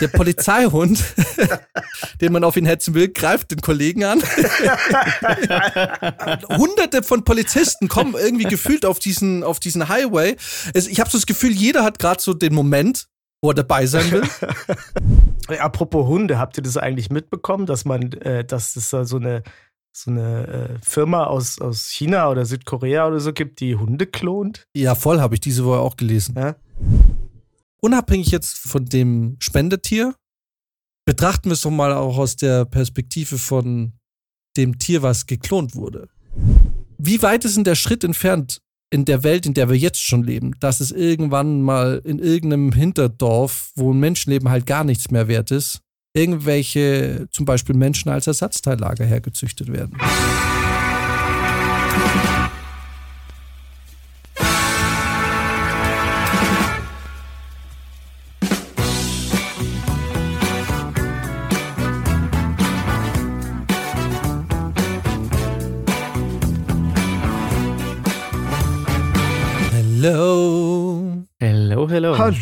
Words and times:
der 0.00 0.08
Polizeihund, 0.08 1.02
den 2.20 2.32
man 2.32 2.44
auf 2.44 2.56
ihn 2.56 2.66
hetzen 2.66 2.94
will, 2.94 3.08
greift 3.08 3.50
den 3.50 3.60
Kollegen 3.60 4.04
an. 4.04 4.22
Hunderte 6.56 7.02
von 7.02 7.24
Polizisten 7.24 7.88
kommen 7.88 8.14
irgendwie 8.14 8.44
gefühlt 8.44 8.84
auf 8.84 8.98
diesen, 8.98 9.42
auf 9.42 9.60
diesen 9.60 9.88
Highway. 9.88 10.36
Es, 10.74 10.86
ich 10.86 11.00
habe 11.00 11.10
so 11.10 11.18
das 11.18 11.26
Gefühl, 11.26 11.52
jeder 11.52 11.84
hat 11.84 11.98
gerade 11.98 12.20
so 12.20 12.34
den 12.34 12.54
Moment, 12.54 13.08
wo 13.42 13.50
er 13.50 13.54
dabei 13.54 13.86
sein 13.86 14.10
will. 14.10 14.24
Apropos 15.58 16.06
Hunde, 16.06 16.38
habt 16.38 16.56
ihr 16.56 16.62
das 16.62 16.76
eigentlich 16.76 17.10
mitbekommen, 17.10 17.66
dass 17.66 17.84
man, 17.84 18.12
äh, 18.12 18.44
dass 18.44 18.76
es 18.76 18.90
da 18.90 19.04
so 19.04 19.16
eine 19.16 19.42
so 19.92 20.10
eine 20.10 20.46
äh, 20.46 20.68
Firma 20.82 21.24
aus, 21.24 21.58
aus 21.58 21.88
China 21.88 22.28
oder 22.28 22.44
Südkorea 22.44 23.06
oder 23.06 23.18
so 23.18 23.32
gibt, 23.32 23.60
die 23.60 23.76
Hunde 23.76 24.06
klont? 24.06 24.66
Ja, 24.74 24.94
voll, 24.94 25.20
habe 25.20 25.36
ich 25.36 25.40
diese 25.40 25.64
Woche 25.64 25.78
auch 25.78 25.96
gelesen. 25.96 26.34
Ja? 26.36 26.56
Unabhängig 27.82 28.30
jetzt 28.30 28.56
von 28.56 28.86
dem 28.86 29.36
Spendetier, 29.38 30.14
betrachten 31.06 31.50
wir 31.50 31.54
es 31.54 31.60
doch 31.60 31.70
mal 31.70 31.92
auch 31.92 32.18
aus 32.18 32.36
der 32.36 32.64
Perspektive 32.64 33.38
von 33.38 33.92
dem 34.56 34.78
Tier, 34.78 35.02
was 35.02 35.26
geklont 35.26 35.74
wurde. 35.74 36.08
Wie 36.98 37.22
weit 37.22 37.44
ist 37.44 37.56
denn 37.56 37.64
der 37.64 37.74
Schritt 37.74 38.04
entfernt 38.04 38.60
in 38.90 39.04
der 39.04 39.22
Welt, 39.22 39.46
in 39.46 39.54
der 39.54 39.68
wir 39.68 39.76
jetzt 39.76 40.02
schon 40.02 40.22
leben, 40.22 40.54
dass 40.60 40.80
es 40.80 40.92
irgendwann 40.92 41.60
mal 41.60 42.00
in 42.04 42.18
irgendeinem 42.18 42.72
Hinterdorf, 42.72 43.72
wo 43.74 43.92
ein 43.92 44.00
Menschenleben 44.00 44.48
halt 44.48 44.66
gar 44.66 44.84
nichts 44.84 45.10
mehr 45.10 45.28
wert 45.28 45.50
ist, 45.50 45.80
irgendwelche 46.14 47.28
zum 47.30 47.44
Beispiel 47.44 47.74
Menschen 47.74 48.08
als 48.10 48.26
Ersatzteillager 48.26 49.04
hergezüchtet 49.04 49.72
werden. 49.72 49.98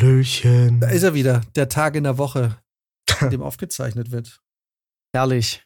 Hallöchen. 0.00 0.80
Da 0.80 0.88
ist 0.88 1.02
er 1.02 1.14
wieder, 1.14 1.42
der 1.54 1.68
Tag 1.68 1.94
in 1.94 2.04
der 2.04 2.18
Woche 2.18 2.56
in 3.20 3.30
dem 3.30 3.42
aufgezeichnet 3.42 4.10
wird. 4.10 4.40
Herrlich. 5.14 5.62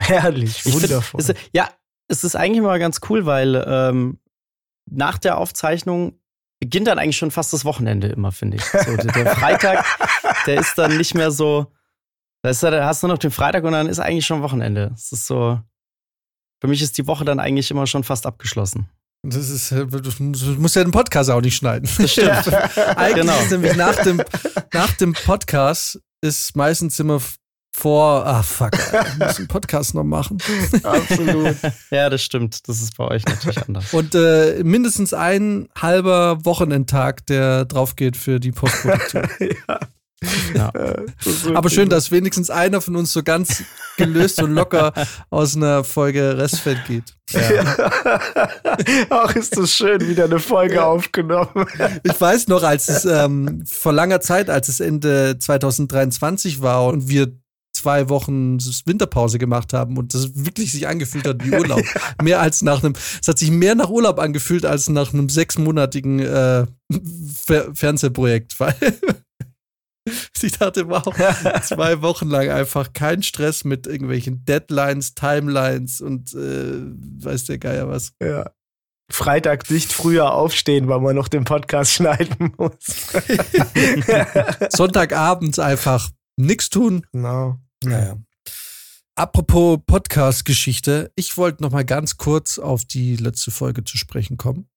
Herrlich, 0.00 0.64
wundervoll. 0.66 1.22
Find, 1.22 1.38
ist, 1.38 1.50
ja, 1.52 1.70
es 2.08 2.24
ist 2.24 2.36
eigentlich 2.36 2.62
mal 2.62 2.78
ganz 2.78 3.00
cool, 3.08 3.26
weil 3.26 3.64
ähm, 3.66 4.18
nach 4.90 5.18
der 5.18 5.38
Aufzeichnung 5.38 6.20
beginnt 6.60 6.86
dann 6.86 6.98
eigentlich 6.98 7.16
schon 7.16 7.30
fast 7.30 7.52
das 7.52 7.64
Wochenende 7.64 8.08
immer, 8.08 8.32
finde 8.32 8.58
ich. 8.58 8.64
So, 8.64 8.96
der 8.96 9.34
Freitag, 9.34 9.84
der 10.46 10.60
ist 10.60 10.76
dann 10.76 10.96
nicht 10.96 11.14
mehr 11.14 11.30
so. 11.30 11.72
Da, 12.42 12.50
ist, 12.50 12.62
da 12.62 12.84
hast 12.84 13.02
du 13.02 13.06
noch 13.06 13.18
den 13.18 13.30
Freitag 13.30 13.64
und 13.64 13.72
dann 13.72 13.88
ist 13.88 13.98
eigentlich 13.98 14.26
schon 14.26 14.42
Wochenende. 14.42 14.92
Es 14.94 15.12
ist 15.12 15.26
so. 15.26 15.60
Für 16.60 16.68
mich 16.68 16.82
ist 16.82 16.98
die 16.98 17.06
Woche 17.06 17.24
dann 17.24 17.40
eigentlich 17.40 17.70
immer 17.70 17.86
schon 17.86 18.04
fast 18.04 18.26
abgeschlossen. 18.26 18.88
Das 19.24 19.48
ist, 19.48 19.72
äh, 19.72 19.86
du 19.86 20.10
musst 20.58 20.76
ja 20.76 20.84
den 20.84 20.92
Podcast 20.92 21.30
auch 21.30 21.40
nicht 21.40 21.56
schneiden. 21.56 21.88
Das 21.98 22.12
stimmt. 22.12 22.28
Eigentlich 22.96 23.24
genau. 23.24 23.40
ist 23.40 23.50
nämlich 23.50 23.76
nach 23.76 23.96
dem, 24.02 24.22
nach 24.72 24.92
dem 24.92 25.14
Podcast 25.14 25.98
ist 26.20 26.56
meistens 26.56 26.98
immer 27.00 27.20
vor, 27.76 28.24
ah 28.24 28.42
fuck, 28.42 28.70
ich 28.74 29.18
muss 29.18 29.38
einen 29.38 29.48
Podcast 29.48 29.94
noch 29.94 30.04
machen. 30.04 30.38
Absolut. 30.84 31.56
ja, 31.90 32.08
das 32.08 32.22
stimmt. 32.22 32.68
Das 32.68 32.80
ist 32.80 32.96
bei 32.96 33.08
euch 33.08 33.24
natürlich 33.24 33.60
anders. 33.66 33.92
Und 33.92 34.14
äh, 34.14 34.62
mindestens 34.62 35.12
ein 35.12 35.68
halber 35.76 36.44
Wochenendtag, 36.44 37.26
der 37.26 37.64
drauf 37.64 37.96
geht 37.96 38.16
für 38.16 38.38
die 38.38 38.52
Postproduktion. 38.52 39.28
ja. 39.68 39.80
Ja. 40.54 40.72
Aber 41.54 41.70
schön, 41.70 41.88
dass 41.88 42.10
wenigstens 42.10 42.50
einer 42.50 42.80
von 42.80 42.96
uns 42.96 43.12
so 43.12 43.22
ganz 43.22 43.62
gelöst 43.96 44.42
und 44.42 44.52
locker 44.52 44.92
aus 45.30 45.56
einer 45.56 45.84
Folge 45.84 46.36
Restfeld 46.38 46.84
geht. 46.86 47.04
Ja. 47.30 47.88
Ach, 49.10 49.34
ist 49.34 49.56
das 49.56 49.72
schön, 49.72 50.00
wieder 50.08 50.24
eine 50.24 50.38
Folge 50.38 50.76
ja. 50.76 50.84
aufgenommen. 50.86 51.66
Ich 52.02 52.20
weiß 52.20 52.48
noch, 52.48 52.62
als 52.62 52.88
es 52.88 53.04
ähm, 53.04 53.64
vor 53.66 53.92
langer 53.92 54.20
Zeit, 54.20 54.50
als 54.50 54.68
es 54.68 54.80
Ende 54.80 55.38
2023 55.38 56.60
war 56.62 56.86
und 56.86 57.08
wir 57.08 57.32
zwei 57.74 58.08
Wochen 58.08 58.58
Winterpause 58.86 59.38
gemacht 59.38 59.72
haben 59.72 59.98
und 59.98 60.14
das 60.14 60.30
wirklich 60.34 60.72
sich 60.72 60.86
angefühlt 60.86 61.26
hat 61.26 61.44
wie 61.44 61.50
Urlaub. 61.50 61.82
mehr 62.22 62.40
als 62.40 62.62
nach 62.62 62.82
einem, 62.82 62.94
es 63.20 63.26
hat 63.26 63.38
sich 63.38 63.50
mehr 63.50 63.74
nach 63.74 63.90
Urlaub 63.90 64.18
angefühlt 64.18 64.64
als 64.64 64.88
nach 64.88 65.12
einem 65.12 65.28
sechsmonatigen 65.28 66.20
äh, 66.20 66.66
Fernsehprojekt, 67.74 68.58
weil 68.60 68.74
Ich 70.42 70.58
dachte, 70.58 70.88
wow, 70.88 71.02
zwei 71.62 72.02
Wochen 72.02 72.28
lang 72.28 72.50
einfach 72.50 72.92
kein 72.92 73.22
Stress 73.22 73.64
mit 73.64 73.86
irgendwelchen 73.86 74.44
Deadlines, 74.44 75.14
Timelines 75.14 76.02
und 76.02 76.34
äh, 76.34 76.82
weiß 77.24 77.44
der 77.46 77.58
Geier 77.58 77.88
was. 77.88 78.12
Ja. 78.22 78.50
Freitag 79.10 79.70
nicht 79.70 79.92
früher 79.92 80.32
aufstehen, 80.32 80.88
weil 80.88 81.00
man 81.00 81.16
noch 81.16 81.28
den 81.28 81.44
Podcast 81.44 81.92
schneiden 81.94 82.52
muss. 82.56 82.74
Sonntagabends 84.70 85.58
einfach 85.58 86.10
nichts 86.36 86.70
tun. 86.70 87.06
Genau. 87.12 87.58
Naja. 87.82 88.18
Apropos 89.16 89.78
Podcast-Geschichte, 89.86 91.12
ich 91.14 91.36
wollte 91.36 91.62
noch 91.62 91.70
mal 91.70 91.84
ganz 91.84 92.16
kurz 92.16 92.58
auf 92.58 92.84
die 92.84 93.14
letzte 93.14 93.52
Folge 93.52 93.84
zu 93.84 93.96
sprechen 93.96 94.36
kommen, 94.36 94.68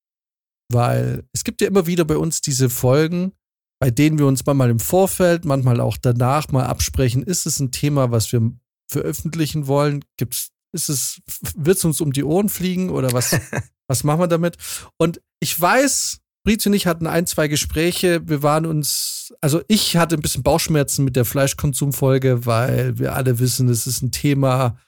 weil 0.71 1.23
es 1.33 1.43
gibt 1.43 1.59
ja 1.59 1.67
immer 1.67 1.87
wieder 1.87 2.05
bei 2.05 2.17
uns 2.17 2.41
diese 2.41 2.69
Folgen, 2.69 3.31
bei 3.79 3.91
denen 3.91 4.17
wir 4.17 4.25
uns 4.25 4.45
manchmal 4.45 4.69
im 4.69 4.79
Vorfeld, 4.79 5.45
manchmal 5.45 5.79
auch 5.79 5.97
danach 5.97 6.49
mal 6.49 6.65
absprechen, 6.65 7.23
ist 7.23 7.45
es 7.45 7.59
ein 7.59 7.71
Thema, 7.71 8.11
was 8.11 8.31
wir 8.31 8.51
veröffentlichen 8.89 9.67
wollen? 9.67 10.03
Gibt's, 10.17 10.51
ist 10.73 10.89
es, 10.89 11.21
wird 11.55 11.77
es 11.77 11.85
uns 11.85 12.01
um 12.01 12.11
die 12.11 12.23
Ohren 12.23 12.49
fliegen 12.49 12.89
oder 12.89 13.13
was, 13.13 13.39
was 13.87 14.03
machen 14.03 14.19
wir 14.21 14.27
damit? 14.27 14.57
Und 14.97 15.21
ich 15.39 15.59
weiß, 15.59 16.19
Britz 16.43 16.65
und 16.65 16.73
ich 16.73 16.87
hatten 16.87 17.07
ein, 17.07 17.27
zwei 17.27 17.47
Gespräche. 17.47 18.27
Wir 18.27 18.41
waren 18.41 18.65
uns, 18.65 19.33
also 19.41 19.61
ich 19.67 19.97
hatte 19.97 20.15
ein 20.15 20.21
bisschen 20.21 20.43
Bauchschmerzen 20.43 21.03
mit 21.03 21.15
der 21.15 21.25
Fleischkonsumfolge, 21.25 22.45
weil 22.45 22.97
wir 22.97 23.15
alle 23.15 23.39
wissen, 23.39 23.67
es 23.67 23.85
ist 23.85 24.01
ein 24.01 24.11
Thema, 24.11 24.79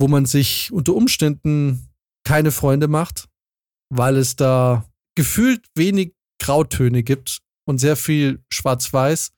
wo 0.00 0.08
man 0.08 0.26
sich 0.26 0.72
unter 0.72 0.94
Umständen 0.94 1.88
keine 2.24 2.50
Freunde 2.50 2.88
macht, 2.88 3.28
weil 3.90 4.16
es 4.16 4.36
da 4.36 4.88
gefühlt 5.14 5.66
wenig 5.74 6.14
Grautöne 6.40 7.02
gibt 7.02 7.42
und 7.68 7.78
sehr 7.78 7.96
viel 7.96 8.42
Schwarz-Weiß. 8.50 9.32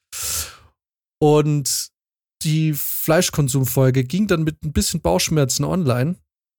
Und 1.20 1.88
die 2.42 2.72
Fleischkonsumfolge 2.72 4.04
ging 4.04 4.26
dann 4.28 4.44
mit 4.44 4.62
ein 4.64 4.72
bisschen 4.72 5.00
Bauchschmerzen 5.00 5.64
online. 5.64 6.16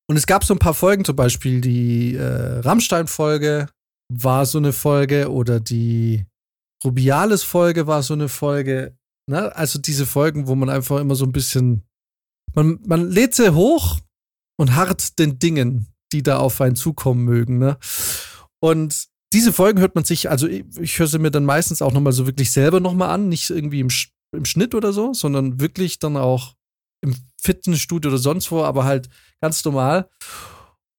Und 0.07 0.17
es 0.17 0.27
gab 0.27 0.43
so 0.43 0.53
ein 0.53 0.59
paar 0.59 0.73
Folgen, 0.73 1.05
zum 1.05 1.15
Beispiel 1.15 1.61
die 1.61 2.15
äh, 2.15 2.59
Rammstein-Folge 2.59 3.69
war 4.13 4.45
so 4.45 4.57
eine 4.57 4.73
Folge 4.73 5.31
oder 5.31 5.61
die 5.61 6.25
Rubiales-Folge 6.83 7.87
war 7.87 8.03
so 8.03 8.13
eine 8.13 8.27
Folge. 8.27 8.97
Ne? 9.29 9.55
Also 9.55 9.79
diese 9.79 10.05
Folgen, 10.05 10.47
wo 10.47 10.55
man 10.55 10.69
einfach 10.69 10.99
immer 10.99 11.15
so 11.15 11.25
ein 11.25 11.31
bisschen, 11.31 11.83
man, 12.53 12.79
man 12.85 13.09
lädt 13.09 13.33
sie 13.33 13.55
hoch 13.55 13.99
und 14.59 14.75
harrt 14.75 15.17
den 15.17 15.39
Dingen, 15.39 15.87
die 16.11 16.21
da 16.21 16.37
auf 16.39 16.59
einen 16.59 16.75
zukommen 16.75 17.23
mögen. 17.23 17.57
Ne? 17.59 17.77
Und 18.59 19.10
diese 19.33 19.53
Folgen 19.53 19.79
hört 19.79 19.95
man 19.95 20.03
sich, 20.03 20.29
also 20.29 20.47
ich, 20.47 20.99
höre 20.99 21.07
sie 21.07 21.19
mir 21.19 21.31
dann 21.31 21.45
meistens 21.45 21.81
auch 21.81 21.93
nochmal 21.93 22.13
so 22.13 22.25
wirklich 22.25 22.51
selber 22.51 22.79
nochmal 22.79 23.09
an, 23.09 23.29
nicht 23.29 23.49
irgendwie 23.49 23.79
im, 23.79 23.89
im 24.35 24.45
Schnitt 24.45 24.75
oder 24.75 24.91
so, 24.93 25.13
sondern 25.13 25.59
wirklich 25.59 25.99
dann 25.99 26.17
auch 26.17 26.55
im 27.01 27.15
Fitnessstudio 27.41 28.11
oder 28.11 28.17
sonst 28.17 28.51
wo, 28.51 28.63
aber 28.63 28.83
halt 28.83 29.09
ganz 29.41 29.63
normal. 29.63 30.09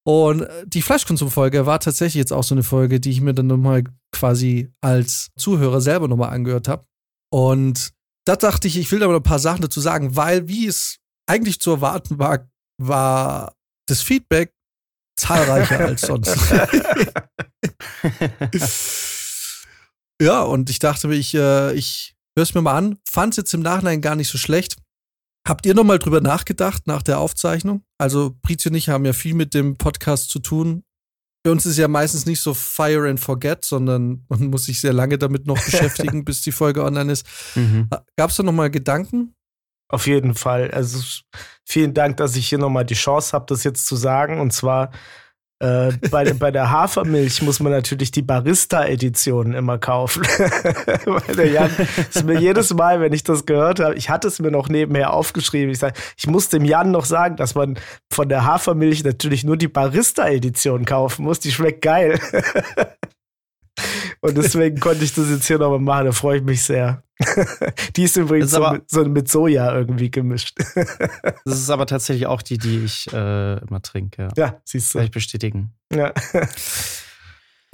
Und 0.05 0.41
äh, 0.41 0.65
die 0.67 0.81
Fleischkonsumfolge 0.81 1.65
war 1.65 1.79
tatsächlich 1.79 2.19
jetzt 2.19 2.33
auch 2.33 2.43
so 2.43 2.55
eine 2.55 2.63
Folge, 2.63 2.99
die 2.99 3.11
ich 3.11 3.21
mir 3.21 3.33
dann 3.33 3.47
nochmal 3.47 3.83
quasi 4.11 4.73
als 4.81 5.31
Zuhörer 5.37 5.79
selber 5.79 6.07
nochmal 6.07 6.31
angehört 6.31 6.67
habe. 6.67 6.85
Und 7.31 7.93
da 8.25 8.35
dachte 8.35 8.67
ich, 8.67 8.77
ich 8.77 8.91
will 8.91 8.99
da 8.99 9.07
mal 9.07 9.15
ein 9.15 9.23
paar 9.23 9.39
Sachen 9.39 9.61
dazu 9.61 9.79
sagen, 9.79 10.15
weil 10.15 10.47
wie 10.47 10.67
es 10.67 10.99
eigentlich 11.25 11.59
zu 11.59 11.71
erwarten 11.71 12.19
war, 12.19 12.49
war 12.77 13.55
das 13.87 14.01
Feedback 14.01 14.53
zahlreicher 15.15 15.79
als 15.85 16.01
sonst. 16.01 16.37
ja, 20.21 20.41
und 20.43 20.69
ich 20.69 20.79
dachte 20.79 21.07
mir, 21.07 21.15
ich, 21.15 21.33
äh, 21.33 21.73
ich 21.73 22.15
höre 22.35 22.43
es 22.43 22.53
mir 22.53 22.61
mal 22.61 22.77
an. 22.77 22.97
Fand 23.09 23.33
es 23.33 23.37
jetzt 23.37 23.53
im 23.53 23.61
Nachhinein 23.61 24.01
gar 24.01 24.15
nicht 24.15 24.29
so 24.29 24.37
schlecht. 24.37 24.77
Habt 25.47 25.65
ihr 25.65 25.73
nochmal 25.73 25.99
drüber 25.99 26.21
nachgedacht 26.21 26.87
nach 26.87 27.01
der 27.01 27.19
Aufzeichnung? 27.19 27.83
Also, 27.97 28.35
Pritz 28.41 28.65
und 28.65 28.75
ich 28.75 28.89
haben 28.89 29.05
ja 29.05 29.13
viel 29.13 29.33
mit 29.33 29.53
dem 29.53 29.77
Podcast 29.77 30.29
zu 30.29 30.39
tun. 30.39 30.83
Bei 31.43 31.51
uns 31.51 31.65
ist 31.65 31.77
ja 31.77 31.89
meistens 31.89 32.25
nicht 32.25 32.39
so 32.39 32.53
Fire 32.53 33.09
and 33.09 33.19
Forget, 33.19 33.65
sondern 33.65 34.25
man 34.29 34.45
muss 34.45 34.65
sich 34.65 34.79
sehr 34.79 34.93
lange 34.93 35.17
damit 35.17 35.45
noch 35.45 35.61
beschäftigen, 35.65 36.23
bis 36.23 36.41
die 36.41 36.53
Folge 36.53 36.83
online 36.83 37.11
ist. 37.11 37.27
Mhm. 37.55 37.89
Gab 38.15 38.29
es 38.29 38.37
da 38.37 38.43
nochmal 38.43 38.71
Gedanken? 38.71 39.35
Auf 39.89 40.07
jeden 40.07 40.33
Fall. 40.33 40.71
Also 40.71 41.03
vielen 41.65 41.93
Dank, 41.93 42.17
dass 42.17 42.35
ich 42.37 42.47
hier 42.47 42.57
nochmal 42.57 42.85
die 42.85 42.95
Chance 42.95 43.33
habe, 43.33 43.45
das 43.47 43.65
jetzt 43.65 43.85
zu 43.85 43.97
sagen. 43.97 44.39
Und 44.39 44.51
zwar 44.51 44.91
Äh, 45.59 45.91
bei, 46.11 46.33
bei 46.33 46.51
der 46.51 46.71
Hafermilch 46.71 47.41
muss 47.41 47.59
man 47.59 47.71
natürlich 47.71 48.11
die 48.11 48.21
Barista-Edition 48.21 49.53
immer 49.53 49.77
kaufen. 49.77 50.23
Weil 51.05 51.35
der 51.35 51.51
Jan 51.51 51.71
ist 52.09 52.25
mir 52.25 52.39
jedes 52.39 52.73
Mal, 52.73 52.99
wenn 53.01 53.13
ich 53.13 53.23
das 53.23 53.45
gehört 53.45 53.79
habe, 53.79 53.95
ich 53.95 54.09
hatte 54.09 54.27
es 54.27 54.39
mir 54.39 54.51
noch 54.51 54.69
nebenher 54.69 55.13
aufgeschrieben. 55.13 55.71
Ich 55.71 55.79
sage, 55.79 55.99
ich 56.17 56.27
muss 56.27 56.49
dem 56.49 56.65
Jan 56.65 56.91
noch 56.91 57.05
sagen, 57.05 57.35
dass 57.35 57.55
man 57.55 57.79
von 58.11 58.29
der 58.29 58.45
Hafermilch 58.45 59.03
natürlich 59.03 59.43
nur 59.43 59.57
die 59.57 59.67
Barista-Edition 59.67 60.85
kaufen 60.85 61.23
muss. 61.25 61.39
Die 61.39 61.51
schmeckt 61.51 61.81
geil. 61.81 62.19
Und 64.21 64.37
deswegen 64.37 64.79
konnte 64.79 65.03
ich 65.03 65.13
das 65.13 65.29
jetzt 65.29 65.47
hier 65.47 65.57
nochmal 65.57 65.79
machen. 65.79 66.05
Da 66.05 66.11
freue 66.11 66.37
ich 66.37 66.43
mich 66.43 66.63
sehr. 66.63 67.03
die 67.95 68.03
ist 68.03 68.15
übrigens 68.15 68.47
ist 68.47 68.53
so, 68.53 68.71
mit, 68.71 68.89
so, 68.89 69.05
mit, 69.05 69.29
Soja 69.29 69.73
irgendwie 69.75 70.09
gemischt. 70.09 70.57
das 71.45 71.59
ist 71.59 71.69
aber 71.69 71.85
tatsächlich 71.85 72.27
auch 72.27 72.41
die, 72.41 72.57
die 72.57 72.85
ich 72.85 73.11
äh, 73.13 73.59
immer 73.59 73.81
trinke. 73.81 74.29
Ja, 74.37 74.61
siehst 74.63 74.93
du. 74.93 74.99
Kann 74.99 75.05
ich 75.05 75.11
bestätigen. 75.11 75.73
Ja. 75.93 76.13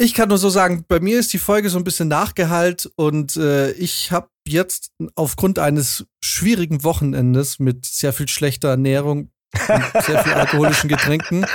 Ich 0.01 0.13
kann 0.13 0.29
nur 0.29 0.37
so 0.37 0.49
sagen, 0.49 0.85
bei 0.87 1.01
mir 1.01 1.19
ist 1.19 1.33
die 1.33 1.37
Folge 1.39 1.69
so 1.69 1.77
ein 1.77 1.83
bisschen 1.83 2.07
nachgehalt 2.07 2.89
und 2.95 3.35
äh, 3.35 3.71
ich 3.71 4.13
habe 4.13 4.29
jetzt 4.47 4.93
aufgrund 5.15 5.59
eines 5.59 6.05
schwierigen 6.21 6.85
Wochenendes 6.85 7.59
mit 7.59 7.85
sehr 7.85 8.13
viel 8.13 8.29
schlechter 8.29 8.69
Ernährung 8.69 9.29
und 9.67 10.03
sehr 10.03 10.23
viel 10.23 10.31
alkoholischen 10.31 10.87
Getränken, 10.87 11.45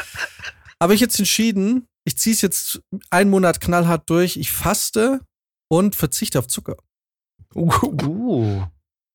habe 0.78 0.92
ich 0.92 1.00
jetzt 1.00 1.18
entschieden, 1.18 1.88
ich 2.04 2.18
ziehe 2.18 2.34
es 2.34 2.42
jetzt 2.42 2.80
einen 3.10 3.30
Monat 3.30 3.60
knallhart 3.60 4.08
durch. 4.10 4.36
Ich 4.36 4.52
faste 4.52 5.20
und 5.68 5.96
verzichte 5.96 6.38
auf 6.38 6.48
Zucker. 6.48 6.76
Uh, 7.54 7.70
uh. 8.02 8.62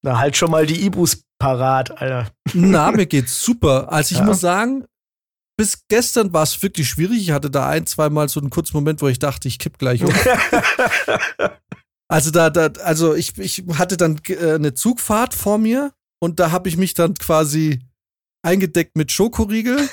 Na, 0.01 0.17
halt 0.17 0.37
schon 0.37 0.51
mal 0.51 0.65
die 0.65 0.85
Ibus 0.85 1.23
parat, 1.39 1.91
Alter. 2.01 2.31
Na, 2.53 2.91
mir 2.91 3.05
geht's 3.05 3.41
super. 3.43 3.91
Also 3.91 4.13
ich 4.13 4.19
ja. 4.19 4.25
muss 4.25 4.39
sagen, 4.39 4.85
bis 5.57 5.85
gestern 5.89 6.31
war 6.31 6.43
es 6.43 6.61
wirklich 6.61 6.87
schwierig. 6.87 7.19
Ich 7.19 7.31
hatte 7.31 7.51
da 7.51 7.67
ein, 7.67 7.85
zweimal 7.85 8.29
so 8.29 8.39
einen 8.39 8.49
kurzen 8.49 8.77
Moment, 8.77 9.01
wo 9.01 9.07
ich 9.09 9.19
dachte, 9.19 9.47
ich 9.47 9.59
kipp 9.59 9.77
gleich 9.77 10.03
um. 10.03 10.13
also 12.07 12.31
da, 12.31 12.49
da, 12.49 12.67
also 12.81 13.13
ich, 13.13 13.37
ich 13.37 13.65
hatte 13.73 13.97
dann 13.97 14.21
äh, 14.27 14.53
eine 14.53 14.73
Zugfahrt 14.73 15.33
vor 15.33 15.57
mir 15.57 15.91
und 16.19 16.39
da 16.39 16.51
habe 16.51 16.69
ich 16.69 16.77
mich 16.77 16.93
dann 16.93 17.13
quasi 17.15 17.81
eingedeckt 18.41 18.95
mit 18.95 19.11
Schokoriegel, 19.11 19.89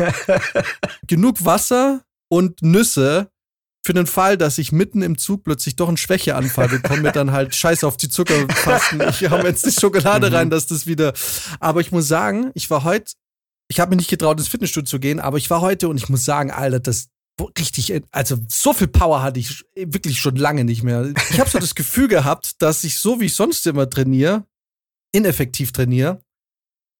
genug 1.08 1.44
Wasser, 1.44 2.04
und 2.28 2.62
Nüsse 2.62 3.30
für 3.86 3.94
den 3.94 4.06
Fall, 4.06 4.36
dass 4.36 4.58
ich 4.58 4.72
mitten 4.72 5.00
im 5.00 5.16
Zug 5.16 5.44
plötzlich 5.44 5.76
doch 5.76 5.86
einen 5.86 5.96
Schwächeanfall 5.96 6.68
bekomme, 6.68 7.02
mir 7.02 7.12
dann 7.12 7.30
halt 7.30 7.54
Scheiß 7.54 7.84
auf 7.84 7.96
die 7.96 8.08
Zuckerfasten. 8.08 9.00
Ich 9.10 9.30
hau 9.30 9.38
jetzt 9.44 9.64
die 9.64 9.70
Schokolade 9.70 10.32
rein, 10.32 10.48
mhm. 10.48 10.50
dass 10.50 10.66
das 10.66 10.86
wieder. 10.86 11.12
Aber 11.60 11.80
ich 11.80 11.92
muss 11.92 12.08
sagen, 12.08 12.50
ich 12.54 12.68
war 12.68 12.82
heute, 12.82 13.12
ich 13.68 13.78
habe 13.78 13.90
mir 13.90 13.96
nicht 13.96 14.10
getraut, 14.10 14.38
ins 14.38 14.48
Fitnessstudio 14.48 14.86
zu 14.86 14.98
gehen, 14.98 15.20
aber 15.20 15.38
ich 15.38 15.50
war 15.50 15.60
heute 15.60 15.88
und 15.88 15.96
ich 15.98 16.08
muss 16.08 16.24
sagen, 16.24 16.50
Alter, 16.50 16.80
das 16.80 17.08
richtig, 17.58 18.02
also 18.10 18.38
so 18.48 18.72
viel 18.72 18.88
Power 18.88 19.22
hatte 19.22 19.38
ich 19.38 19.64
wirklich 19.76 20.18
schon 20.18 20.36
lange 20.36 20.64
nicht 20.64 20.82
mehr. 20.82 21.12
Ich 21.30 21.38
habe 21.38 21.50
so 21.50 21.58
das 21.58 21.74
Gefühl 21.74 22.08
gehabt, 22.08 22.60
dass 22.62 22.82
ich 22.82 22.98
so 22.98 23.20
wie 23.20 23.26
ich 23.26 23.34
sonst 23.34 23.66
immer 23.66 23.88
trainiere, 23.88 24.44
ineffektiv 25.12 25.72
trainiere. 25.72 26.20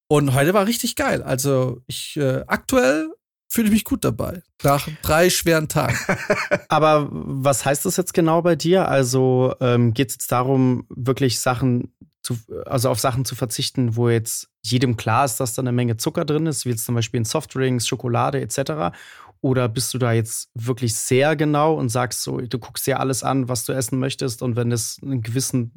Und 0.08 0.34
heute 0.34 0.55
war 0.55 0.67
richtig 0.67 0.94
geil. 0.94 1.23
Also 1.23 1.82
ich 1.87 2.17
äh, 2.17 2.44
aktuell 2.46 3.11
fühle 3.48 3.69
ich 3.69 3.72
mich 3.72 3.84
gut 3.84 4.04
dabei. 4.04 4.43
Nach 4.62 4.88
drei 5.02 5.31
schweren 5.31 5.69
Tagen. 5.69 5.96
Aber 6.69 7.08
was 7.10 7.64
heißt 7.64 7.84
das 7.84 7.96
jetzt 7.96 8.14
genau 8.14 8.43
bei 8.43 8.56
dir? 8.56 8.88
Also 8.88 9.54
ähm, 9.60 9.94
geht 9.94 10.10
es 10.10 10.14
jetzt 10.14 10.32
darum, 10.32 10.87
wirklich 10.88 11.40
Sachen 11.40 11.93
zu, 12.22 12.37
also 12.66 12.90
auf 12.90 12.98
Sachen 12.98 13.25
zu 13.25 13.37
verzichten, 13.37 13.96
wo 13.96 14.08
jetzt 14.08 14.48
jedem 14.64 14.96
klar 14.96 15.25
ist, 15.25 15.38
dass 15.38 15.54
da 15.54 15.62
eine 15.62 15.72
Menge 15.72 15.96
Zucker 15.96 16.25
drin 16.25 16.46
ist, 16.46 16.64
wie 16.64 16.70
jetzt 16.70 16.84
zum 16.84 16.96
Beispiel 16.96 17.19
in 17.19 17.25
Softdrinks, 17.25 17.87
Schokolade 17.87 18.40
etc. 18.40 18.96
Oder 19.40 19.69
bist 19.69 19.94
du 19.94 19.99
da 19.99 20.12
jetzt 20.12 20.50
wirklich 20.54 20.96
sehr 20.96 21.37
genau 21.37 21.75
und 21.75 21.88
sagst 21.88 22.22
so, 22.22 22.40
du 22.40 22.58
guckst 22.58 22.87
dir 22.87 22.99
alles 22.99 23.22
an, 23.22 23.49
was 23.49 23.64
du 23.64 23.72
essen 23.72 24.00
möchtest 24.00 24.42
und 24.42 24.56
wenn 24.56 24.72
es 24.72 24.99
einen 25.02 25.22
gewissen 25.22 25.72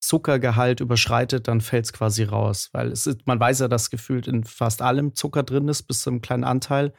Zuckergehalt 0.00 0.80
überschreitet, 0.80 1.46
dann 1.46 1.60
fällt 1.60 1.84
es 1.84 1.92
quasi 1.92 2.24
raus. 2.24 2.70
Weil 2.72 2.90
es 2.90 3.06
ist, 3.06 3.26
man 3.26 3.38
weiß 3.38 3.60
ja, 3.60 3.68
dass 3.68 3.90
gefühlt 3.90 4.26
in 4.26 4.44
fast 4.44 4.80
allem 4.80 5.14
Zucker 5.14 5.42
drin 5.42 5.68
ist, 5.68 5.82
bis 5.82 6.00
zu 6.00 6.10
einem 6.10 6.22
kleinen 6.22 6.44
Anteil. 6.44 6.94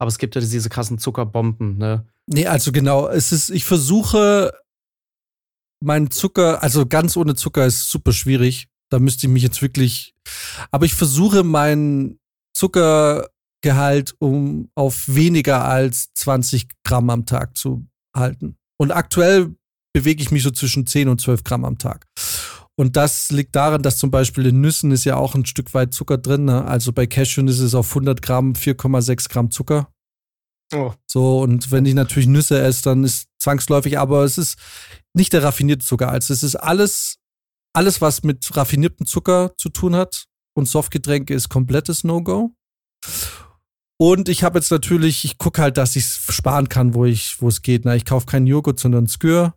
Aber 0.00 0.08
es 0.08 0.18
gibt 0.18 0.34
ja 0.34 0.40
diese 0.40 0.70
krassen 0.70 0.98
Zuckerbomben, 0.98 1.76
ne? 1.76 2.06
Nee, 2.26 2.46
also 2.46 2.72
genau, 2.72 3.08
es 3.08 3.32
ist, 3.32 3.50
ich 3.50 3.64
versuche 3.64 4.52
meinen 5.82 6.10
Zucker, 6.10 6.62
also 6.62 6.86
ganz 6.86 7.16
ohne 7.16 7.34
Zucker 7.34 7.66
ist 7.66 7.90
super 7.90 8.12
schwierig. 8.12 8.68
Da 8.90 8.98
müsste 8.98 9.26
ich 9.26 9.32
mich 9.32 9.42
jetzt 9.42 9.62
wirklich, 9.62 10.14
aber 10.70 10.86
ich 10.86 10.94
versuche 10.94 11.44
meinen 11.44 12.18
Zuckergehalt 12.54 14.14
um 14.18 14.70
auf 14.74 15.04
weniger 15.06 15.64
als 15.64 16.12
20 16.14 16.68
Gramm 16.82 17.10
am 17.10 17.26
Tag 17.26 17.56
zu 17.56 17.86
halten. 18.16 18.56
Und 18.78 18.92
aktuell 18.92 19.54
bewege 19.92 20.22
ich 20.22 20.30
mich 20.30 20.42
so 20.42 20.50
zwischen 20.50 20.86
10 20.86 21.08
und 21.08 21.20
12 21.20 21.44
Gramm 21.44 21.64
am 21.64 21.78
Tag. 21.78 22.06
Und 22.80 22.96
das 22.96 23.30
liegt 23.30 23.54
daran, 23.56 23.82
dass 23.82 23.98
zum 23.98 24.10
Beispiel 24.10 24.46
in 24.46 24.62
Nüssen 24.62 24.90
ist 24.90 25.04
ja 25.04 25.16
auch 25.16 25.34
ein 25.34 25.44
Stück 25.44 25.74
weit 25.74 25.92
Zucker 25.92 26.16
drin. 26.16 26.46
Ne? 26.46 26.64
Also 26.64 26.94
bei 26.94 27.06
Cashew 27.06 27.44
ist 27.44 27.58
es 27.58 27.74
auf 27.74 27.90
100 27.90 28.22
Gramm 28.22 28.54
4,6 28.54 29.28
Gramm 29.28 29.50
Zucker. 29.50 29.92
Oh. 30.72 30.94
So, 31.06 31.40
und 31.40 31.70
wenn 31.72 31.84
ich 31.84 31.92
natürlich 31.92 32.26
Nüsse 32.26 32.58
esse, 32.58 32.84
dann 32.84 33.04
ist 33.04 33.28
zwangsläufig, 33.38 33.98
aber 33.98 34.24
es 34.24 34.38
ist 34.38 34.56
nicht 35.12 35.34
der 35.34 35.42
raffinierte 35.42 35.84
Zucker. 35.84 36.08
Also 36.08 36.32
es 36.32 36.42
ist 36.42 36.56
alles, 36.56 37.18
alles, 37.74 38.00
was 38.00 38.22
mit 38.22 38.48
raffiniertem 38.56 39.04
Zucker 39.04 39.52
zu 39.58 39.68
tun 39.68 39.94
hat. 39.94 40.24
Und 40.56 40.64
Softgetränke 40.64 41.34
ist 41.34 41.50
komplettes 41.50 42.02
No-Go. 42.02 42.54
Und 43.98 44.30
ich 44.30 44.42
habe 44.42 44.58
jetzt 44.58 44.70
natürlich, 44.70 45.26
ich 45.26 45.36
gucke 45.36 45.60
halt, 45.60 45.76
dass 45.76 45.96
ich 45.96 46.04
es 46.04 46.34
sparen 46.34 46.70
kann, 46.70 46.94
wo 46.94 47.04
ich, 47.04 47.42
wo 47.42 47.48
es 47.48 47.60
geht. 47.60 47.84
Na, 47.84 47.94
ich 47.94 48.06
kaufe 48.06 48.24
keinen 48.24 48.46
Joghurt, 48.46 48.80
sondern 48.80 49.06
Skür. 49.06 49.52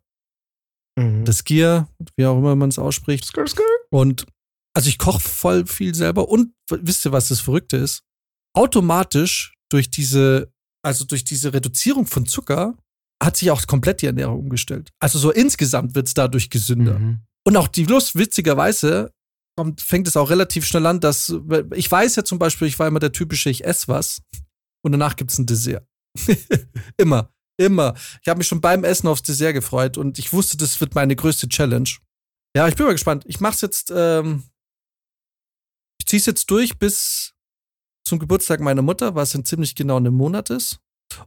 Mhm. 0.95 1.25
Das 1.25 1.43
Gier, 1.43 1.87
wie 2.15 2.25
auch 2.25 2.37
immer 2.37 2.55
man 2.55 2.69
es 2.69 2.79
ausspricht. 2.79 3.25
Skr, 3.25 3.47
skr. 3.47 3.61
Und 3.89 4.25
also 4.75 4.89
ich 4.89 4.97
koche 4.97 5.19
voll 5.19 5.65
viel 5.67 5.93
selber. 5.93 6.29
Und 6.29 6.53
wisst 6.69 7.05
ihr, 7.05 7.11
was 7.11 7.27
das 7.27 7.41
Verrückte 7.41 7.77
ist? 7.77 8.03
Automatisch 8.55 9.53
durch 9.69 9.89
diese, 9.89 10.51
also 10.83 11.05
durch 11.05 11.23
diese 11.23 11.53
Reduzierung 11.53 12.05
von 12.05 12.25
Zucker 12.25 12.75
hat 13.21 13.37
sich 13.37 13.51
auch 13.51 13.65
komplett 13.67 14.01
die 14.01 14.07
Ernährung 14.07 14.39
umgestellt. 14.39 14.91
Also 14.99 15.17
so 15.17 15.31
insgesamt 15.31 15.95
wird 15.95 16.07
es 16.07 16.13
dadurch 16.13 16.49
gesünder. 16.49 16.99
Mhm. 16.99 17.19
Und 17.45 17.57
auch 17.57 17.67
die 17.67 17.85
Lust, 17.85 18.15
witzigerweise, 18.15 19.11
kommt, 19.57 19.81
fängt 19.81 20.07
es 20.07 20.17
auch 20.17 20.29
relativ 20.29 20.65
schnell 20.65 20.85
an, 20.85 20.99
dass 20.99 21.33
ich 21.75 21.89
weiß 21.89 22.15
ja 22.15 22.23
zum 22.23 22.39
Beispiel, 22.39 22.67
ich 22.67 22.79
war 22.79 22.87
immer 22.87 22.99
der 22.99 23.11
typische, 23.11 23.49
ich 23.49 23.65
esse 23.65 23.87
was 23.87 24.21
und 24.83 24.91
danach 24.91 25.15
gibt 25.15 25.31
es 25.31 25.37
ein 25.37 25.45
Dessert. 25.45 25.87
immer. 26.97 27.32
Immer. 27.57 27.93
Ich 28.21 28.27
habe 28.27 28.39
mich 28.39 28.47
schon 28.47 28.61
beim 28.61 28.83
Essen 28.83 29.07
aufs 29.07 29.23
Dessert 29.23 29.53
gefreut 29.53 29.97
und 29.97 30.17
ich 30.17 30.33
wusste, 30.33 30.57
das 30.57 30.79
wird 30.81 30.95
meine 30.95 31.15
größte 31.15 31.47
Challenge. 31.47 31.89
Ja, 32.55 32.67
ich 32.67 32.75
bin 32.75 32.85
mal 32.85 32.93
gespannt. 32.93 33.23
Ich 33.27 33.39
mach's 33.39 33.61
jetzt, 33.61 33.91
ähm, 33.95 34.43
ich 35.99 36.07
zieh's 36.07 36.25
jetzt 36.25 36.49
durch 36.49 36.77
bis 36.77 37.33
zum 38.05 38.19
Geburtstag 38.19 38.59
meiner 38.59 38.81
Mutter, 38.81 39.15
was 39.15 39.35
in 39.35 39.45
ziemlich 39.45 39.75
genau 39.75 39.97
einem 39.97 40.15
Monat 40.15 40.49
ist. 40.49 40.79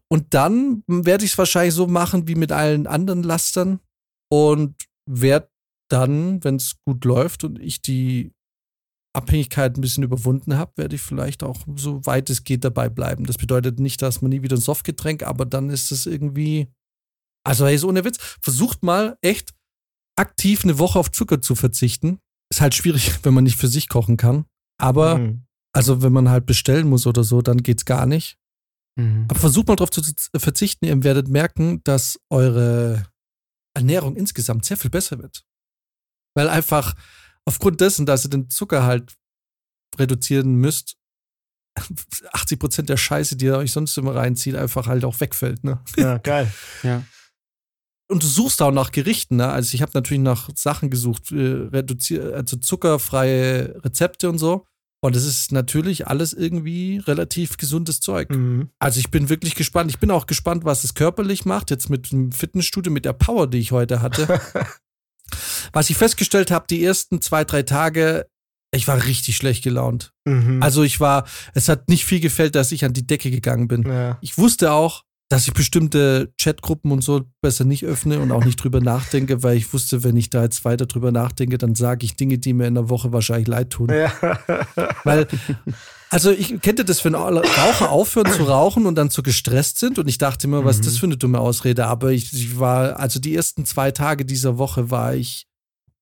Und 0.08 0.34
dann 0.34 0.82
werde 0.86 1.24
ich 1.24 1.32
es 1.32 1.38
wahrscheinlich 1.38 1.74
so 1.74 1.86
machen 1.86 2.28
wie 2.28 2.34
mit 2.34 2.52
allen 2.52 2.86
anderen 2.86 3.22
Lastern 3.22 3.80
und 4.30 4.74
werde 5.08 5.50
dann, 5.88 6.42
wenn 6.42 6.56
es 6.56 6.76
gut 6.84 7.04
läuft 7.04 7.44
und 7.44 7.60
ich 7.60 7.80
die 7.82 8.32
Abhängigkeit 9.16 9.76
ein 9.76 9.80
bisschen 9.80 10.04
überwunden 10.04 10.56
habe, 10.56 10.72
werde 10.76 10.96
ich 10.96 11.02
vielleicht 11.02 11.42
auch 11.42 11.64
so 11.76 12.04
weit 12.06 12.30
es 12.30 12.44
geht 12.44 12.64
dabei 12.64 12.88
bleiben. 12.88 13.24
Das 13.24 13.38
bedeutet 13.38 13.80
nicht, 13.80 14.02
dass 14.02 14.22
man 14.22 14.30
nie 14.30 14.42
wieder 14.42 14.56
ein 14.56 14.60
Softgetränk, 14.60 15.22
aber 15.22 15.46
dann 15.46 15.70
ist 15.70 15.90
es 15.90 16.06
irgendwie, 16.06 16.68
also 17.44 17.66
hey, 17.66 17.74
ist 17.74 17.84
ohne 17.84 18.04
Witz, 18.04 18.18
versucht 18.40 18.82
mal 18.82 19.16
echt 19.22 19.54
aktiv 20.16 20.64
eine 20.64 20.78
Woche 20.78 20.98
auf 20.98 21.10
Zucker 21.10 21.40
zu 21.40 21.54
verzichten. 21.54 22.18
Ist 22.50 22.60
halt 22.60 22.74
schwierig, 22.74 23.18
wenn 23.24 23.34
man 23.34 23.44
nicht 23.44 23.56
für 23.56 23.68
sich 23.68 23.88
kochen 23.88 24.16
kann. 24.16 24.44
Aber, 24.78 25.18
mhm. 25.18 25.46
also 25.72 26.02
wenn 26.02 26.12
man 26.12 26.28
halt 26.28 26.46
bestellen 26.46 26.88
muss 26.88 27.06
oder 27.06 27.24
so, 27.24 27.42
dann 27.42 27.62
geht's 27.62 27.84
gar 27.84 28.06
nicht. 28.06 28.36
Mhm. 28.98 29.26
Aber 29.28 29.38
versucht 29.38 29.68
mal 29.68 29.76
darauf 29.76 29.90
zu 29.90 30.02
verzichten, 30.36 30.86
ihr 30.86 31.02
werdet 31.04 31.28
merken, 31.28 31.82
dass 31.84 32.18
eure 32.30 33.06
Ernährung 33.74 34.16
insgesamt 34.16 34.64
sehr 34.64 34.76
viel 34.76 34.90
besser 34.90 35.18
wird. 35.18 35.44
Weil 36.34 36.48
einfach, 36.48 36.94
aufgrund 37.46 37.80
dessen, 37.80 38.04
dass 38.04 38.24
ihr 38.24 38.30
den 38.30 38.50
Zucker 38.50 38.84
halt 38.84 39.14
reduzieren 39.98 40.56
müsst, 40.56 40.96
80 42.32 42.58
Prozent 42.58 42.88
der 42.88 42.96
Scheiße, 42.96 43.36
die 43.36 43.46
ihr 43.46 43.56
euch 43.56 43.72
sonst 43.72 43.96
immer 43.96 44.14
reinzieht, 44.14 44.56
einfach 44.56 44.86
halt 44.86 45.04
auch 45.04 45.20
wegfällt. 45.20 45.64
Ne? 45.64 45.80
Ja, 45.96 46.18
geil. 46.18 46.52
ja. 46.82 47.02
Und 48.08 48.22
du 48.22 48.26
suchst 48.26 48.62
auch 48.62 48.70
nach 48.70 48.92
Gerichten. 48.92 49.36
Ne? 49.36 49.48
Also 49.48 49.74
ich 49.74 49.82
habe 49.82 49.92
natürlich 49.94 50.22
nach 50.22 50.48
Sachen 50.54 50.90
gesucht, 50.90 51.32
äh, 51.32 51.68
also 51.72 52.56
zuckerfreie 52.56 53.82
Rezepte 53.84 54.28
und 54.28 54.38
so. 54.38 54.64
Und 55.02 55.14
es 55.14 55.24
ist 55.24 55.52
natürlich 55.52 56.06
alles 56.06 56.32
irgendwie 56.32 56.98
relativ 56.98 57.58
gesundes 57.58 58.00
Zeug. 58.00 58.30
Mhm. 58.30 58.70
Also 58.78 58.98
ich 58.98 59.10
bin 59.10 59.28
wirklich 59.28 59.54
gespannt. 59.54 59.90
Ich 59.90 59.98
bin 59.98 60.10
auch 60.10 60.26
gespannt, 60.26 60.64
was 60.64 60.84
es 60.84 60.94
körperlich 60.94 61.44
macht. 61.44 61.70
Jetzt 61.70 61.90
mit 61.90 62.10
dem 62.12 62.32
Fitnessstudio, 62.32 62.92
mit 62.92 63.04
der 63.04 63.12
Power, 63.12 63.46
die 63.46 63.58
ich 63.58 63.72
heute 63.72 64.00
hatte. 64.00 64.40
Was 65.72 65.90
ich 65.90 65.96
festgestellt 65.96 66.50
habe, 66.50 66.66
die 66.68 66.84
ersten 66.84 67.20
zwei, 67.20 67.44
drei 67.44 67.62
Tage, 67.62 68.26
ich 68.72 68.88
war 68.88 69.04
richtig 69.04 69.36
schlecht 69.36 69.64
gelaunt. 69.64 70.12
Mhm. 70.24 70.62
Also 70.62 70.82
ich 70.82 71.00
war, 71.00 71.26
es 71.54 71.68
hat 71.68 71.88
nicht 71.88 72.04
viel 72.04 72.20
gefällt, 72.20 72.54
dass 72.54 72.72
ich 72.72 72.84
an 72.84 72.92
die 72.92 73.06
Decke 73.06 73.30
gegangen 73.30 73.68
bin. 73.68 73.82
Ja. 73.88 74.18
Ich 74.20 74.38
wusste 74.38 74.72
auch, 74.72 75.04
dass 75.28 75.48
ich 75.48 75.54
bestimmte 75.54 76.32
Chatgruppen 76.40 76.92
und 76.92 77.02
so 77.02 77.22
besser 77.40 77.64
nicht 77.64 77.84
öffne 77.84 78.20
und 78.20 78.30
auch 78.30 78.44
nicht 78.44 78.62
drüber 78.62 78.80
nachdenke, 78.80 79.42
weil 79.42 79.56
ich 79.56 79.72
wusste, 79.72 80.04
wenn 80.04 80.16
ich 80.16 80.30
da 80.30 80.42
jetzt 80.42 80.64
weiter 80.64 80.86
drüber 80.86 81.10
nachdenke, 81.10 81.58
dann 81.58 81.74
sage 81.74 82.04
ich 82.04 82.16
Dinge, 82.16 82.38
die 82.38 82.52
mir 82.52 82.68
in 82.68 82.74
der 82.74 82.88
Woche 82.88 83.12
wahrscheinlich 83.12 83.48
leid 83.48 83.70
tun. 83.70 83.90
Ja. 83.90 84.12
Weil, 85.02 85.26
also 86.10 86.30
ich 86.30 86.60
kenne 86.60 86.84
das, 86.84 87.04
wenn 87.04 87.14
Raucher 87.14 87.90
aufhören 87.90 88.32
zu 88.32 88.44
rauchen 88.44 88.86
und 88.86 88.94
dann 88.94 89.10
zu 89.10 89.22
gestresst 89.22 89.78
sind 89.78 89.98
und 89.98 90.08
ich 90.08 90.18
dachte 90.18 90.46
immer, 90.46 90.64
was 90.64 90.76
ist 90.76 90.86
das 90.86 90.94
mhm. 90.94 90.98
für 90.98 91.06
eine 91.06 91.16
dumme 91.16 91.40
Ausrede, 91.40 91.86
aber 91.86 92.12
ich, 92.12 92.32
ich 92.32 92.58
war, 92.58 92.98
also 92.98 93.18
die 93.18 93.34
ersten 93.34 93.64
zwei 93.64 93.90
Tage 93.90 94.24
dieser 94.24 94.58
Woche 94.58 94.90
war 94.90 95.14
ich 95.14 95.46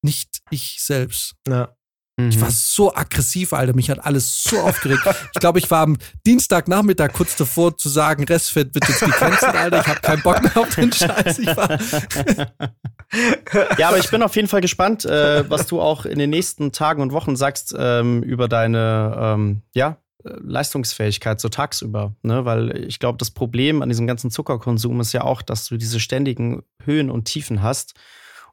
nicht 0.02 0.40
ich 0.50 0.78
selbst. 0.80 1.34
Ja. 1.49 1.75
Ich 2.16 2.40
war 2.40 2.49
mhm. 2.49 2.54
so 2.54 2.94
aggressiv, 2.94 3.52
Alter. 3.52 3.75
Mich 3.75 3.90
hat 3.90 4.04
alles 4.04 4.44
so 4.44 4.61
aufgeregt. 4.61 5.02
Ich 5.35 5.40
glaube, 5.40 5.59
ich 5.59 5.68
war 5.68 5.83
am 5.83 5.97
Dienstagnachmittag 6.25 7.12
kurz 7.12 7.35
davor 7.35 7.76
zu 7.76 7.88
sagen, 7.88 8.23
Restfett 8.23 8.73
wird 8.73 8.88
jetzt 8.88 9.00
gecancelt, 9.00 9.56
Alter. 9.56 9.80
Ich 9.80 9.87
habe 9.88 10.00
keinen 10.00 10.23
Bock 10.23 10.40
mehr 10.40 10.56
auf 10.56 10.73
den 10.76 10.92
Scheiß. 10.92 11.38
ja, 13.78 13.88
aber 13.88 13.99
ich 13.99 14.09
bin 14.11 14.23
auf 14.23 14.37
jeden 14.37 14.47
Fall 14.47 14.61
gespannt, 14.61 15.04
äh, 15.04 15.50
was 15.50 15.66
du 15.66 15.80
auch 15.80 16.06
in 16.06 16.21
den 16.21 16.30
nächsten 16.30 16.71
Tagen 16.71 17.02
und 17.02 17.11
Wochen 17.11 17.35
sagst 17.35 17.75
ähm, 17.76 18.23
über 18.23 18.47
deine, 18.47 19.16
ähm, 19.18 19.62
ja, 19.75 19.99
Leistungsfähigkeit 20.23 21.40
so 21.40 21.49
tagsüber, 21.49 22.14
ne? 22.23 22.44
Weil 22.44 22.85
ich 22.87 22.99
glaube, 22.99 23.18
das 23.18 23.30
Problem 23.30 23.83
an 23.83 23.88
diesem 23.88 24.06
ganzen 24.06 24.30
Zuckerkonsum 24.30 25.00
ist 25.00 25.12
ja 25.12 25.23
auch, 25.23 25.42
dass 25.42 25.66
du 25.66 25.76
diese 25.76 26.00
ständigen 26.00 26.62
Höhen 26.83 27.11
und 27.11 27.25
Tiefen 27.25 27.62
hast. 27.62 27.94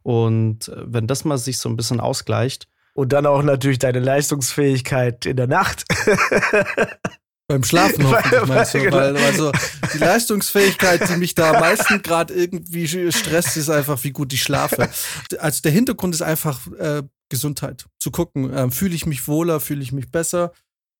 Und 0.04 0.68
äh, 0.68 0.84
wenn 0.84 1.08
das 1.08 1.26
mal 1.26 1.38
sich 1.38 1.60
so 1.60 1.70
ein 1.70 1.78
bisschen 1.78 2.00
ausgleicht, 2.00 2.68
und 2.94 3.14
dann 3.14 3.26
auch 3.26 3.44
natürlich 3.44 3.80
deine 3.80 4.00
Leistungsfähigkeit 4.00 5.26
in 5.26 5.38
der 5.38 5.48
Nacht. 5.48 5.86
Beim 7.48 7.64
Schlafen 7.64 8.10
hoffentlich 8.10 8.48
meinst 8.48 8.74
du, 8.74 8.80
genau. 8.80 8.96
weil 8.96 9.18
also 9.18 9.52
die 9.94 9.98
Leistungsfähigkeit, 9.98 11.10
die 11.10 11.18
mich 11.18 11.36
da 11.36 11.52
am 11.52 11.60
meisten 11.60 12.02
gerade 12.04 12.34
irgendwie 12.34 13.12
stresst, 13.12 13.58
ist 13.58 13.70
einfach, 13.70 14.02
wie 14.06 14.12
gut 14.12 14.32
ich 14.32 14.42
schlafe. 14.42 14.90
Also 15.38 15.62
der 15.62 15.74
Hintergrund 15.74 16.16
ist 16.16 16.22
einfach 16.22 16.66
äh, 16.80 17.04
Gesundheit. 17.28 17.88
Zu 18.00 18.10
gucken, 18.12 18.54
äh, 18.54 18.72
fühle 18.72 18.96
ich 18.96 19.06
mich 19.06 19.28
wohler, 19.28 19.60
fühle 19.60 19.82
ich 19.82 19.92
mich 19.92 20.10
besser? 20.12 20.54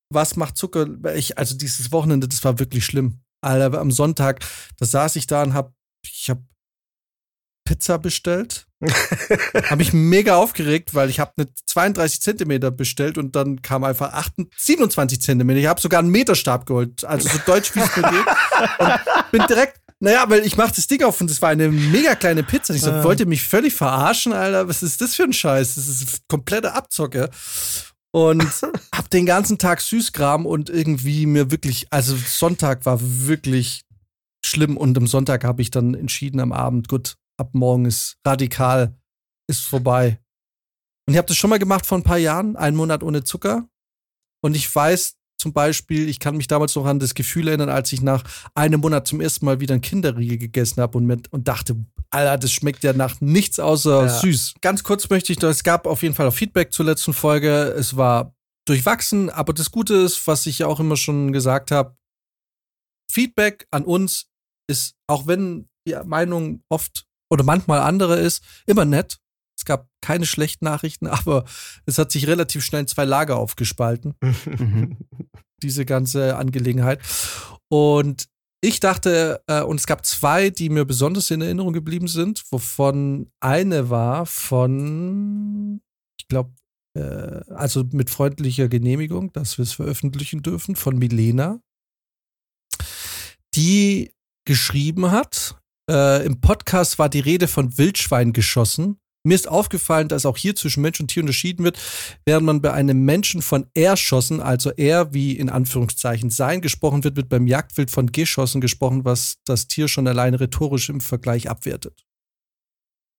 Was 0.10 0.36
macht 0.36 0.58
Zucker? 0.58 0.88
Ich, 1.16 1.38
also 1.38 1.56
dieses 1.56 1.94
Wochenende, 1.94 2.28
das 2.28 2.44
war 2.44 2.60
wirklich 2.60 2.86
schlimm. 2.86 3.22
Alter, 3.42 3.80
am 3.80 3.92
Sonntag, 3.92 4.46
da 4.78 4.86
saß 4.86 5.16
ich 5.16 5.28
da 5.28 5.44
und 5.44 5.54
hab, 5.54 5.74
ich 6.06 6.30
habe 6.30 6.44
Pizza 7.66 7.98
bestellt. 7.98 8.68
Habe 9.70 9.82
ich 9.82 9.94
mega 9.94 10.36
aufgeregt, 10.36 10.96
weil 10.96 11.10
ich 11.10 11.20
habe 11.20 11.32
eine 11.38 11.48
32 11.68 12.22
Zentimeter 12.22 12.72
bestellt 12.72 13.18
und 13.18 13.36
dann 13.36 13.62
kam 13.62 13.84
einfach 13.84 14.14
28, 14.14 14.52
27 14.58 15.22
Zentimeter. 15.22 15.60
Ich 15.60 15.68
habe 15.68 15.82
sogar 15.82 16.00
einen 16.00 16.10
Meterstab 16.10 16.66
geholt, 16.66 17.04
also 17.04 17.30
so 17.30 17.38
deutsch 17.46 17.76
wie 17.76 17.80
es 17.80 17.96
mir 17.96 18.04
geht. 18.04 18.26
Und 18.80 19.32
bin 19.32 19.44
direkt, 19.48 19.80
naja, 20.00 20.26
weil 20.28 20.46
ich 20.46 20.58
mache 20.58 20.74
das 20.76 20.88
Ding 20.88 21.04
auf 21.04 21.22
und 21.22 21.30
es 21.30 21.42
war 21.42 21.50
eine 21.50 21.70
mega 21.70 22.16
kleine 22.16 22.44
Pizza. 22.44 22.74
Ich 22.74 22.82
so, 22.82 22.92
ah. 22.92 23.04
wollt 23.04 23.20
ihr 23.20 23.28
mich 23.28 23.44
völlig 23.44 23.74
verarschen, 23.76 24.34
Alter? 24.34 24.68
Was 24.68 24.82
ist 24.82 25.00
das 25.00 25.16
für 25.16 25.24
ein 25.24 25.34
Scheiß? 25.34 25.76
Das 25.76 25.88
ist 25.88 26.28
komplette 26.28 26.74
Abzocke. 26.74 27.30
Und 28.12 28.44
hab 28.96 29.10
den 29.12 29.28
ganzen 29.28 29.60
Tag 29.60 29.80
Süßkram 29.80 30.48
und 30.48 30.72
irgendwie 30.72 31.28
mir 31.28 31.52
wirklich, 31.52 31.88
also 31.92 32.16
Sonntag 32.16 32.86
war 32.86 33.00
wirklich 33.00 33.84
schlimm 34.44 34.76
und 34.76 34.98
am 34.98 35.06
Sonntag 35.06 35.44
habe 35.44 35.62
ich 35.62 35.70
dann 35.70 35.94
entschieden 35.94 36.40
am 36.40 36.52
Abend, 36.52 36.88
gut, 36.88 37.16
ab 37.42 37.50
morgen 37.54 37.86
ist 37.86 38.18
radikal, 38.26 38.96
ist 39.50 39.62
vorbei. 39.62 40.22
Und 41.08 41.14
ich 41.14 41.18
habe 41.18 41.28
das 41.28 41.38
schon 41.38 41.50
mal 41.50 41.60
gemacht 41.60 41.86
vor 41.86 41.98
ein 41.98 42.04
paar 42.04 42.20
Jahren, 42.20 42.56
einen 42.56 42.78
Monat 42.78 43.04
ohne 43.04 43.24
Zucker. 43.24 43.68
Und 44.44 44.56
ich 44.56 44.74
weiß 44.74 45.18
zum 45.38 45.54
Beispiel, 45.54 46.08
ich 46.08 46.20
kann 46.20 46.38
mich 46.38 46.48
damals 46.48 46.76
noch 46.76 46.86
an 46.86 47.00
das 47.00 47.16
Gefühl 47.16 47.48
erinnern, 47.48 47.70
als 47.70 47.92
ich 47.92 48.02
nach 48.02 48.24
einem 48.54 48.80
Monat 48.80 49.08
zum 49.08 49.22
ersten 49.22 49.46
Mal 49.46 49.60
wieder 49.60 49.74
ein 49.74 49.82
Kinderriegel 49.82 50.38
gegessen 50.38 50.82
habe 50.82 51.00
und, 51.00 51.34
und 51.34 51.48
dachte, 51.48 51.84
Alter, 52.12 52.38
das 52.38 52.52
schmeckt 52.52 52.84
ja 52.84 52.94
nach 52.94 53.20
nichts 53.22 53.60
außer 53.60 54.06
ja. 54.06 54.20
süß. 54.20 54.54
Ganz 54.62 54.84
kurz 54.84 55.10
möchte 55.10 55.34
ich, 55.34 55.42
noch, 55.42 55.50
es 55.50 55.64
gab 55.64 55.88
auf 55.88 56.04
jeden 56.04 56.14
Fall 56.14 56.28
auch 56.28 56.34
Feedback 56.34 56.72
zur 56.72 56.86
letzten 56.86 57.14
Folge. 57.14 57.74
Es 57.76 57.98
war 57.98 58.36
durchwachsen, 58.68 59.32
aber 59.32 59.54
das 59.54 59.72
Gute 59.72 59.96
ist, 59.96 60.28
was 60.28 60.46
ich 60.46 60.60
ja 60.60 60.68
auch 60.68 60.80
immer 60.80 60.96
schon 60.96 61.34
gesagt 61.34 61.72
habe, 61.72 61.98
Feedback 63.12 63.68
an 63.72 63.84
uns 63.84 64.28
ist, 64.70 64.96
auch 65.08 65.26
wenn 65.26 65.70
die 65.88 65.96
Meinung 66.06 66.64
oft 66.70 67.08
oder 67.32 67.44
manchmal 67.44 67.80
andere 67.80 68.20
ist, 68.20 68.44
immer 68.68 68.86
nett. 68.86 69.20
Es 69.58 69.66
gab 69.66 69.88
keine 70.02 70.26
schlechten 70.26 70.66
Nachrichten, 70.66 71.08
aber 71.08 71.46
es 71.86 71.98
hat 71.98 72.12
sich 72.12 72.28
relativ 72.28 72.64
schnell 72.64 72.82
in 72.82 72.88
zwei 72.88 73.06
Lager 73.06 73.38
aufgespalten. 73.38 74.16
diese 75.64 75.86
ganze 75.86 76.38
Angelegenheit. 76.38 77.00
Und 77.70 78.28
ich 78.64 78.80
dachte, 78.80 79.42
äh, 79.48 79.62
und 79.62 79.80
es 79.80 79.88
gab 79.88 80.06
zwei, 80.06 80.50
die 80.50 80.70
mir 80.70 80.86
besonders 80.86 81.32
in 81.32 81.42
Erinnerung 81.42 81.74
geblieben 81.74 82.08
sind, 82.08 82.44
wovon 82.52 83.32
eine 83.40 83.90
war 83.90 84.26
von, 84.26 85.82
ich 86.20 86.28
glaube, 86.28 86.54
äh, 86.96 87.42
also 87.54 87.84
mit 87.92 88.10
freundlicher 88.10 88.68
Genehmigung, 88.68 89.32
dass 89.34 89.58
wir 89.58 89.64
es 89.64 89.74
veröffentlichen 89.74 90.44
dürfen, 90.44 90.76
von 90.76 90.98
Milena, 90.98 91.60
die 93.56 94.14
geschrieben 94.46 95.12
hat, 95.12 95.61
äh, 95.92 96.26
Im 96.26 96.40
Podcast 96.40 97.00
war 97.00 97.10
die 97.10 97.20
Rede 97.20 97.48
von 97.50 97.78
Wildschwein 97.78 98.32
geschossen. 98.32 98.98
Mir 99.24 99.36
ist 99.36 99.48
aufgefallen, 99.48 100.08
dass 100.08 100.26
auch 100.26 100.38
hier 100.38 100.56
zwischen 100.56 100.82
Mensch 100.82 101.00
und 101.00 101.10
Tier 101.10 101.22
unterschieden 101.22 101.64
wird, 101.64 101.78
während 102.26 102.46
man 102.46 102.62
bei 102.62 102.74
einem 102.74 103.04
Menschen 103.06 103.42
von 103.42 103.70
erschossen, 103.76 104.40
also 104.42 104.72
er 104.72 105.14
wie 105.14 105.38
in 105.38 105.50
Anführungszeichen 105.50 106.32
sein 106.32 106.62
gesprochen 106.62 107.04
wird, 107.04 107.18
wird 107.18 107.30
beim 107.30 107.46
Jagdwild 107.46 107.92
von 107.92 108.12
geschossen 108.12 108.62
gesprochen, 108.62 109.06
was 109.06 109.38
das 109.46 109.68
Tier 109.68 109.88
schon 109.88 110.08
allein 110.08 110.34
rhetorisch 110.34 110.90
im 110.90 111.02
Vergleich 111.02 111.50
abwertet. 111.50 112.04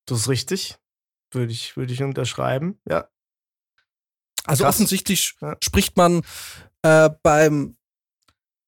Das 0.06 0.20
ist 0.20 0.28
richtig. 0.28 0.78
Würde 1.30 1.52
ich, 1.52 1.76
würde 1.76 1.92
ich 1.92 2.02
unterschreiben, 2.02 2.80
ja. 2.88 3.08
Also 4.44 4.64
Krass. 4.64 4.74
offensichtlich 4.74 5.36
ja. 5.40 5.56
spricht 5.62 5.96
man 5.96 6.22
äh, 6.82 7.10
beim, 7.22 7.76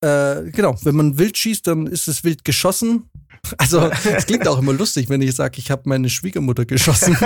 äh, 0.04 0.50
genau, 0.50 0.76
wenn 0.82 0.96
man 0.96 1.16
wild 1.18 1.38
schießt, 1.38 1.66
dann 1.66 1.86
ist 1.86 2.08
es 2.08 2.24
wild 2.24 2.44
geschossen. 2.44 3.10
Also, 3.58 3.90
es 4.04 4.24
klingt 4.24 4.48
auch 4.48 4.58
immer 4.58 4.72
lustig, 4.72 5.10
wenn 5.10 5.20
ich 5.20 5.34
sage, 5.34 5.58
ich 5.58 5.70
habe 5.70 5.82
meine 5.84 6.08
Schwiegermutter 6.08 6.64
geschossen. 6.64 7.14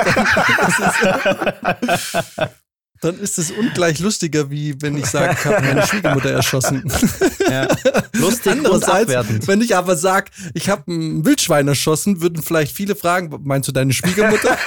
dann 3.00 3.20
ist 3.20 3.38
es 3.38 3.52
ungleich 3.52 4.00
lustiger, 4.00 4.50
wie 4.50 4.74
wenn 4.82 4.96
ich 4.96 5.06
sage, 5.06 5.36
ich 5.38 5.44
habe 5.44 5.64
meine 5.64 5.86
Schwiegermutter 5.86 6.30
erschossen. 6.30 6.90
Ja. 7.48 7.68
Lustig 8.14 8.52
Andererseits, 8.52 9.46
wenn 9.46 9.62
ich 9.62 9.74
aber 9.76 9.96
sage, 9.96 10.32
ich 10.54 10.68
habe 10.68 10.92
ein 10.92 11.24
Wildschwein 11.24 11.68
erschossen, 11.68 12.20
würden 12.20 12.42
vielleicht 12.42 12.74
viele 12.76 12.96
fragen, 12.96 13.34
meinst 13.44 13.68
du 13.68 13.72
deine 13.72 13.92
Schwiegermutter? 13.94 14.58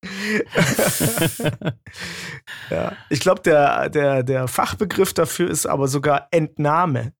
ja, 2.70 2.96
ich 3.10 3.20
glaube, 3.20 3.42
der, 3.42 3.88
der, 3.88 4.22
der 4.22 4.46
Fachbegriff 4.48 5.12
dafür 5.12 5.50
ist 5.50 5.66
aber 5.66 5.88
sogar 5.88 6.28
Entnahme. 6.30 7.12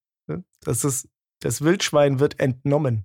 Das 0.60 0.84
ist 0.84 1.08
das 1.40 1.62
Wildschwein 1.62 2.20
wird 2.20 2.40
entnommen. 2.40 3.04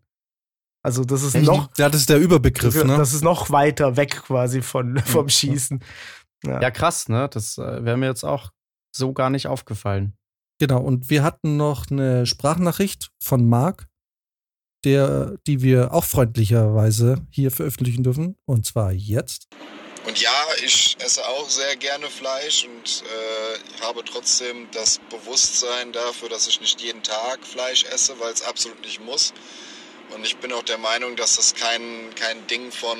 Also 0.81 1.03
das 1.03 1.23
ist 1.23 1.35
Echt? 1.35 1.45
noch. 1.45 1.69
Ja, 1.77 1.89
das 1.89 2.01
ist 2.01 2.09
der 2.09 2.19
Überbegriff, 2.19 2.83
ne? 2.83 2.97
Das 2.97 3.13
ist 3.13 3.23
noch 3.23 3.51
weiter 3.51 3.95
weg 3.95 4.23
quasi 4.25 4.61
von, 4.61 4.97
vom 5.05 5.29
Schießen. 5.29 5.83
Ja. 6.45 6.61
ja, 6.61 6.71
krass, 6.71 7.07
ne? 7.07 7.29
Das 7.29 7.57
äh, 7.57 7.85
wäre 7.85 7.95
mir 7.97 8.07
jetzt 8.07 8.25
auch 8.25 8.51
so 8.93 9.13
gar 9.13 9.29
nicht 9.29 9.47
aufgefallen. 9.47 10.13
Genau, 10.59 10.81
und 10.81 11.09
wir 11.09 11.23
hatten 11.23 11.57
noch 11.57 11.89
eine 11.89 12.25
Sprachnachricht 12.25 13.11
von 13.19 13.47
Marc, 13.47 13.87
der, 14.85 15.37
die 15.47 15.61
wir 15.61 15.93
auch 15.93 16.03
freundlicherweise 16.03 17.17
hier 17.29 17.51
veröffentlichen 17.51 18.03
dürfen. 18.03 18.35
Und 18.45 18.65
zwar 18.65 18.91
jetzt. 18.91 19.47
Und 20.05 20.19
ja, 20.19 20.45
ich 20.63 20.97
esse 20.99 21.25
auch 21.25 21.49
sehr 21.49 21.77
gerne 21.77 22.09
Fleisch 22.09 22.65
und 22.65 23.03
äh, 23.05 23.83
habe 23.83 24.03
trotzdem 24.03 24.67
das 24.71 24.99
Bewusstsein 25.09 25.93
dafür, 25.93 26.27
dass 26.27 26.47
ich 26.47 26.59
nicht 26.59 26.81
jeden 26.81 27.03
Tag 27.03 27.39
Fleisch 27.45 27.85
esse, 27.85 28.19
weil 28.19 28.33
es 28.33 28.41
absolut 28.41 28.81
nicht 28.81 28.99
muss. 28.99 29.33
Und 30.13 30.25
ich 30.25 30.37
bin 30.37 30.51
auch 30.51 30.63
der 30.63 30.77
Meinung, 30.77 31.15
dass 31.15 31.37
das 31.37 31.55
kein, 31.55 32.13
kein 32.15 32.45
Ding 32.47 32.71
von, 32.71 32.97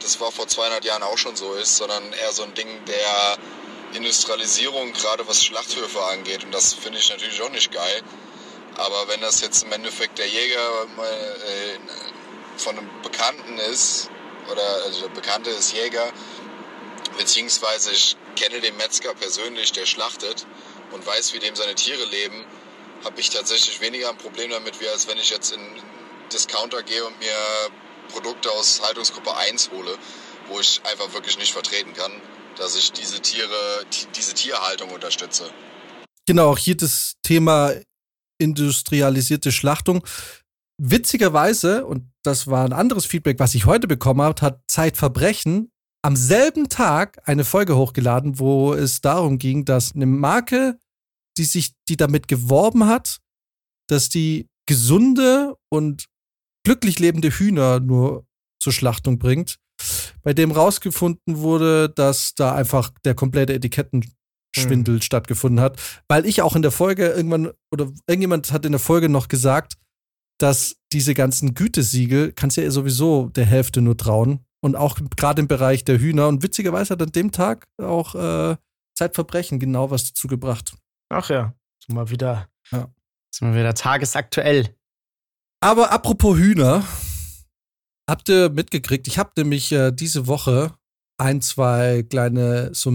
das 0.00 0.20
war 0.20 0.30
vor 0.30 0.46
200 0.46 0.84
Jahren 0.84 1.02
auch 1.02 1.16
schon 1.16 1.34
so 1.34 1.54
ist, 1.54 1.76
sondern 1.76 2.12
eher 2.12 2.32
so 2.32 2.42
ein 2.42 2.52
Ding 2.52 2.68
der 2.86 3.38
Industrialisierung, 3.94 4.92
gerade 4.92 5.26
was 5.26 5.42
Schlachthöfe 5.42 6.02
angeht. 6.02 6.44
Und 6.44 6.52
das 6.52 6.74
finde 6.74 6.98
ich 6.98 7.08
natürlich 7.08 7.40
auch 7.40 7.50
nicht 7.50 7.72
geil. 7.72 8.02
Aber 8.78 9.08
wenn 9.08 9.20
das 9.20 9.40
jetzt 9.40 9.64
im 9.64 9.72
Endeffekt 9.72 10.18
der 10.18 10.28
Jäger 10.28 10.84
äh, 10.98 11.78
von 12.56 12.78
einem 12.78 12.88
Bekannten 13.02 13.58
ist, 13.58 14.08
oder 14.50 14.62
also 14.84 15.08
der 15.08 15.14
Bekannte 15.14 15.50
ist 15.50 15.72
Jäger, 15.72 16.10
beziehungsweise 17.18 17.90
ich 17.90 18.16
kenne 18.36 18.60
den 18.60 18.76
Metzger 18.76 19.14
persönlich, 19.14 19.72
der 19.72 19.84
schlachtet 19.84 20.46
und 20.92 21.04
weiß, 21.04 21.34
wie 21.34 21.40
dem 21.40 21.56
seine 21.56 21.74
Tiere 21.74 22.04
leben, 22.04 22.44
habe 23.04 23.20
ich 23.20 23.30
tatsächlich 23.30 23.80
weniger 23.80 24.08
ein 24.10 24.16
Problem 24.16 24.50
damit, 24.50 24.80
wie 24.80 24.88
als 24.88 25.08
wenn 25.08 25.18
ich 25.18 25.30
jetzt 25.30 25.52
in 25.52 25.60
Discounter 26.32 26.82
gehe 26.82 27.04
und 27.04 27.18
mir 27.18 27.36
Produkte 28.12 28.50
aus 28.52 28.80
Haltungsgruppe 28.82 29.36
1 29.36 29.70
hole, 29.72 29.98
wo 30.48 30.60
ich 30.60 30.80
einfach 30.84 31.12
wirklich 31.12 31.36
nicht 31.36 31.52
vertreten 31.52 31.94
kann, 31.94 32.12
dass 32.56 32.76
ich 32.76 32.92
diese 32.92 33.20
Tiere, 33.20 33.84
diese 34.14 34.34
Tierhaltung 34.34 34.90
unterstütze. 34.90 35.50
Genau, 36.26 36.52
auch 36.52 36.58
hier 36.58 36.76
das 36.76 37.14
Thema 37.22 37.72
industrialisierte 38.38 39.52
Schlachtung. 39.52 40.04
Witzigerweise, 40.80 41.84
und 41.86 42.10
das 42.22 42.46
war 42.46 42.64
ein 42.64 42.72
anderes 42.72 43.04
Feedback, 43.04 43.38
was 43.38 43.54
ich 43.54 43.66
heute 43.66 43.88
bekommen 43.88 44.22
habe, 44.22 44.40
hat 44.40 44.62
Zeitverbrechen 44.68 45.70
am 46.02 46.14
selben 46.14 46.68
Tag 46.68 47.20
eine 47.28 47.44
Folge 47.44 47.76
hochgeladen, 47.76 48.38
wo 48.38 48.72
es 48.72 49.00
darum 49.00 49.38
ging, 49.38 49.64
dass 49.64 49.94
eine 49.94 50.06
Marke, 50.06 50.78
die 51.36 51.44
sich, 51.44 51.72
die 51.88 51.96
damit 51.96 52.28
geworben 52.28 52.86
hat, 52.86 53.18
dass 53.88 54.08
die 54.08 54.46
gesunde 54.66 55.56
und 55.70 56.06
glücklich 56.64 56.98
lebende 56.98 57.30
Hühner 57.30 57.80
nur 57.80 58.26
zur 58.62 58.72
Schlachtung 58.72 59.18
bringt, 59.18 59.56
bei 60.22 60.34
dem 60.34 60.52
rausgefunden 60.52 61.38
wurde, 61.38 61.88
dass 61.88 62.34
da 62.34 62.54
einfach 62.54 62.90
der 63.04 63.14
komplette 63.14 63.54
Hm. 64.56 65.00
stattgefunden 65.00 65.60
hat, 65.60 65.80
weil 66.08 66.26
ich 66.26 66.42
auch 66.42 66.56
in 66.56 66.62
der 66.62 66.70
Folge 66.70 67.08
irgendwann 67.08 67.52
oder 67.70 67.90
irgendjemand 68.06 68.52
hat 68.52 68.64
in 68.64 68.72
der 68.72 68.80
Folge 68.80 69.08
noch 69.08 69.28
gesagt, 69.28 69.74
dass 70.38 70.76
diese 70.92 71.14
ganzen 71.14 71.54
Gütesiegel 71.54 72.32
kannst 72.32 72.56
ja 72.56 72.70
sowieso 72.70 73.28
der 73.28 73.44
Hälfte 73.44 73.80
nur 73.80 73.96
trauen 73.96 74.44
und 74.60 74.76
auch 74.76 74.98
gerade 75.16 75.40
im 75.40 75.48
Bereich 75.48 75.84
der 75.84 75.98
Hühner 75.98 76.28
und 76.28 76.42
witzigerweise 76.42 76.94
hat 76.94 77.02
an 77.02 77.12
dem 77.12 77.32
Tag 77.32 77.66
auch 77.78 78.14
äh, 78.14 78.56
Zeitverbrechen 78.96 79.60
genau 79.60 79.90
was 79.90 80.08
dazu 80.08 80.26
gebracht. 80.28 80.74
Ach 81.10 81.30
ja, 81.30 81.54
ist 81.80 81.92
mal 81.92 82.10
wieder. 82.10 82.48
Ja. 82.70 82.92
Sind 83.32 83.52
wir 83.52 83.60
wieder 83.60 83.74
tagesaktuell. 83.74 84.74
Aber 85.60 85.92
apropos 85.92 86.36
Hühner, 86.36 86.84
habt 88.08 88.28
ihr 88.28 88.48
mitgekriegt, 88.50 89.06
ich 89.06 89.18
habe 89.18 89.32
nämlich 89.36 89.72
äh, 89.72 89.92
diese 89.92 90.26
Woche 90.26 90.74
ein, 91.20 91.40
zwei 91.42 92.04
kleine 92.08 92.72
so 92.74 92.90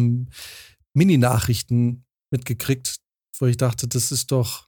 Mini-Nachrichten 0.95 2.05
mitgekriegt, 2.31 2.97
wo 3.39 3.45
ich 3.45 3.57
dachte, 3.57 3.88
das 3.88 4.12
ist 4.12 4.31
doch 4.31 4.67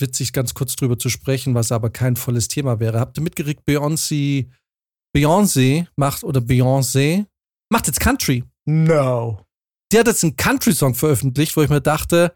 witzig, 0.00 0.32
ganz 0.32 0.54
kurz 0.54 0.76
drüber 0.76 0.98
zu 0.98 1.10
sprechen, 1.10 1.54
was 1.54 1.72
aber 1.72 1.90
kein 1.90 2.16
volles 2.16 2.48
Thema 2.48 2.80
wäre. 2.80 3.00
Habt 3.00 3.18
ihr 3.18 3.22
mitgekriegt, 3.22 3.66
Beyoncé, 3.68 4.50
Beyoncé 5.14 5.86
macht 5.96 6.24
oder 6.24 6.40
Beyoncé 6.40 7.26
macht 7.70 7.86
jetzt 7.86 8.00
Country. 8.00 8.44
No. 8.66 9.44
Die 9.92 9.98
hat 9.98 10.06
jetzt 10.06 10.24
einen 10.24 10.36
Country-Song 10.36 10.94
veröffentlicht, 10.94 11.56
wo 11.56 11.62
ich 11.62 11.68
mir 11.68 11.80
dachte, 11.80 12.34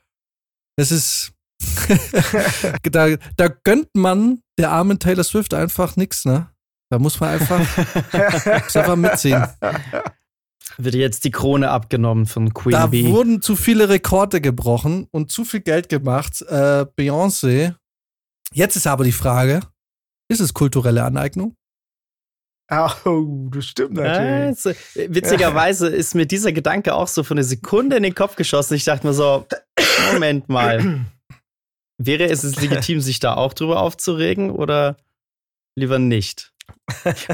es 0.77 0.91
ist 0.91 1.33
da, 2.83 3.17
da 3.37 3.49
gönnt 3.49 3.95
man 3.95 4.43
der 4.59 4.71
armen 4.71 4.99
Taylor 4.99 5.25
Swift 5.25 5.55
einfach 5.55 5.97
nichts, 5.97 6.25
ne? 6.25 6.51
Da 6.91 6.99
muss 6.99 7.19
man 7.19 7.31
einfach, 7.31 7.59
muss 8.65 8.77
einfach 8.77 8.97
mitziehen. 8.97 9.45
Wird 10.79 10.95
jetzt 10.95 11.25
die 11.25 11.31
Krone 11.31 11.71
abgenommen 11.71 12.27
von 12.27 12.53
Queen 12.53 12.73
da 12.73 12.87
Bee. 12.87 13.05
Da 13.05 13.11
wurden 13.11 13.43
zu 13.43 13.55
viele 13.55 13.89
Rekorde 13.89 14.41
gebrochen 14.41 15.07
und 15.11 15.31
zu 15.31 15.45
viel 15.45 15.61
Geld 15.61 15.89
gemacht. 15.89 16.43
Äh, 16.43 16.87
Beyoncé. 16.97 17.75
Jetzt 18.53 18.77
ist 18.77 18.87
aber 18.87 19.05
die 19.05 19.13
Frage: 19.13 19.61
Ist 20.29 20.41
es 20.41 20.55
kulturelle 20.55 21.05
Aneignung? 21.05 21.55
Oh, 22.71 23.49
das 23.51 23.67
stimmt 23.67 23.95
natürlich. 23.95 24.65
Ja, 24.65 25.15
witzigerweise 25.15 25.89
ist 25.89 26.15
mir 26.15 26.27
dieser 26.27 26.51
Gedanke 26.53 26.95
auch 26.95 27.09
so 27.09 27.23
für 27.23 27.35
eine 27.35 27.45
Sekunde 27.45 27.97
in 27.97 28.03
den 28.03 28.15
Kopf 28.15 28.37
geschossen. 28.37 28.75
Ich 28.75 28.85
dachte 28.85 29.07
mir 29.07 29.13
so: 29.13 29.47
Moment 30.13 30.49
mal. 30.49 31.05
Wäre 31.99 32.25
es 32.25 32.43
legitim, 32.61 33.01
sich 33.01 33.21
da 33.21 33.35
auch 33.35 33.53
drüber 33.53 33.81
aufzuregen 33.81 34.51
oder 34.51 34.97
lieber 35.79 35.99
nicht? 36.01 36.54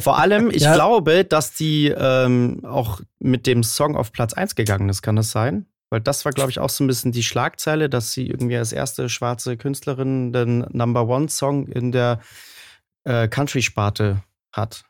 Vor 0.01 0.19
allem, 0.19 0.51
ich 0.51 0.63
ja. 0.63 0.75
glaube, 0.75 1.25
dass 1.25 1.53
die 1.53 1.89
ähm, 1.89 2.65
auch 2.65 3.01
mit 3.19 3.47
dem 3.47 3.63
Song 3.63 3.97
auf 3.97 4.13
Platz 4.13 4.33
1 4.33 4.55
gegangen 4.55 4.89
ist, 4.89 5.03
kann 5.03 5.17
das 5.17 5.31
sein? 5.31 5.67
Weil 5.91 6.01
das 6.01 6.25
war, 6.25 6.33
glaube 6.33 6.51
ich, 6.51 6.61
auch 6.61 6.71
so 6.71 6.85
ein 6.85 6.87
bisschen 6.87 7.11
die 7.11 7.25
Schlagzeile, 7.25 7.91
dass 7.91 8.13
sie 8.13 8.29
irgendwie 8.29 8.57
als 8.57 8.73
erste 8.73 9.09
schwarze 9.09 9.57
Künstlerin 9.57 10.33
den 10.33 10.61
Number 10.71 11.09
One-Song 11.09 11.67
in 11.67 11.91
der 11.91 12.21
äh, 13.05 13.27
Country-Sparte 13.27 14.23
hat. 14.53 14.85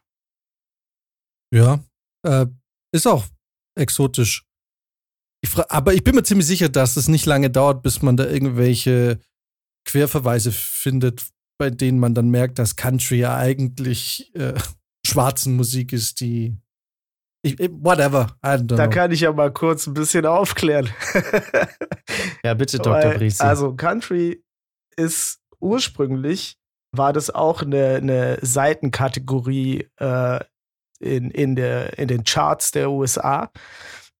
Ja, 1.52 1.80
äh, 2.22 2.46
ist 2.92 3.06
auch 3.06 3.24
exotisch. 3.76 4.46
Ich 5.42 5.56
aber 5.56 5.94
ich 5.94 6.04
bin 6.04 6.14
mir 6.14 6.22
ziemlich 6.22 6.46
sicher, 6.46 6.68
dass 6.68 6.96
es 6.96 7.08
nicht 7.08 7.24
lange 7.24 7.48
dauert, 7.48 7.82
bis 7.82 8.02
man 8.02 8.18
da 8.18 8.26
irgendwelche 8.26 9.20
Querverweise 9.86 10.52
findet, 10.52 11.24
bei 11.60 11.68
denen 11.68 11.98
man 11.98 12.14
dann 12.14 12.30
merkt, 12.30 12.58
dass 12.58 12.74
Country 12.74 13.18
ja 13.18 13.36
eigentlich 13.36 14.34
äh, 14.34 14.54
schwarzen 15.06 15.56
Musik 15.56 15.92
ist, 15.92 16.20
die 16.20 16.56
ich, 17.42 17.58
whatever, 17.58 18.34
da 18.40 18.56
know. 18.58 18.88
kann 18.88 19.12
ich 19.12 19.20
ja 19.20 19.32
mal 19.32 19.52
kurz 19.52 19.86
ein 19.86 19.92
bisschen 19.92 20.24
aufklären. 20.24 20.88
ja, 22.44 22.54
bitte, 22.54 22.78
Dr. 22.78 23.12
Brice. 23.12 23.42
Also, 23.42 23.74
Country 23.74 24.42
ist 24.96 25.40
ursprünglich, 25.58 26.56
war 26.92 27.12
das 27.12 27.28
auch 27.28 27.60
eine, 27.60 27.96
eine 27.96 28.38
Seitenkategorie 28.40 29.86
äh, 29.98 30.40
in, 30.98 31.30
in, 31.30 31.56
der, 31.56 31.98
in 31.98 32.08
den 32.08 32.24
Charts 32.24 32.70
der 32.70 32.90
USA. 32.90 33.52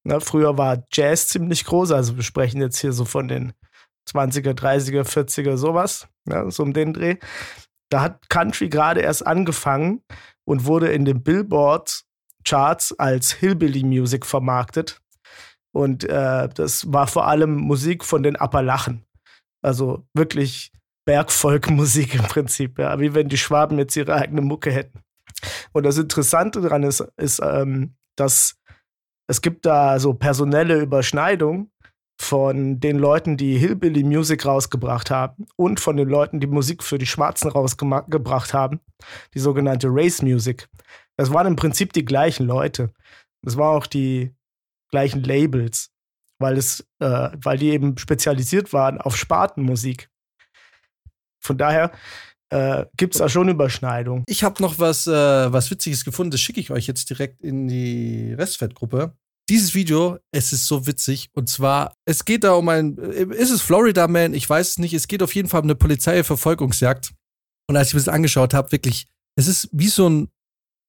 Na, 0.03 0.19
früher 0.19 0.59
war 0.59 0.83
Jazz 0.91 1.27
ziemlich 1.27 1.65
groß, 1.65 1.91
also 1.91 2.17
wir 2.17 2.23
sprechen 2.23 2.61
jetzt 2.61 2.77
hier 2.77 2.93
so 2.93 3.05
von 3.05 3.27
den 3.27 3.53
20er, 4.09 4.53
30er, 4.53 5.03
40er, 5.03 5.57
sowas, 5.57 6.07
ja, 6.29 6.49
so 6.49 6.63
um 6.63 6.73
den 6.73 6.93
Dreh. 6.93 7.17
Da 7.89 8.01
hat 8.01 8.29
Country 8.29 8.69
gerade 8.69 9.01
erst 9.01 9.25
angefangen 9.25 10.01
und 10.45 10.65
wurde 10.65 10.91
in 10.91 11.05
den 11.05 11.23
Billboard-Charts 11.23 12.97
als 12.99 13.33
Hillbilly 13.33 13.83
Music 13.83 14.25
vermarktet. 14.25 15.01
Und 15.73 16.03
äh, 16.05 16.49
das 16.49 16.91
war 16.91 17.07
vor 17.07 17.27
allem 17.27 17.55
Musik 17.55 18.03
von 18.03 18.23
den 18.23 18.35
Appalachen. 18.35 19.05
Also 19.63 20.05
wirklich 20.13 20.71
Bergvolkmusik 21.05 22.15
im 22.15 22.23
Prinzip, 22.23 22.79
ja, 22.79 22.99
wie 22.99 23.13
wenn 23.13 23.29
die 23.29 23.37
Schwaben 23.37 23.77
jetzt 23.77 23.95
ihre 23.95 24.15
eigene 24.15 24.41
Mucke 24.41 24.71
hätten. 24.71 25.01
Und 25.71 25.83
das 25.83 25.97
Interessante 25.97 26.61
daran 26.61 26.83
ist, 26.83 27.01
ist 27.17 27.41
ähm, 27.43 27.95
dass 28.17 28.57
es 29.27 29.41
gibt 29.41 29.65
da 29.65 29.99
so 29.99 30.13
personelle 30.13 30.79
Überschneidungen 30.79 31.70
von 32.21 32.79
den 32.79 32.99
Leuten, 32.99 33.35
die 33.35 33.57
Hillbilly 33.57 34.03
Music 34.03 34.45
rausgebracht 34.45 35.09
haben 35.09 35.47
und 35.55 35.79
von 35.79 35.97
den 35.97 36.07
Leuten, 36.07 36.39
die 36.39 36.47
Musik 36.47 36.83
für 36.83 36.99
die 36.99 37.07
Schwarzen 37.07 37.49
rausgebracht 37.49 38.53
haben, 38.53 38.79
die 39.33 39.39
sogenannte 39.39 39.87
Race 39.89 40.21
Music. 40.21 40.69
Das 41.17 41.33
waren 41.33 41.47
im 41.47 41.55
Prinzip 41.55 41.93
die 41.93 42.05
gleichen 42.05 42.45
Leute. 42.45 42.93
Das 43.41 43.57
waren 43.57 43.75
auch 43.75 43.87
die 43.87 44.35
gleichen 44.91 45.23
Labels, 45.23 45.89
weil 46.37 46.57
es, 46.57 46.81
äh, 46.99 47.29
weil 47.33 47.57
die 47.57 47.71
eben 47.71 47.97
spezialisiert 47.97 48.71
waren 48.71 49.01
auf 49.01 49.17
Spartenmusik. 49.17 50.09
Von 51.39 51.57
daher 51.57 51.91
äh, 52.49 52.85
gibt 52.97 53.15
es 53.15 53.19
da 53.19 53.29
schon 53.29 53.49
Überschneidungen. 53.49 54.23
Ich 54.27 54.43
habe 54.43 54.61
noch 54.61 54.77
was, 54.77 55.07
äh, 55.07 55.11
was 55.51 55.71
Witziges 55.71 56.05
gefunden, 56.05 56.31
das 56.31 56.41
schicke 56.41 56.59
ich 56.59 56.69
euch 56.69 56.85
jetzt 56.85 57.09
direkt 57.09 57.41
in 57.41 57.67
die 57.67 58.33
Restfettgruppe 58.33 59.15
dieses 59.51 59.75
Video, 59.75 60.17
es 60.31 60.53
ist 60.53 60.65
so 60.65 60.87
witzig. 60.87 61.29
Und 61.33 61.49
zwar, 61.49 61.97
es 62.05 62.23
geht 62.23 62.45
da 62.45 62.53
um 62.53 62.69
ein, 62.69 62.95
ist 62.95 63.51
es 63.51 63.61
Florida 63.61 64.07
Man? 64.07 64.33
Ich 64.33 64.49
weiß 64.49 64.69
es 64.69 64.77
nicht. 64.77 64.93
Es 64.93 65.07
geht 65.07 65.21
auf 65.21 65.35
jeden 65.35 65.49
Fall 65.49 65.59
um 65.59 65.65
eine 65.65 65.75
Polizeiverfolgungsjagd. 65.75 67.11
Und 67.67 67.75
als 67.75 67.89
ich 67.89 67.93
mir 67.93 67.99
das 67.99 68.07
angeschaut 68.07 68.53
habe, 68.53 68.71
wirklich, 68.71 69.07
es 69.35 69.47
ist 69.47 69.67
wie 69.73 69.89
so 69.89 70.09
ein 70.09 70.29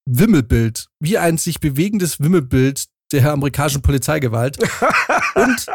Wimmelbild, 0.08 0.86
wie 1.00 1.18
ein 1.18 1.38
sich 1.38 1.58
bewegendes 1.58 2.20
Wimmelbild 2.20 2.86
der 3.10 3.32
amerikanischen 3.32 3.82
Polizeigewalt. 3.82 4.58
und, 5.34 5.66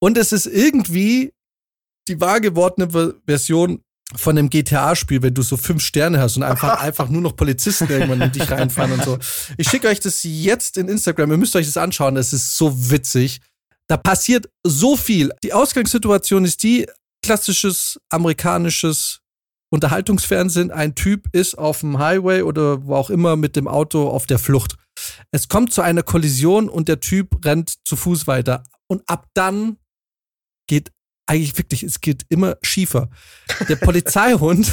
und 0.00 0.18
es 0.18 0.32
ist 0.32 0.46
irgendwie 0.46 1.32
die 2.08 2.20
wahr 2.20 2.42
gewordene 2.42 3.14
Version 3.26 3.82
von 4.16 4.38
einem 4.38 4.48
GTA-Spiel, 4.48 5.22
wenn 5.22 5.34
du 5.34 5.42
so 5.42 5.56
fünf 5.56 5.82
Sterne 5.82 6.18
hast 6.20 6.36
und 6.36 6.42
einfach, 6.42 6.80
einfach 6.82 7.08
nur 7.08 7.20
noch 7.20 7.36
Polizisten 7.36 7.88
irgendwann 7.88 8.22
in 8.22 8.32
dich 8.32 8.50
reinfahren 8.50 8.92
und 8.92 9.04
so. 9.04 9.18
Ich 9.56 9.68
schicke 9.68 9.88
euch 9.88 10.00
das 10.00 10.20
jetzt 10.22 10.76
in 10.76 10.88
Instagram. 10.88 11.30
Ihr 11.30 11.36
müsst 11.36 11.56
euch 11.56 11.66
das 11.66 11.76
anschauen. 11.76 12.14
Das 12.14 12.32
ist 12.32 12.56
so 12.56 12.90
witzig. 12.90 13.40
Da 13.86 13.96
passiert 13.96 14.48
so 14.64 14.96
viel. 14.96 15.30
Die 15.42 15.52
Ausgangssituation 15.52 16.44
ist 16.44 16.62
die, 16.62 16.86
klassisches 17.22 18.00
amerikanisches 18.10 19.20
Unterhaltungsfernsehen. 19.70 20.70
Ein 20.70 20.94
Typ 20.94 21.26
ist 21.32 21.56
auf 21.56 21.80
dem 21.80 21.98
Highway 21.98 22.42
oder 22.42 22.86
wo 22.86 22.94
auch 22.94 23.10
immer 23.10 23.36
mit 23.36 23.56
dem 23.56 23.68
Auto 23.68 24.08
auf 24.08 24.26
der 24.26 24.38
Flucht. 24.38 24.76
Es 25.30 25.48
kommt 25.48 25.72
zu 25.72 25.82
einer 25.82 26.02
Kollision 26.02 26.68
und 26.68 26.88
der 26.88 27.00
Typ 27.00 27.44
rennt 27.44 27.74
zu 27.84 27.96
Fuß 27.96 28.26
weiter. 28.26 28.64
Und 28.86 29.02
ab 29.08 29.26
dann 29.34 29.76
geht 30.66 30.90
eigentlich 31.28 31.58
wirklich, 31.58 31.82
es 31.82 32.00
geht 32.00 32.22
immer 32.28 32.56
schiefer. 32.62 33.10
Der 33.68 33.76
Polizeihund, 33.76 34.70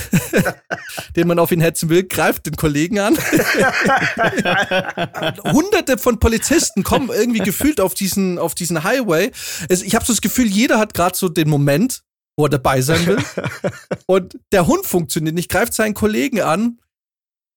den 1.15 1.27
man 1.27 1.37
auf 1.37 1.51
ihn 1.51 1.59
hetzen 1.59 1.89
will, 1.89 2.03
greift 2.03 2.45
den 2.45 2.55
Kollegen 2.55 2.99
an. 2.99 3.17
Hunderte 5.43 5.97
von 5.97 6.19
Polizisten 6.19 6.83
kommen 6.83 7.09
irgendwie 7.09 7.39
gefühlt 7.39 7.81
auf 7.81 7.93
diesen, 7.93 8.39
auf 8.39 8.55
diesen 8.55 8.83
Highway. 8.83 9.31
Es, 9.67 9.81
ich 9.81 9.95
habe 9.95 10.05
so 10.05 10.13
das 10.13 10.21
Gefühl, 10.21 10.47
jeder 10.47 10.79
hat 10.79 10.93
gerade 10.93 11.17
so 11.17 11.27
den 11.27 11.49
Moment, 11.49 12.03
wo 12.37 12.45
er 12.45 12.49
dabei 12.49 12.81
sein 12.81 13.05
will. 13.05 13.17
Und 14.05 14.39
der 14.53 14.67
Hund 14.67 14.85
funktioniert 14.85 15.35
nicht, 15.35 15.49
greift 15.49 15.73
seinen 15.73 15.93
Kollegen 15.93 16.41
an. 16.41 16.79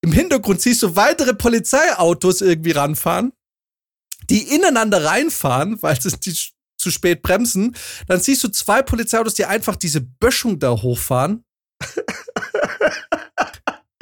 Im 0.01 0.13
Hintergrund 0.13 0.61
siehst 0.61 0.83
du 0.83 0.97
weitere 0.97 1.35
Polizeiautos 1.35 2.41
irgendwie 2.41 2.73
ranfahren, 2.73 3.33
die 4.29 4.55
ineinander 4.55 5.05
reinfahren, 5.05 5.81
weil 5.83 5.97
es 5.97 6.19
die 6.21 6.37
zu 6.89 6.93
spät 6.93 7.23
bremsen. 7.23 7.77
Dann 8.07 8.21
siehst 8.21 8.43
du 8.45 8.49
zwei 8.49 8.83
Polizeiautos, 8.83 9.35
die 9.35 9.45
einfach 9.45 9.77
diese 9.77 10.01
Böschung 10.01 10.59
da 10.59 10.71
hochfahren. 10.71 11.45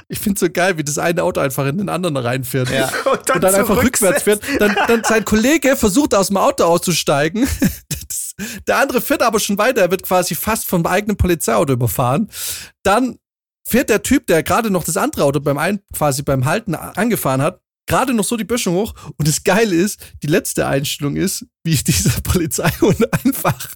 Ich 0.09 0.21
finde 0.21 0.39
so 0.39 0.49
geil, 0.49 0.79
wie 0.79 0.85
das 0.85 0.99
eine 0.99 1.25
Auto 1.25 1.41
einfach 1.41 1.67
in 1.67 1.79
den 1.79 1.89
anderen 1.89 2.17
reinfährt. 2.17 2.71
Ja. 2.71 2.87
Und 3.11 3.29
dann, 3.29 3.37
und 3.37 3.43
dann 3.43 3.55
einfach 3.57 3.83
rückwärts 3.83 4.23
fährt. 4.23 4.41
Dann, 4.61 4.77
dann 4.87 5.03
sein 5.03 5.25
Kollege 5.25 5.77
versucht 5.77 6.15
aus 6.15 6.29
dem 6.29 6.37
Auto 6.37 6.63
auszusteigen. 6.63 7.49
Das, 7.89 8.35
der 8.69 8.79
andere 8.79 9.01
fährt 9.01 9.23
aber 9.23 9.41
schon 9.41 9.59
weiter. 9.59 9.81
Er 9.81 9.91
wird 9.91 10.05
quasi 10.05 10.37
fast 10.37 10.69
vom 10.69 10.87
eigenen 10.87 11.17
Polizeiauto 11.17 11.73
überfahren. 11.73 12.31
Dann 12.85 13.19
fährt 13.67 13.91
der 13.91 14.05
Typ, 14.05 14.29
der 14.29 14.45
gerade 14.45 14.71
noch 14.71 14.85
das 14.85 14.97
andere 14.97 15.25
Auto 15.25 15.41
beim 15.41 15.59
Ein 15.59 15.81
quasi 15.93 16.23
beim 16.23 16.45
Halten 16.45 16.77
angefahren 16.77 17.43
hat, 17.43 17.61
gerade 17.87 18.15
noch 18.15 18.25
so 18.25 18.37
die 18.37 18.45
Böschung 18.45 18.75
hoch. 18.75 18.95
Und 19.17 19.27
das 19.27 19.45
Geile 19.45 19.75
ist, 19.75 20.01
die 20.23 20.29
letzte 20.29 20.67
Einstellung 20.67 21.17
ist, 21.17 21.47
wie 21.65 21.77
dieser 21.87 22.21
Polizeihund 22.21 23.13
einfach 23.25 23.69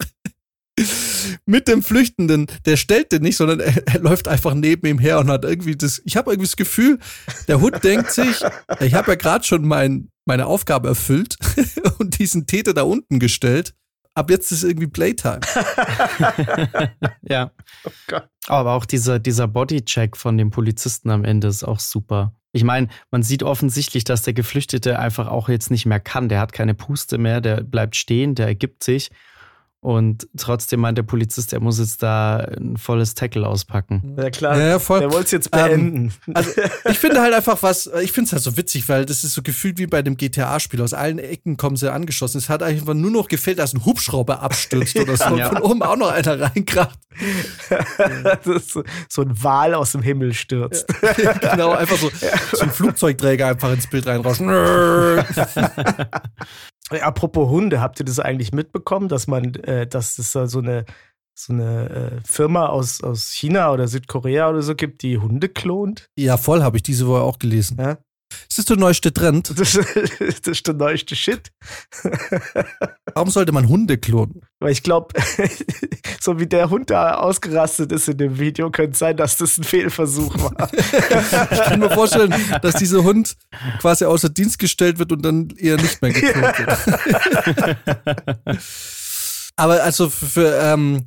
mit 1.44 1.68
dem 1.68 1.82
Flüchtenden, 1.82 2.46
der 2.64 2.76
stellt 2.76 3.12
den 3.12 3.22
nicht, 3.22 3.36
sondern 3.36 3.60
er, 3.60 3.86
er, 3.86 4.00
läuft 4.00 4.28
einfach 4.28 4.54
neben 4.54 4.86
ihm 4.86 4.98
her 4.98 5.18
und 5.18 5.30
hat 5.30 5.44
irgendwie 5.44 5.76
das, 5.76 6.00
ich 6.04 6.16
habe 6.16 6.30
irgendwie 6.30 6.46
das 6.46 6.56
Gefühl, 6.56 6.98
der 7.48 7.60
Hund 7.60 7.82
denkt 7.84 8.10
sich, 8.12 8.42
ich 8.80 8.94
habe 8.94 9.10
ja 9.10 9.14
gerade 9.16 9.44
schon 9.44 9.66
mein, 9.66 10.10
meine 10.24 10.46
Aufgabe 10.46 10.88
erfüllt 10.88 11.36
und 11.98 12.18
diesen 12.18 12.46
Täter 12.46 12.74
da 12.74 12.82
unten 12.82 13.18
gestellt. 13.18 13.74
Ab 14.14 14.30
jetzt 14.30 14.50
ist 14.50 14.64
irgendwie 14.64 14.88
Playtime. 14.88 15.40
ja. 17.22 17.52
Oh 18.10 18.18
Aber 18.48 18.72
auch 18.72 18.84
dieser, 18.84 19.20
dieser 19.20 19.46
Bodycheck 19.46 20.16
von 20.16 20.36
dem 20.36 20.50
Polizisten 20.50 21.10
am 21.10 21.24
Ende 21.24 21.46
ist 21.48 21.62
auch 21.62 21.78
super. 21.78 22.34
Ich 22.52 22.64
meine, 22.64 22.88
man 23.10 23.22
sieht 23.22 23.42
offensichtlich, 23.42 24.04
dass 24.04 24.22
der 24.22 24.34
Geflüchtete 24.34 24.98
einfach 24.98 25.28
auch 25.28 25.48
jetzt 25.48 25.70
nicht 25.70 25.86
mehr 25.86 26.00
kann. 26.00 26.28
Der 26.28 26.40
hat 26.40 26.52
keine 26.52 26.74
Puste 26.74 27.16
mehr, 27.18 27.40
der 27.40 27.62
bleibt 27.62 27.94
stehen, 27.96 28.34
der 28.34 28.46
ergibt 28.46 28.82
sich. 28.82 29.10
Und 29.82 30.28
trotzdem 30.36 30.80
meint 30.80 30.98
der 30.98 31.04
Polizist, 31.04 31.54
er 31.54 31.60
muss 31.60 31.78
jetzt 31.78 32.02
da 32.02 32.36
ein 32.36 32.76
volles 32.76 33.14
Tackle 33.14 33.46
auspacken. 33.46 34.14
Ja, 34.18 34.28
klar. 34.28 34.58
Ja, 34.58 34.78
voll. 34.78 35.00
Der 35.00 35.10
wollte 35.10 35.24
es 35.24 35.30
jetzt 35.30 35.50
beenden. 35.50 36.12
Ähm, 36.26 36.34
also, 36.34 36.50
ich 36.90 36.98
finde 36.98 37.22
halt 37.22 37.32
einfach 37.32 37.62
was, 37.62 37.90
ich 38.02 38.12
finde 38.12 38.26
es 38.26 38.32
halt 38.34 38.42
so 38.42 38.58
witzig, 38.58 38.90
weil 38.90 39.06
das 39.06 39.24
ist 39.24 39.32
so 39.32 39.40
gefühlt 39.40 39.78
wie 39.78 39.86
bei 39.86 40.02
dem 40.02 40.18
GTA-Spiel. 40.18 40.82
Aus 40.82 40.92
allen 40.92 41.18
Ecken 41.18 41.56
kommen 41.56 41.76
sie 41.76 41.90
angeschossen. 41.90 42.36
Es 42.36 42.50
hat 42.50 42.62
einfach 42.62 42.92
nur 42.92 43.10
noch 43.10 43.28
gefehlt, 43.28 43.58
dass 43.58 43.72
ein 43.72 43.86
Hubschrauber 43.86 44.42
abstürzt 44.42 44.96
oder 44.96 45.16
so. 45.16 45.24
ja. 45.36 45.48
Und 45.48 45.56
von 45.56 45.62
oben 45.62 45.82
auch 45.82 45.96
noch 45.96 46.10
einer 46.10 46.38
reinkracht. 46.38 46.98
so, 48.44 48.82
so 49.08 49.22
ein 49.22 49.42
Wal 49.42 49.72
aus 49.72 49.92
dem 49.92 50.02
Himmel 50.02 50.34
stürzt. 50.34 50.86
Ja, 51.20 51.32
genau, 51.32 51.72
einfach 51.72 51.96
so, 51.96 52.10
so 52.52 52.62
ein 52.62 52.70
Flugzeugträger 52.70 53.48
einfach 53.48 53.72
ins 53.72 53.86
Bild 53.86 54.06
reinrauschen. 54.06 54.48
Apropos 56.90 57.48
Hunde, 57.48 57.80
habt 57.80 58.00
ihr 58.00 58.04
das 58.04 58.18
eigentlich 58.18 58.52
mitbekommen, 58.52 59.08
dass 59.08 59.26
man, 59.26 59.54
äh, 59.54 59.86
dass 59.86 60.18
es 60.18 60.32
da 60.32 60.46
so 60.46 60.58
eine 60.58 60.84
so 61.34 61.52
eine 61.52 61.88
äh, 61.88 62.20
Firma 62.24 62.66
aus, 62.66 63.02
aus 63.02 63.30
China 63.30 63.72
oder 63.72 63.88
Südkorea 63.88 64.50
oder 64.50 64.62
so 64.62 64.74
gibt, 64.74 65.02
die 65.02 65.18
Hunde 65.18 65.48
klont? 65.48 66.10
Ja, 66.16 66.36
voll, 66.36 66.62
habe 66.62 66.76
ich 66.76 66.82
diese 66.82 67.06
Woche 67.06 67.22
auch 67.22 67.38
gelesen. 67.38 67.78
Ja? 67.80 67.98
Ist 68.50 68.58
das 68.58 68.64
der 68.64 68.76
neueste 68.76 69.12
Trend? 69.12 69.54
Das, 69.60 69.78
das 70.42 70.48
ist 70.48 70.66
der 70.66 70.74
neueste 70.74 71.14
Shit. 71.14 71.52
Warum 73.14 73.30
sollte 73.30 73.52
man 73.52 73.68
Hunde 73.68 73.96
klonen? 73.96 74.40
Weil 74.58 74.72
ich 74.72 74.82
glaube, 74.82 75.14
so 76.20 76.40
wie 76.40 76.46
der 76.46 76.68
Hund 76.68 76.90
da 76.90 77.14
ausgerastet 77.14 77.92
ist 77.92 78.08
in 78.08 78.18
dem 78.18 78.38
Video, 78.40 78.70
könnte 78.70 78.92
es 78.92 78.98
sein, 78.98 79.16
dass 79.16 79.36
das 79.36 79.56
ein 79.58 79.64
Fehlversuch 79.64 80.34
war. 80.42 80.68
ich 80.72 81.62
kann 81.62 81.78
mir 81.78 81.90
vorstellen, 81.90 82.34
dass 82.62 82.74
dieser 82.74 83.04
Hund 83.04 83.36
quasi 83.78 84.04
außer 84.04 84.30
Dienst 84.30 84.58
gestellt 84.58 84.98
wird 84.98 85.12
und 85.12 85.22
dann 85.24 85.50
eher 85.56 85.76
nicht 85.76 86.02
mehr 86.02 86.12
geklont 86.12 86.58
wird. 86.58 86.78
Aber 89.56 89.82
also 89.82 90.10
für 90.10 90.58
ähm, 90.60 91.04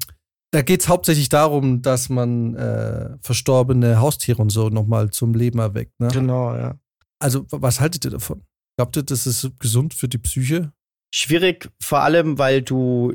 da 0.51 0.61
geht 0.61 0.81
es 0.81 0.87
hauptsächlich 0.87 1.29
darum, 1.29 1.81
dass 1.81 2.09
man 2.09 2.55
äh, 2.55 3.17
verstorbene 3.21 3.99
Haustiere 3.99 4.41
und 4.41 4.51
so 4.51 4.69
nochmal 4.69 5.09
zum 5.09 5.33
Leben 5.33 5.59
erweckt. 5.59 5.99
Ne? 5.99 6.09
Genau, 6.09 6.55
ja. 6.55 6.75
Also, 7.23 7.45
was 7.49 7.79
haltet 7.79 8.03
ihr 8.05 8.11
davon? 8.11 8.43
Glaubt 8.77 8.97
ihr, 8.97 9.03
das 9.03 9.25
ist 9.25 9.49
gesund 9.59 9.93
für 9.93 10.09
die 10.09 10.17
Psyche? 10.17 10.73
Schwierig, 11.13 11.71
vor 11.79 11.99
allem, 12.01 12.37
weil 12.37 12.61
du 12.61 13.13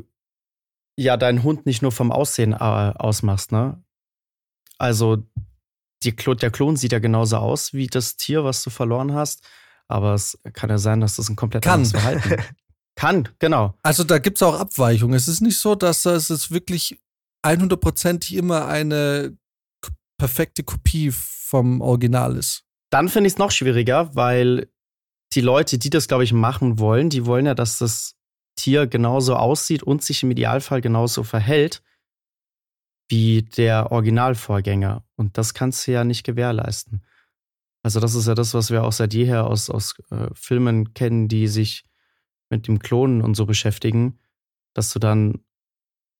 ja 0.97 1.15
deinen 1.15 1.43
Hund 1.43 1.65
nicht 1.65 1.81
nur 1.81 1.91
vom 1.91 2.11
Aussehen 2.11 2.53
äh, 2.53 2.55
ausmachst, 2.55 3.51
ne? 3.51 3.83
Also, 4.79 5.23
die, 6.03 6.15
der 6.15 6.49
Klon 6.49 6.75
sieht 6.75 6.91
ja 6.91 6.99
genauso 6.99 7.37
aus 7.37 7.73
wie 7.73 7.85
das 7.85 8.17
Tier, 8.17 8.43
was 8.43 8.63
du 8.63 8.71
verloren 8.71 9.13
hast. 9.13 9.47
Aber 9.87 10.13
es 10.13 10.39
kann 10.53 10.69
ja 10.69 10.77
sein, 10.77 11.01
dass 11.01 11.17
das 11.17 11.29
ein 11.29 11.35
komplett 11.35 11.63
kann. 11.63 11.81
anderes 11.81 11.91
Verhalten 11.91 12.43
Kann, 12.95 13.29
genau. 13.39 13.77
Also 13.81 14.03
da 14.03 14.17
gibt 14.17 14.37
es 14.37 14.43
auch 14.43 14.59
Abweichungen. 14.59 15.15
Es 15.15 15.29
ist 15.29 15.39
nicht 15.39 15.57
so, 15.57 15.73
dass 15.73 16.05
es 16.05 16.51
wirklich 16.51 16.99
100%ig 17.45 18.35
immer 18.35 18.67
eine 18.67 19.37
perfekte 20.17 20.63
Kopie 20.63 21.11
vom 21.11 21.79
Original 21.79 22.35
ist. 22.35 22.65
Dann 22.89 23.09
finde 23.09 23.27
ich 23.27 23.33
es 23.33 23.39
noch 23.39 23.51
schwieriger, 23.51 24.15
weil 24.15 24.69
die 25.33 25.41
Leute, 25.41 25.77
die 25.77 25.89
das, 25.89 26.07
glaube 26.07 26.23
ich, 26.23 26.33
machen 26.33 26.79
wollen, 26.79 27.09
die 27.09 27.25
wollen 27.25 27.45
ja, 27.45 27.53
dass 27.53 27.77
das 27.77 28.15
Tier 28.55 28.87
genauso 28.87 29.35
aussieht 29.35 29.83
und 29.83 30.03
sich 30.03 30.23
im 30.23 30.31
Idealfall 30.31 30.81
genauso 30.81 31.23
verhält 31.23 31.81
wie 33.09 33.43
der 33.43 33.91
Originalvorgänger. 33.91 35.03
Und 35.15 35.37
das 35.37 35.53
kannst 35.53 35.87
du 35.87 35.91
ja 35.91 36.03
nicht 36.03 36.23
gewährleisten. 36.23 37.03
Also, 37.81 37.99
das 37.99 38.13
ist 38.13 38.27
ja 38.27 38.35
das, 38.35 38.53
was 38.53 38.71
wir 38.71 38.83
auch 38.83 38.91
seit 38.91 39.13
jeher 39.13 39.47
aus, 39.47 39.69
aus 39.69 39.95
äh, 40.11 40.27
Filmen 40.33 40.93
kennen, 40.93 41.27
die 41.27 41.47
sich 41.47 41.85
mit 42.49 42.67
dem 42.67 42.79
Klonen 42.79 43.21
und 43.21 43.35
so 43.35 43.45
beschäftigen, 43.45 44.19
dass 44.73 44.91
du 44.91 44.99
dann 44.99 45.43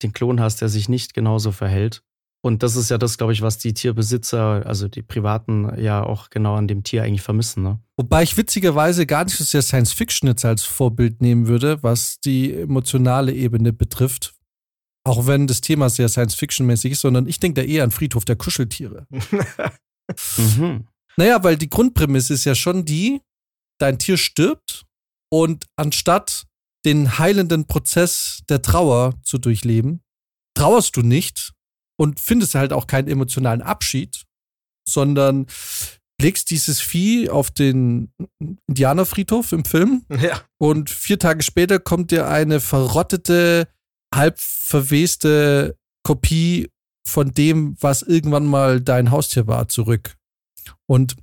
den 0.02 0.14
Klon 0.14 0.40
hast, 0.40 0.62
der 0.62 0.70
sich 0.70 0.90
nicht 0.90 1.14
genauso 1.14 1.52
verhält. 1.52 2.04
Und 2.42 2.64
das 2.64 2.78
ist 2.78 2.90
ja 2.90 2.98
das, 2.98 3.18
glaube 3.18 3.34
ich, 3.34 3.42
was 3.42 3.58
die 3.58 3.74
Tierbesitzer, 3.74 4.66
also 4.66 4.88
die 4.88 5.02
Privaten, 5.02 5.78
ja 5.78 6.02
auch 6.02 6.30
genau 6.30 6.56
an 6.56 6.68
dem 6.68 6.84
Tier 6.84 7.04
eigentlich 7.04 7.22
vermissen. 7.22 7.64
Ne? 7.64 7.80
Wobei 7.98 8.24
ich 8.24 8.38
witzigerweise 8.38 9.06
gar 9.06 9.26
nicht 9.26 9.36
so 9.36 9.44
sehr 9.44 9.62
Science 9.62 9.92
Fiction 9.92 10.28
jetzt 10.30 10.46
als 10.46 10.64
Vorbild 10.64 11.22
nehmen 11.22 11.48
würde, 11.48 11.84
was 11.84 12.20
die 12.22 12.54
emotionale 12.54 13.34
Ebene 13.34 13.74
betrifft. 13.74 14.36
Auch 15.06 15.28
wenn 15.28 15.48
das 15.48 15.60
Thema 15.62 15.90
sehr 15.90 16.08
Science 16.08 16.36
Fiction-mäßig 16.36 16.94
ist, 16.94 17.02
sondern 17.02 17.28
ich 17.28 17.40
denke 17.40 17.62
da 17.62 17.68
eher 17.68 17.84
an 17.84 17.92
Friedhof 17.92 18.26
der 18.26 18.36
Kuscheltiere. 18.38 19.06
mhm. 20.38 20.88
Naja, 21.18 21.44
weil 21.44 21.58
die 21.58 21.70
Grundprämisse 21.70 22.34
ist 22.34 22.46
ja 22.46 22.56
schon 22.56 22.86
die, 22.86 23.22
dein 23.80 24.00
Tier 24.00 24.18
stirbt 24.18 24.86
und 25.30 25.66
anstatt 25.76 26.46
den 26.86 27.18
heilenden 27.18 27.66
Prozess 27.66 28.42
der 28.48 28.62
Trauer 28.62 29.16
zu 29.24 29.38
durchleben, 29.38 30.02
trauerst 30.54 30.96
du 30.96 31.02
nicht, 31.02 31.54
und 32.00 32.20
findest 32.20 32.56
halt 32.56 32.72
auch 32.72 32.88
keinen 32.88 33.10
emotionalen 33.10 33.62
Abschied, 33.62 34.24
sondern 34.88 35.48
legst 36.22 36.50
dieses 36.50 36.80
Vieh 36.80 37.30
auf 37.30 37.52
den 37.52 38.14
Indianerfriedhof 38.68 39.52
im 39.52 39.66
Film. 39.66 40.06
Ja. 40.10 40.42
Und 40.58 40.90
vier 40.90 41.20
Tage 41.20 41.44
später 41.44 41.80
kommt 41.80 42.12
dir 42.12 42.28
eine 42.28 42.62
verrottete, 42.62 43.68
halb 44.16 44.40
verweste 44.40 45.78
Kopie 46.04 46.70
von 47.06 47.32
dem, 47.32 47.76
was 47.82 48.02
irgendwann 48.02 48.46
mal 48.46 48.80
dein 48.80 49.12
Haustier 49.12 49.48
war, 49.48 49.68
zurück. 49.68 50.16
Und 50.88 51.16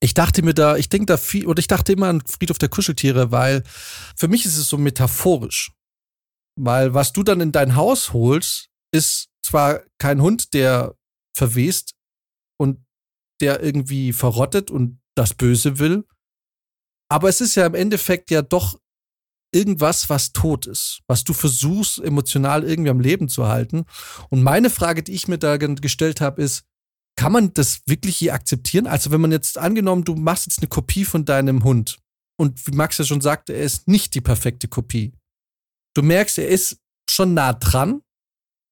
ich 0.00 0.14
dachte 0.14 0.42
mir 0.42 0.54
da, 0.54 0.76
ich 0.76 0.88
denke 0.88 1.06
da 1.06 1.16
viel, 1.16 1.46
oder 1.46 1.60
ich 1.60 1.68
dachte 1.68 1.92
immer 1.92 2.08
an 2.08 2.22
Friedhof 2.26 2.58
der 2.58 2.70
Kuscheltiere, 2.70 3.30
weil 3.30 3.62
für 4.16 4.28
mich 4.28 4.46
ist 4.46 4.56
es 4.56 4.68
so 4.68 4.78
metaphorisch. 4.78 5.72
Weil 6.58 6.94
was 6.94 7.12
du 7.12 7.22
dann 7.22 7.40
in 7.40 7.52
dein 7.52 7.76
Haus 7.76 8.12
holst, 8.12 8.71
ist 8.92 9.28
zwar 9.44 9.82
kein 9.98 10.20
Hund, 10.20 10.54
der 10.54 10.96
verwest 11.36 11.94
und 12.58 12.84
der 13.40 13.62
irgendwie 13.62 14.12
verrottet 14.12 14.70
und 14.70 15.00
das 15.14 15.34
Böse 15.34 15.78
will, 15.78 16.04
aber 17.12 17.28
es 17.28 17.42
ist 17.42 17.56
ja 17.56 17.66
im 17.66 17.74
Endeffekt 17.74 18.30
ja 18.30 18.40
doch 18.40 18.80
irgendwas, 19.54 20.08
was 20.08 20.32
tot 20.32 20.66
ist, 20.66 21.02
was 21.06 21.24
du 21.24 21.34
versuchst, 21.34 21.98
emotional 21.98 22.64
irgendwie 22.64 22.88
am 22.88 23.00
Leben 23.00 23.28
zu 23.28 23.48
halten. 23.48 23.84
Und 24.30 24.42
meine 24.42 24.70
Frage, 24.70 25.02
die 25.02 25.12
ich 25.12 25.28
mir 25.28 25.36
da 25.36 25.58
gestellt 25.58 26.22
habe, 26.22 26.40
ist, 26.42 26.64
kann 27.16 27.32
man 27.32 27.52
das 27.52 27.82
wirklich 27.86 28.16
hier 28.16 28.32
akzeptieren? 28.32 28.86
Also, 28.86 29.10
wenn 29.10 29.20
man 29.20 29.30
jetzt 29.30 29.58
angenommen, 29.58 30.04
du 30.04 30.14
machst 30.14 30.46
jetzt 30.46 30.60
eine 30.60 30.68
Kopie 30.68 31.04
von 31.04 31.26
deinem 31.26 31.64
Hund 31.64 31.98
und 32.40 32.66
wie 32.66 32.74
Max 32.74 32.96
ja 32.96 33.04
schon 33.04 33.20
sagte, 33.20 33.52
er 33.52 33.64
ist 33.64 33.86
nicht 33.86 34.14
die 34.14 34.22
perfekte 34.22 34.68
Kopie. 34.68 35.12
Du 35.94 36.02
merkst, 36.02 36.38
er 36.38 36.48
ist 36.48 36.78
schon 37.10 37.34
nah 37.34 37.52
dran, 37.52 38.00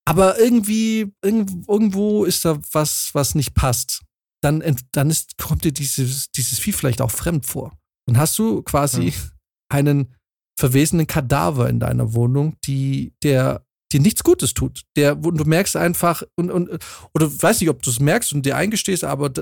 aber 0.04 0.38
irgendwie, 0.38 1.12
irgendwo 1.22 2.24
ist 2.24 2.44
da 2.44 2.58
was, 2.72 3.10
was 3.12 3.34
nicht 3.34 3.54
passt. 3.54 4.02
Dann, 4.42 4.62
dann 4.92 5.10
ist, 5.10 5.36
kommt 5.38 5.64
dir 5.64 5.72
dieses, 5.72 6.30
dieses 6.30 6.58
Vieh 6.58 6.72
vielleicht 6.72 7.00
auch 7.00 7.10
fremd 7.10 7.46
vor. 7.46 7.76
Dann 8.06 8.18
hast 8.18 8.38
du 8.38 8.62
quasi 8.62 9.12
hm. 9.12 9.30
einen 9.68 10.14
verwesenen 10.58 11.06
Kadaver 11.06 11.68
in 11.68 11.80
deiner 11.80 12.14
Wohnung, 12.14 12.56
die, 12.64 13.14
der 13.22 13.64
dir 13.92 14.00
nichts 14.00 14.22
Gutes 14.22 14.54
tut. 14.54 14.82
Der, 14.96 15.22
wo 15.22 15.30
du 15.30 15.44
merkst 15.44 15.76
einfach, 15.76 16.22
und, 16.36 16.50
und, 16.50 16.70
oder 17.14 17.30
weiß 17.42 17.60
nicht, 17.60 17.70
ob 17.70 17.82
du 17.82 17.90
es 17.90 18.00
merkst 18.00 18.32
und 18.32 18.46
dir 18.46 18.56
eingestehst, 18.56 19.04
aber 19.04 19.32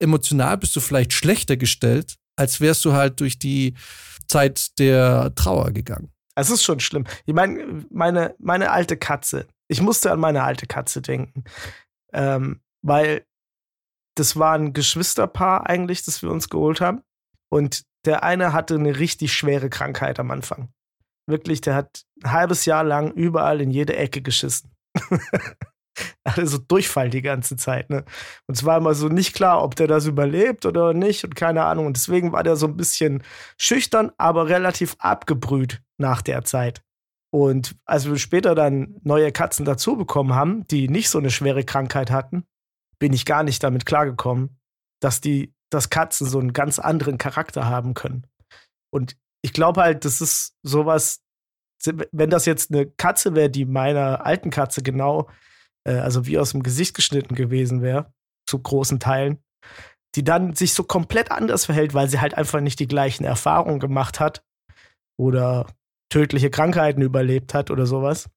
emotional 0.00 0.58
bist 0.58 0.74
du 0.76 0.80
vielleicht 0.80 1.12
schlechter 1.12 1.56
gestellt, 1.56 2.16
als 2.36 2.60
wärst 2.60 2.84
du 2.84 2.92
halt 2.92 3.20
durch 3.20 3.38
die 3.38 3.74
Zeit 4.28 4.78
der 4.78 5.34
Trauer 5.34 5.72
gegangen. 5.72 6.10
Es 6.36 6.50
ist 6.50 6.62
schon 6.62 6.80
schlimm. 6.80 7.04
Ich 7.26 7.34
meine, 7.34 7.84
meine, 7.90 8.34
meine 8.38 8.70
alte 8.70 8.96
Katze, 8.96 9.48
ich 9.68 9.80
musste 9.80 10.10
an 10.10 10.20
meine 10.20 10.42
alte 10.42 10.66
Katze 10.66 11.02
denken. 11.02 11.44
Ähm, 12.12 12.60
weil 12.82 13.26
das 14.14 14.36
war 14.36 14.54
ein 14.54 14.72
Geschwisterpaar 14.72 15.68
eigentlich, 15.68 16.04
das 16.04 16.22
wir 16.22 16.30
uns 16.30 16.48
geholt 16.48 16.80
haben. 16.80 17.02
Und 17.50 17.84
der 18.04 18.22
eine 18.22 18.52
hatte 18.52 18.74
eine 18.74 18.98
richtig 18.98 19.32
schwere 19.32 19.70
Krankheit 19.70 20.18
am 20.18 20.30
Anfang. 20.30 20.70
Wirklich, 21.26 21.60
der 21.60 21.74
hat 21.74 22.02
ein 22.22 22.32
halbes 22.32 22.64
Jahr 22.64 22.84
lang 22.84 23.12
überall 23.12 23.60
in 23.60 23.70
jede 23.70 23.96
Ecke 23.96 24.22
geschissen. 24.22 24.72
also 26.24 26.58
Durchfall 26.58 27.10
die 27.10 27.22
ganze 27.22 27.56
Zeit. 27.56 27.90
Ne? 27.90 28.04
Und 28.46 28.56
es 28.56 28.64
war 28.64 28.78
immer 28.78 28.94
so 28.94 29.08
nicht 29.08 29.34
klar, 29.34 29.62
ob 29.62 29.76
der 29.76 29.86
das 29.86 30.06
überlebt 30.06 30.64
oder 30.66 30.94
nicht 30.94 31.24
und 31.24 31.36
keine 31.36 31.64
Ahnung. 31.64 31.86
Und 31.86 31.96
deswegen 31.96 32.32
war 32.32 32.42
der 32.42 32.56
so 32.56 32.66
ein 32.66 32.76
bisschen 32.76 33.22
schüchtern, 33.58 34.10
aber 34.16 34.48
relativ 34.48 34.96
abgebrüht 34.98 35.82
nach 35.98 36.22
der 36.22 36.44
Zeit. 36.44 36.82
Und 37.30 37.76
als 37.84 38.06
wir 38.06 38.16
später 38.18 38.54
dann 38.54 38.96
neue 39.02 39.32
Katzen 39.32 39.64
dazu 39.64 39.96
bekommen 39.96 40.34
haben, 40.34 40.66
die 40.68 40.88
nicht 40.88 41.10
so 41.10 41.18
eine 41.18 41.30
schwere 41.30 41.64
Krankheit 41.64 42.10
hatten, 42.10 42.44
bin 42.98 43.12
ich 43.12 43.26
gar 43.26 43.42
nicht 43.42 43.62
damit 43.62 43.86
klargekommen, 43.86 44.58
dass 45.00 45.20
die, 45.20 45.52
dass 45.70 45.90
Katzen 45.90 46.26
so 46.26 46.38
einen 46.38 46.52
ganz 46.52 46.78
anderen 46.78 47.18
Charakter 47.18 47.66
haben 47.66 47.94
können. 47.94 48.26
Und 48.90 49.16
ich 49.42 49.52
glaube 49.52 49.82
halt, 49.82 50.04
das 50.04 50.20
ist 50.20 50.56
sowas, 50.62 51.20
wenn 52.10 52.30
das 52.30 52.46
jetzt 52.46 52.72
eine 52.72 52.86
Katze 52.86 53.34
wäre, 53.34 53.50
die 53.50 53.64
meiner 53.64 54.26
alten 54.26 54.50
Katze 54.50 54.82
genau, 54.82 55.28
äh, 55.84 55.92
also 55.92 56.26
wie 56.26 56.38
aus 56.38 56.50
dem 56.52 56.62
Gesicht 56.62 56.94
geschnitten 56.94 57.34
gewesen 57.34 57.82
wäre, 57.82 58.12
zu 58.48 58.58
großen 58.58 58.98
Teilen, 58.98 59.38
die 60.16 60.24
dann 60.24 60.54
sich 60.54 60.74
so 60.74 60.82
komplett 60.82 61.30
anders 61.30 61.66
verhält, 61.66 61.94
weil 61.94 62.08
sie 62.08 62.20
halt 62.20 62.34
einfach 62.34 62.60
nicht 62.60 62.80
die 62.80 62.88
gleichen 62.88 63.24
Erfahrungen 63.24 63.78
gemacht 63.78 64.18
hat 64.18 64.42
oder 65.16 65.66
tödliche 66.10 66.50
Krankheiten 66.50 67.02
überlebt 67.02 67.54
hat 67.54 67.70
oder 67.70 67.86
sowas. 67.86 68.28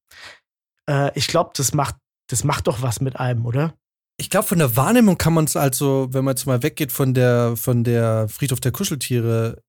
Äh, 0.89 1.11
ich 1.15 1.27
glaube, 1.27 1.51
das 1.55 1.73
macht, 1.73 1.95
das 2.29 2.43
macht 2.43 2.67
doch 2.67 2.81
was 2.81 3.01
mit 3.01 3.17
einem, 3.17 3.45
oder? 3.45 3.73
Ich 4.17 4.29
glaube, 4.29 4.47
von 4.47 4.59
der 4.59 4.75
Wahrnehmung 4.75 5.17
kann 5.17 5.33
man 5.33 5.45
es 5.45 5.55
also, 5.55 6.07
wenn 6.11 6.23
man 6.23 6.35
jetzt 6.35 6.45
mal 6.45 6.61
weggeht 6.63 6.91
von 6.91 7.13
der, 7.13 7.55
von 7.57 7.83
der 7.83 8.27
Friedhof 8.29 8.59
der 8.59 8.71
Kuscheltiere 8.71 9.61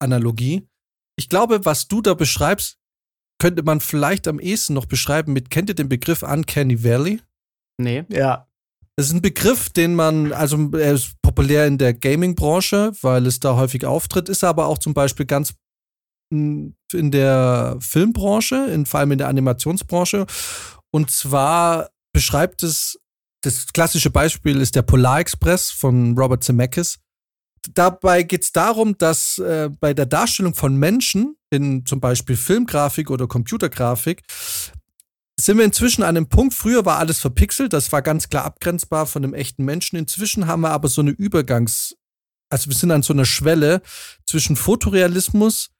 Analogie. 0.00 0.68
Ich 1.16 1.28
glaube, 1.28 1.64
was 1.64 1.88
du 1.88 2.00
da 2.00 2.14
beschreibst, 2.14 2.78
könnte 3.40 3.62
man 3.62 3.80
vielleicht 3.80 4.28
am 4.28 4.38
ehesten 4.38 4.74
noch 4.74 4.86
beschreiben 4.86 5.32
mit, 5.32 5.50
kennt 5.50 5.68
ihr 5.68 5.74
den 5.74 5.88
Begriff 5.88 6.22
Uncanny 6.22 6.84
Valley? 6.84 7.20
Nee. 7.78 8.04
Ja. 8.08 8.46
Das 8.96 9.06
ist 9.06 9.14
ein 9.14 9.22
Begriff, 9.22 9.70
den 9.70 9.94
man, 9.94 10.32
also 10.32 10.70
er 10.72 10.92
ist 10.92 11.14
populär 11.22 11.66
in 11.66 11.78
der 11.78 11.94
Gaming-Branche, 11.94 12.92
weil 13.00 13.26
es 13.26 13.40
da 13.40 13.56
häufig 13.56 13.86
auftritt, 13.86 14.28
ist 14.28 14.44
aber 14.44 14.66
auch 14.66 14.78
zum 14.78 14.94
Beispiel 14.94 15.26
ganz 15.26 15.54
in 16.30 17.10
der 17.10 17.76
Filmbranche, 17.80 18.66
in, 18.66 18.86
vor 18.86 19.00
allem 19.00 19.12
in 19.12 19.18
der 19.18 19.28
Animationsbranche. 19.28 20.26
Und 20.90 21.10
zwar 21.10 21.90
beschreibt 22.12 22.62
es, 22.62 22.98
das 23.42 23.66
klassische 23.72 24.10
Beispiel 24.10 24.60
ist 24.60 24.76
der 24.76 24.82
Polar 24.82 25.20
Express 25.20 25.70
von 25.70 26.16
Robert 26.16 26.44
Zemeckis. 26.44 26.98
Dabei 27.74 28.22
geht 28.22 28.42
es 28.44 28.52
darum, 28.52 28.96
dass 28.96 29.38
äh, 29.38 29.68
bei 29.80 29.92
der 29.92 30.06
Darstellung 30.06 30.54
von 30.54 30.76
Menschen 30.76 31.36
in 31.50 31.84
zum 31.84 32.00
Beispiel 32.00 32.36
Filmgrafik 32.36 33.10
oder 33.10 33.26
Computergrafik 33.26 34.22
sind 35.40 35.58
wir 35.58 35.64
inzwischen 35.64 36.02
an 36.02 36.16
einem 36.16 36.28
Punkt, 36.28 36.54
früher 36.54 36.84
war 36.84 36.98
alles 36.98 37.18
verpixelt, 37.18 37.72
das 37.72 37.92
war 37.92 38.02
ganz 38.02 38.28
klar 38.28 38.44
abgrenzbar 38.44 39.06
von 39.06 39.24
einem 39.24 39.34
echten 39.34 39.64
Menschen. 39.64 39.96
Inzwischen 39.96 40.46
haben 40.46 40.60
wir 40.60 40.70
aber 40.70 40.88
so 40.88 41.00
eine 41.00 41.12
Übergangs-, 41.12 41.94
also 42.50 42.68
wir 42.68 42.76
sind 42.76 42.90
an 42.90 43.02
so 43.02 43.12
einer 43.12 43.24
Schwelle 43.24 43.82
zwischen 44.26 44.56
Fotorealismus, 44.56 45.70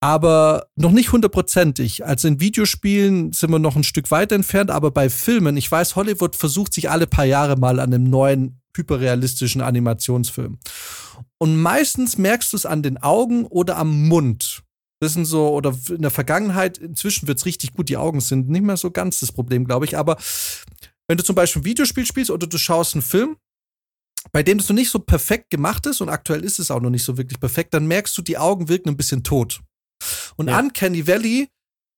aber 0.00 0.68
noch 0.76 0.92
nicht 0.92 1.12
hundertprozentig. 1.12 2.04
Also 2.04 2.28
in 2.28 2.40
Videospielen 2.40 3.32
sind 3.32 3.50
wir 3.50 3.58
noch 3.58 3.76
ein 3.76 3.84
Stück 3.84 4.10
weiter 4.10 4.36
entfernt, 4.36 4.70
aber 4.70 4.90
bei 4.90 5.10
Filmen, 5.10 5.56
ich 5.56 5.70
weiß, 5.70 5.96
Hollywood 5.96 6.36
versucht 6.36 6.72
sich 6.72 6.90
alle 6.90 7.06
paar 7.06 7.24
Jahre 7.24 7.56
mal 7.56 7.80
an 7.80 7.92
einem 7.92 8.04
neuen 8.04 8.60
hyperrealistischen 8.76 9.60
Animationsfilm. 9.60 10.58
Und 11.38 11.56
meistens 11.56 12.16
merkst 12.16 12.52
du 12.52 12.56
es 12.56 12.66
an 12.66 12.82
den 12.82 12.98
Augen 12.98 13.44
oder 13.46 13.76
am 13.76 14.08
Mund. 14.08 14.62
Das 15.00 15.14
sind 15.14 15.24
so, 15.24 15.50
oder 15.50 15.76
in 15.88 16.02
der 16.02 16.10
Vergangenheit, 16.10 16.78
inzwischen 16.78 17.28
wird 17.28 17.38
es 17.38 17.46
richtig 17.46 17.72
gut, 17.72 17.88
die 17.88 17.96
Augen 17.96 18.20
sind 18.20 18.48
nicht 18.48 18.64
mehr 18.64 18.76
so 18.76 18.90
ganz 18.90 19.20
das 19.20 19.32
Problem, 19.32 19.64
glaube 19.64 19.84
ich. 19.84 19.96
Aber 19.96 20.16
wenn 21.08 21.16
du 21.16 21.24
zum 21.24 21.36
Beispiel 21.36 21.62
ein 21.62 21.64
Videospiel 21.64 22.06
spielst 22.06 22.30
oder 22.30 22.46
du 22.46 22.58
schaust 22.58 22.94
einen 22.94 23.02
Film, 23.02 23.36
bei 24.32 24.42
dem 24.42 24.58
das 24.58 24.68
noch 24.68 24.74
nicht 24.74 24.90
so 24.90 24.98
perfekt 24.98 25.50
gemacht 25.50 25.86
ist 25.86 26.00
und 26.00 26.08
aktuell 26.08 26.44
ist 26.44 26.58
es 26.58 26.70
auch 26.70 26.80
noch 26.80 26.90
nicht 26.90 27.04
so 27.04 27.16
wirklich 27.16 27.40
perfekt, 27.40 27.74
dann 27.74 27.86
merkst 27.86 28.16
du, 28.18 28.22
die 28.22 28.38
Augen 28.38 28.68
wirken 28.68 28.90
ein 28.90 28.96
bisschen 28.96 29.22
tot. 29.22 29.60
Und 30.36 30.48
ja. 30.48 30.58
Uncanny 30.58 31.06
Valley, 31.06 31.48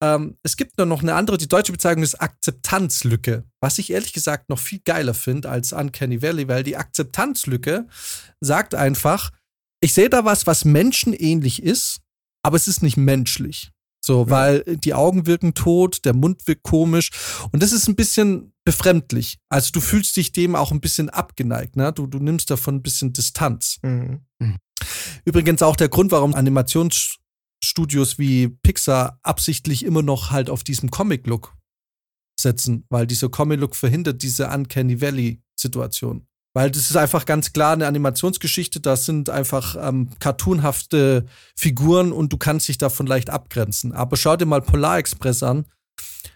ähm, 0.03 0.37
es 0.43 0.57
gibt 0.57 0.79
noch 0.79 1.03
eine 1.03 1.15
andere, 1.15 1.39
die 1.39 1.49
deutsche 1.49 1.73
Bezeichnung 1.73 2.05
ist 2.05 2.21
Akzeptanzlücke, 2.21 3.45
was 3.61 3.79
ich 3.79 3.91
ehrlich 3.91 4.13
gesagt 4.13 4.49
noch 4.49 4.59
viel 4.59 4.81
geiler 4.85 5.15
finde 5.15 5.51
als 5.51 5.73
Uncanny 5.73 6.23
Valley, 6.23 6.49
weil 6.49 6.63
die 6.63 6.77
Akzeptanzlücke 6.77 7.87
sagt 8.41 8.75
einfach, 8.75 9.31
ich 9.83 9.95
sehe 9.95 10.11
da 10.11 10.25
was, 10.25 10.47
was 10.47 10.65
menschenähnlich 10.65 11.63
ist, 11.63 12.01
aber 12.43 12.57
es 12.57 12.69
ist 12.69 12.83
nicht 12.83 12.97
menschlich. 12.97 13.71
So, 14.03 14.25
ja. 14.25 14.31
weil 14.31 14.65
die 14.65 14.95
Augen 14.95 15.27
wirken 15.27 15.53
tot, 15.53 16.05
der 16.07 16.15
Mund 16.15 16.47
wirkt 16.47 16.63
komisch 16.63 17.11
und 17.53 17.63
das 17.63 17.73
ist 17.73 17.87
ein 17.87 17.97
bisschen 17.97 18.55
befremdlich. 18.65 19.39
Also 19.51 19.73
du 19.73 19.81
fühlst 19.81 20.17
dich 20.17 20.33
dem 20.33 20.57
auch 20.57 20.73
ein 20.73 20.81
bisschen 20.81 21.11
abgeneigt, 21.11 21.77
ne? 21.77 21.93
Du, 21.93 22.07
du 22.07 22.19
nimmst 22.19 22.51
davon 22.51 22.77
ein 22.77 22.83
bisschen 22.83 23.13
Distanz. 23.13 23.79
Mhm. 23.83 24.21
mhm. 24.39 24.57
Übrigens 25.27 25.61
auch 25.61 25.77
der 25.77 25.91
Grund, 25.91 26.11
warum 26.11 26.35
Animations 26.35 27.19
Studios 27.63 28.19
wie 28.19 28.49
Pixar 28.49 29.19
absichtlich 29.23 29.85
immer 29.85 30.03
noch 30.03 30.31
halt 30.31 30.51
auf 30.51 30.65
diesen 30.65 30.91
Comic-Look 30.91 31.55
setzen, 32.41 32.85
weil 32.89 33.07
dieser 33.07 33.29
Comic-Look 33.29 33.77
verhindert 33.77 34.23
diese 34.23 34.49
Uncanny 34.49 35.01
Valley-Situation. 35.01 36.27
Weil 36.53 36.71
das 36.71 36.91
ist 36.91 36.97
einfach 36.97 37.27
ganz 37.27 37.53
klar 37.53 37.75
eine 37.75 37.87
Animationsgeschichte, 37.87 38.81
das 38.81 39.05
sind 39.05 39.31
einfach 39.31 39.77
ähm, 39.79 40.11
cartoonhafte 40.19 41.27
Figuren 41.55 42.13
und 42.13 42.33
du 42.33 42.39
kannst 42.39 42.67
dich 42.69 42.79
davon 42.79 43.07
leicht 43.07 43.31
abgrenzen. 43.31 43.93
Aber 43.93 44.17
schau 44.17 44.37
dir 44.37 44.47
mal 44.47 44.61
Polar 44.61 44.99
Express 44.99 45.45
an. 45.45 45.67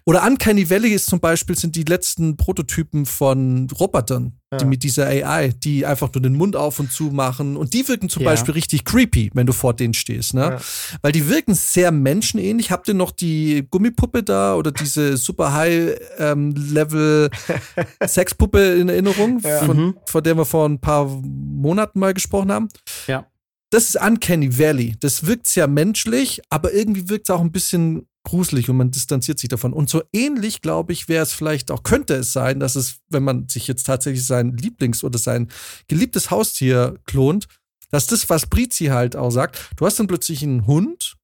Oder 0.05 0.27
Uncanny 0.27 0.69
Valley 0.69 0.91
ist 0.91 1.07
zum 1.07 1.21
Beispiel, 1.21 1.57
sind 1.57 1.77
die 1.77 1.85
letzten 1.85 2.37
Prototypen 2.37 3.07
von 3.07 3.69
Robotern, 3.71 4.39
ja. 4.53 4.59
die 4.59 4.65
mit 4.67 4.83
dieser 4.83 5.07
AI, 5.07 5.49
die 5.49 5.87
einfach 5.87 6.13
nur 6.13 6.23
den 6.23 6.35
Mund 6.35 6.57
auf 6.57 6.79
und 6.79 6.93
zu 6.93 7.05
machen. 7.05 7.57
Und 7.57 7.73
die 7.73 7.89
wirken 7.89 8.09
zum 8.09 8.23
ja. 8.23 8.31
Beispiel 8.31 8.55
richtig 8.55 8.85
creepy, 8.85 9.31
wenn 9.35 9.47
du 9.47 9.53
vor 9.53 9.75
denen 9.75 9.95
stehst, 9.95 10.35
ne? 10.35 10.43
Ja. 10.43 10.61
Weil 11.03 11.13
die 11.13 11.29
wirken 11.29 11.55
sehr 11.55 11.91
menschenähnlich. 11.91 12.71
Habt 12.71 12.89
ihr 12.89 12.95
noch 12.95 13.11
die 13.11 13.67
Gummipuppe 13.71 14.23
da 14.23 14.57
oder 14.57 14.73
diese 14.73 15.17
super 15.17 15.53
High-Level 15.55 17.31
ähm, 17.49 17.87
Sexpuppe 18.07 18.75
in 18.75 18.89
Erinnerung, 18.89 19.41
von, 19.41 19.77
mhm. 19.77 19.99
von 20.07 20.23
der 20.23 20.37
wir 20.37 20.45
vor 20.45 20.69
ein 20.69 20.81
paar 20.81 21.07
Monaten 21.07 21.99
mal 21.99 22.15
gesprochen 22.15 22.53
haben? 22.53 22.69
Ja 23.07 23.27
das 23.75 23.89
ist 23.89 24.01
Uncanny 24.01 24.57
Valley. 24.57 24.95
Das 25.01 25.27
wirkt 25.27 25.49
sehr 25.49 25.67
menschlich, 25.67 26.41
aber 26.49 26.73
irgendwie 26.73 27.09
wirkt 27.09 27.29
es 27.29 27.35
auch 27.35 27.41
ein 27.41 27.51
bisschen 27.51 28.07
gruselig 28.25 28.69
und 28.69 28.77
man 28.77 28.91
distanziert 28.91 29.39
sich 29.39 29.49
davon. 29.49 29.73
Und 29.73 29.89
so 29.89 30.03
ähnlich, 30.13 30.63
glaube 30.63 30.93
ich, 30.93 31.09
wäre 31.09 31.23
es 31.23 31.33
vielleicht 31.33 31.71
auch, 31.71 31.83
könnte 31.83 32.15
es 32.15 32.33
sein, 32.33 32.59
dass 32.59 32.75
es, 32.75 33.01
wenn 33.09 33.23
man 33.23 33.49
sich 33.49 33.69
jetzt 33.69 33.85
tatsächlich 33.85 34.27
sein 34.27 34.57
Lieblings- 34.57 35.05
oder 35.05 35.19
sein 35.19 35.51
geliebtes 35.89 36.31
Haustier 36.31 36.99
klont, 37.05 37.47
dass 37.91 38.07
das, 38.07 38.29
was 38.29 38.47
Brizi 38.47 38.87
halt 38.87 39.15
auch 39.15 39.31
sagt, 39.31 39.71
du 39.77 39.87
hast 39.87 40.01
dann 40.01 40.07
plötzlich 40.07 40.43
einen 40.43 40.67
Hund, 40.67 41.17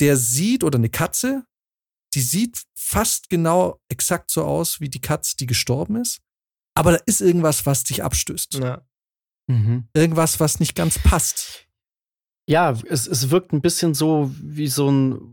der 0.00 0.16
sieht, 0.16 0.64
oder 0.64 0.78
eine 0.78 0.90
Katze, 0.90 1.44
die 2.14 2.20
sieht 2.20 2.62
fast 2.74 3.30
genau 3.30 3.80
exakt 3.88 4.30
so 4.30 4.44
aus 4.44 4.80
wie 4.80 4.88
die 4.88 5.00
Katze, 5.00 5.36
die 5.36 5.46
gestorben 5.46 5.96
ist. 5.96 6.20
Aber 6.74 6.92
da 6.92 6.98
ist 7.06 7.20
irgendwas, 7.20 7.66
was 7.66 7.84
dich 7.84 8.02
abstößt. 8.02 8.54
Ja. 8.54 8.82
Mhm. 9.46 9.88
Irgendwas, 9.94 10.40
was 10.40 10.60
nicht 10.60 10.74
ganz 10.74 10.98
passt. 10.98 11.66
Ja, 12.48 12.76
es, 12.88 13.06
es 13.06 13.30
wirkt 13.30 13.52
ein 13.52 13.62
bisschen 13.62 13.94
so 13.94 14.34
wie 14.40 14.68
so 14.68 14.90
ein 14.90 15.31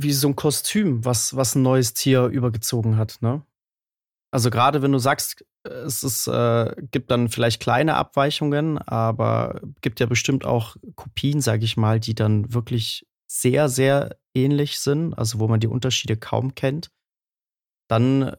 wie 0.00 0.12
so 0.12 0.28
ein 0.28 0.36
Kostüm, 0.36 1.04
was, 1.04 1.34
was 1.34 1.54
ein 1.54 1.62
neues 1.62 1.92
Tier 1.92 2.26
übergezogen 2.26 2.96
hat, 2.96 3.18
ne? 3.20 3.42
Also 4.30 4.50
gerade 4.50 4.82
wenn 4.82 4.92
du 4.92 4.98
sagst, 4.98 5.44
es 5.64 6.02
ist, 6.02 6.26
äh, 6.28 6.74
gibt 6.90 7.10
dann 7.10 7.28
vielleicht 7.28 7.60
kleine 7.60 7.96
Abweichungen, 7.96 8.78
aber 8.78 9.60
gibt 9.80 10.00
ja 10.00 10.06
bestimmt 10.06 10.44
auch 10.44 10.76
Kopien, 10.94 11.40
sage 11.40 11.64
ich 11.64 11.76
mal, 11.76 11.98
die 11.98 12.14
dann 12.14 12.52
wirklich 12.52 13.06
sehr, 13.26 13.68
sehr 13.68 14.18
ähnlich 14.34 14.78
sind, 14.78 15.14
also 15.14 15.40
wo 15.40 15.48
man 15.48 15.60
die 15.60 15.66
Unterschiede 15.66 16.16
kaum 16.16 16.54
kennt, 16.54 16.90
dann 17.88 18.22
äh, 18.22 18.36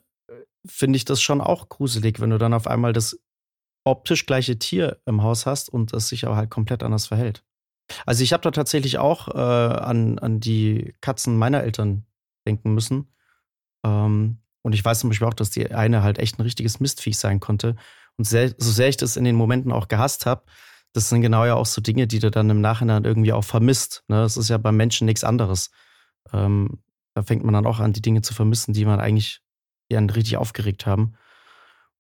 finde 0.65 0.98
ich 0.98 1.06
das 1.06 1.22
schon 1.22 1.41
auch 1.41 1.69
gruselig, 1.69 2.22
wenn 2.22 2.30
du 2.30 2.38
dann 2.38 2.54
auf 2.54 2.67
einmal 2.67 2.93
das 2.93 3.19
optisch 3.84 4.26
gleiche 4.26 4.60
Tier 4.60 5.02
im 5.06 5.24
Haus 5.24 5.45
hast 5.45 5.69
und 5.69 5.93
es 5.93 6.10
sich 6.10 6.26
aber 6.26 6.36
halt 6.36 6.50
komplett 6.52 6.84
anders 6.84 7.08
verhält. 7.08 7.43
Also 8.06 8.23
ich 8.23 8.34
habe 8.34 8.41
da 8.41 8.52
tatsächlich 8.52 8.97
auch 8.97 9.28
äh, 9.30 9.39
an, 9.39 10.19
an 10.19 10.39
die 10.39 10.93
Katzen 11.02 11.38
meiner 11.38 11.63
Eltern 11.63 12.06
denken 12.45 12.73
müssen. 12.73 13.08
Ähm, 13.86 14.39
und 14.62 14.73
ich 14.73 14.84
weiß 14.84 14.99
zum 14.99 15.10
Beispiel 15.10 15.28
auch, 15.28 15.34
dass 15.34 15.49
die 15.49 15.71
eine 15.71 16.04
halt 16.04 16.19
echt 16.19 16.38
ein 16.38 16.43
richtiges 16.43 16.80
Mistviech 16.80 17.17
sein 17.17 17.39
konnte. 17.39 17.75
Und 18.17 18.25
sehr, 18.25 18.54
so 18.58 18.71
sehr 18.71 18.89
ich 18.89 18.97
das 18.97 19.17
in 19.17 19.23
den 19.23 19.36
Momenten 19.36 19.71
auch 19.71 19.88
gehasst 19.88 20.25
habe, 20.25 20.43
das 20.93 21.10
sind 21.10 21.21
genau 21.21 21.45
ja 21.45 21.56
auch 21.56 21.65
so 21.65 21.82
Dinge, 21.82 22.08
die 22.08 22.19
du 22.19 22.32
dann 22.32 22.49
im 22.49 22.62
Nachhinein 22.62 23.06
irgendwie 23.06 23.34
auch 23.34 23.43
vermisst. 23.43 24.04
Ne? 24.08 24.17
Das 24.17 24.38
ist 24.38 24.49
ja 24.49 24.58
beim 24.58 24.75
Menschen 24.75 25.06
nichts 25.06 25.23
anderes. 25.23 25.69
Ähm, 26.34 26.80
da 27.13 27.23
fängt 27.23 27.43
man 27.43 27.54
dann 27.54 27.67
auch 27.67 27.80
an, 27.80 27.93
die 27.93 28.02
Dinge 28.02 28.21
zu 28.21 28.34
vermissen, 28.34 28.73
die 28.73 28.86
man 28.86 28.99
eigentlich 28.99 29.41
ja 29.91 29.99
richtig 29.99 30.38
aufgeregt 30.38 30.86
haben. 30.86 31.13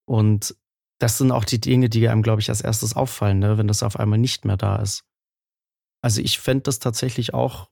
Und 0.05 0.55
das 0.97 1.17
sind 1.17 1.31
auch 1.31 1.45
die 1.45 1.61
Dinge, 1.61 1.89
die 1.89 2.07
einem, 2.09 2.23
glaube 2.23 2.41
ich, 2.41 2.49
als 2.49 2.61
erstes 2.61 2.95
auffallen, 2.95 3.39
ne? 3.39 3.57
wenn 3.57 3.67
das 3.67 3.83
auf 3.83 3.99
einmal 3.99 4.19
nicht 4.19 4.43
mehr 4.43 4.57
da 4.57 4.77
ist. 4.77 5.03
Also 6.01 6.21
ich 6.21 6.39
fände 6.39 6.63
das 6.63 6.79
tatsächlich 6.79 7.33
auch 7.33 7.69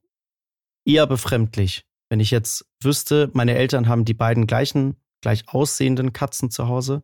eher 0.86 1.08
befremdlich, 1.08 1.86
wenn 2.10 2.20
ich 2.20 2.32
jetzt 2.32 2.66
wüsste, 2.82 3.30
meine 3.34 3.56
Eltern 3.56 3.88
haben 3.88 4.06
die 4.06 4.14
beiden 4.14 4.48
gleichen, 4.48 4.96
gleich 5.22 5.48
aussehenden 5.48 6.14
Katzen 6.14 6.52
zu 6.52 6.68
Hause. 6.68 7.04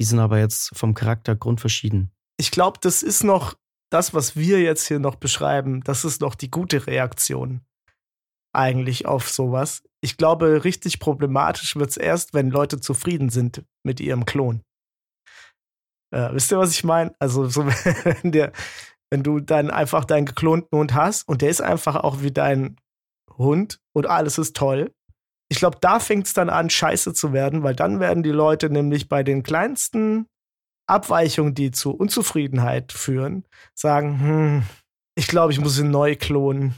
Die 0.00 0.04
sind 0.04 0.20
aber 0.20 0.38
jetzt 0.38 0.76
vom 0.76 0.94
Charakter 0.94 1.34
grundverschieden. 1.34 2.12
Ich 2.36 2.50
glaube, 2.50 2.78
das 2.80 3.02
ist 3.02 3.24
noch 3.24 3.54
das, 3.90 4.14
was 4.14 4.36
wir 4.36 4.60
jetzt 4.60 4.86
hier 4.86 4.98
noch 4.98 5.16
beschreiben, 5.16 5.82
das 5.82 6.04
ist 6.04 6.20
noch 6.20 6.34
die 6.34 6.50
gute 6.50 6.86
Reaktion 6.86 7.62
eigentlich 8.52 9.06
auf 9.06 9.28
sowas. 9.28 9.82
Ich 10.00 10.16
glaube, 10.16 10.64
richtig 10.64 11.00
problematisch 11.00 11.76
wird 11.76 11.90
es 11.90 11.96
erst, 11.96 12.34
wenn 12.34 12.50
Leute 12.50 12.80
zufrieden 12.80 13.30
sind 13.30 13.64
mit 13.82 14.00
ihrem 14.00 14.24
Klon. 14.24 14.62
Äh, 16.10 16.32
wisst 16.32 16.52
ihr, 16.52 16.58
was 16.58 16.70
ich 16.70 16.84
meine? 16.84 17.14
Also, 17.18 17.48
so, 17.48 17.66
wenn, 18.22 18.32
der, 18.32 18.52
wenn 19.10 19.22
du 19.22 19.40
dann 19.40 19.70
einfach 19.70 20.04
deinen 20.04 20.26
geklonten 20.26 20.78
Hund 20.78 20.94
hast 20.94 21.26
und 21.28 21.42
der 21.42 21.50
ist 21.50 21.60
einfach 21.60 21.96
auch 21.96 22.20
wie 22.22 22.32
dein 22.32 22.76
Hund 23.36 23.80
und 23.92 24.06
alles 24.06 24.38
ist 24.38 24.56
toll. 24.56 24.92
Ich 25.50 25.58
glaube, 25.58 25.78
da 25.80 25.98
fängt 25.98 26.26
es 26.26 26.34
dann 26.34 26.50
an, 26.50 26.68
scheiße 26.68 27.14
zu 27.14 27.32
werden, 27.32 27.62
weil 27.62 27.74
dann 27.74 28.00
werden 28.00 28.22
die 28.22 28.30
Leute 28.30 28.68
nämlich 28.68 29.08
bei 29.08 29.22
den 29.22 29.42
kleinsten 29.42 30.26
Abweichungen, 30.86 31.54
die 31.54 31.70
zu 31.70 31.92
Unzufriedenheit 31.92 32.92
führen, 32.92 33.44
sagen, 33.74 34.20
hm, 34.20 34.62
ich 35.14 35.26
glaube, 35.26 35.52
ich 35.52 35.60
muss 35.60 35.78
ihn 35.78 35.90
neu 35.90 36.16
klonen. 36.16 36.74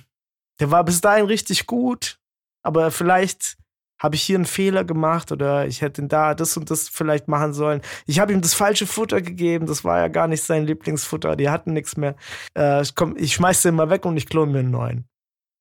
Der 0.60 0.70
war 0.70 0.84
bis 0.84 1.00
dahin 1.00 1.26
richtig 1.26 1.66
gut, 1.66 2.18
aber 2.62 2.90
vielleicht 2.90 3.56
habe 4.00 4.16
ich 4.16 4.22
hier 4.22 4.36
einen 4.36 4.46
Fehler 4.46 4.84
gemacht 4.84 5.30
oder 5.30 5.66
ich 5.66 5.82
hätte 5.82 6.02
da 6.04 6.34
das 6.34 6.56
und 6.56 6.70
das 6.70 6.88
vielleicht 6.88 7.28
machen 7.28 7.52
sollen. 7.52 7.82
Ich 8.06 8.18
habe 8.18 8.32
ihm 8.32 8.40
das 8.40 8.54
falsche 8.54 8.86
Futter 8.86 9.20
gegeben, 9.20 9.66
das 9.66 9.84
war 9.84 9.98
ja 9.98 10.08
gar 10.08 10.26
nicht 10.26 10.42
sein 10.42 10.64
Lieblingsfutter, 10.64 11.36
die 11.36 11.50
hatten 11.50 11.74
nichts 11.74 11.96
mehr. 11.96 12.16
Äh, 12.56 12.82
ich, 12.82 12.94
komm, 12.94 13.16
ich 13.16 13.34
schmeiß 13.34 13.62
den 13.62 13.74
mal 13.74 13.90
weg 13.90 14.06
und 14.06 14.16
ich 14.16 14.26
klone 14.26 14.52
mir 14.52 14.60
einen 14.60 14.70
neuen. 14.70 15.08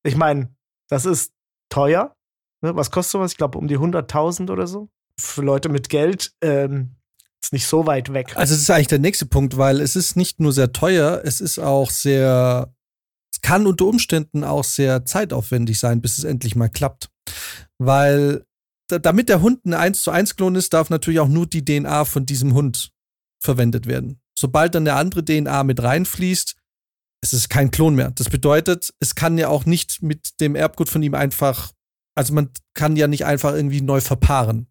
Ich 0.02 0.16
meine, 0.16 0.54
das 0.88 1.04
ist 1.04 1.32
teuer. 1.68 2.16
Ne? 2.62 2.74
Was 2.74 2.90
kostet 2.90 3.12
sowas? 3.12 3.32
Ich 3.32 3.38
glaube 3.38 3.58
um 3.58 3.68
die 3.68 3.78
100.000 3.78 4.50
oder 4.50 4.66
so. 4.66 4.88
Für 5.18 5.42
Leute 5.42 5.68
mit 5.68 5.90
Geld 5.90 6.32
ähm, 6.40 6.96
ist 7.42 7.52
nicht 7.52 7.66
so 7.66 7.86
weit 7.86 8.12
weg. 8.14 8.36
Also 8.36 8.54
das 8.54 8.62
ist 8.62 8.70
eigentlich 8.70 8.88
der 8.88 8.98
nächste 8.98 9.26
Punkt, 9.26 9.58
weil 9.58 9.80
es 9.80 9.96
ist 9.96 10.16
nicht 10.16 10.40
nur 10.40 10.52
sehr 10.54 10.72
teuer, 10.72 11.20
es 11.24 11.42
ist 11.42 11.58
auch 11.58 11.90
sehr, 11.90 12.74
es 13.30 13.42
kann 13.42 13.66
unter 13.66 13.84
Umständen 13.84 14.44
auch 14.44 14.64
sehr 14.64 15.04
zeitaufwendig 15.04 15.78
sein, 15.78 16.00
bis 16.00 16.16
es 16.16 16.24
endlich 16.24 16.56
mal 16.56 16.70
klappt. 16.70 17.10
Weil 17.78 18.44
damit 18.88 19.28
der 19.28 19.40
Hund 19.40 19.64
ein 19.64 19.74
1 19.74 20.02
zu 20.02 20.10
1 20.10 20.36
Klon 20.36 20.56
ist, 20.56 20.72
darf 20.72 20.90
natürlich 20.90 21.20
auch 21.20 21.28
nur 21.28 21.46
die 21.46 21.64
DNA 21.64 22.04
von 22.04 22.26
diesem 22.26 22.54
Hund 22.54 22.92
verwendet 23.42 23.86
werden. 23.86 24.20
Sobald 24.38 24.74
dann 24.74 24.86
eine 24.86 24.96
andere 24.96 25.24
DNA 25.24 25.64
mit 25.64 25.82
reinfließt, 25.82 26.56
ist 27.22 27.32
es 27.32 27.48
kein 27.48 27.70
Klon 27.70 27.94
mehr. 27.94 28.10
Das 28.12 28.30
bedeutet, 28.30 28.92
es 29.00 29.14
kann 29.14 29.38
ja 29.38 29.48
auch 29.48 29.66
nicht 29.66 30.02
mit 30.02 30.40
dem 30.40 30.54
Erbgut 30.54 30.88
von 30.88 31.02
ihm 31.02 31.14
einfach, 31.14 31.72
also 32.14 32.32
man 32.32 32.50
kann 32.74 32.96
ja 32.96 33.06
nicht 33.06 33.24
einfach 33.24 33.54
irgendwie 33.54 33.82
neu 33.82 34.00
verpaaren. 34.00 34.68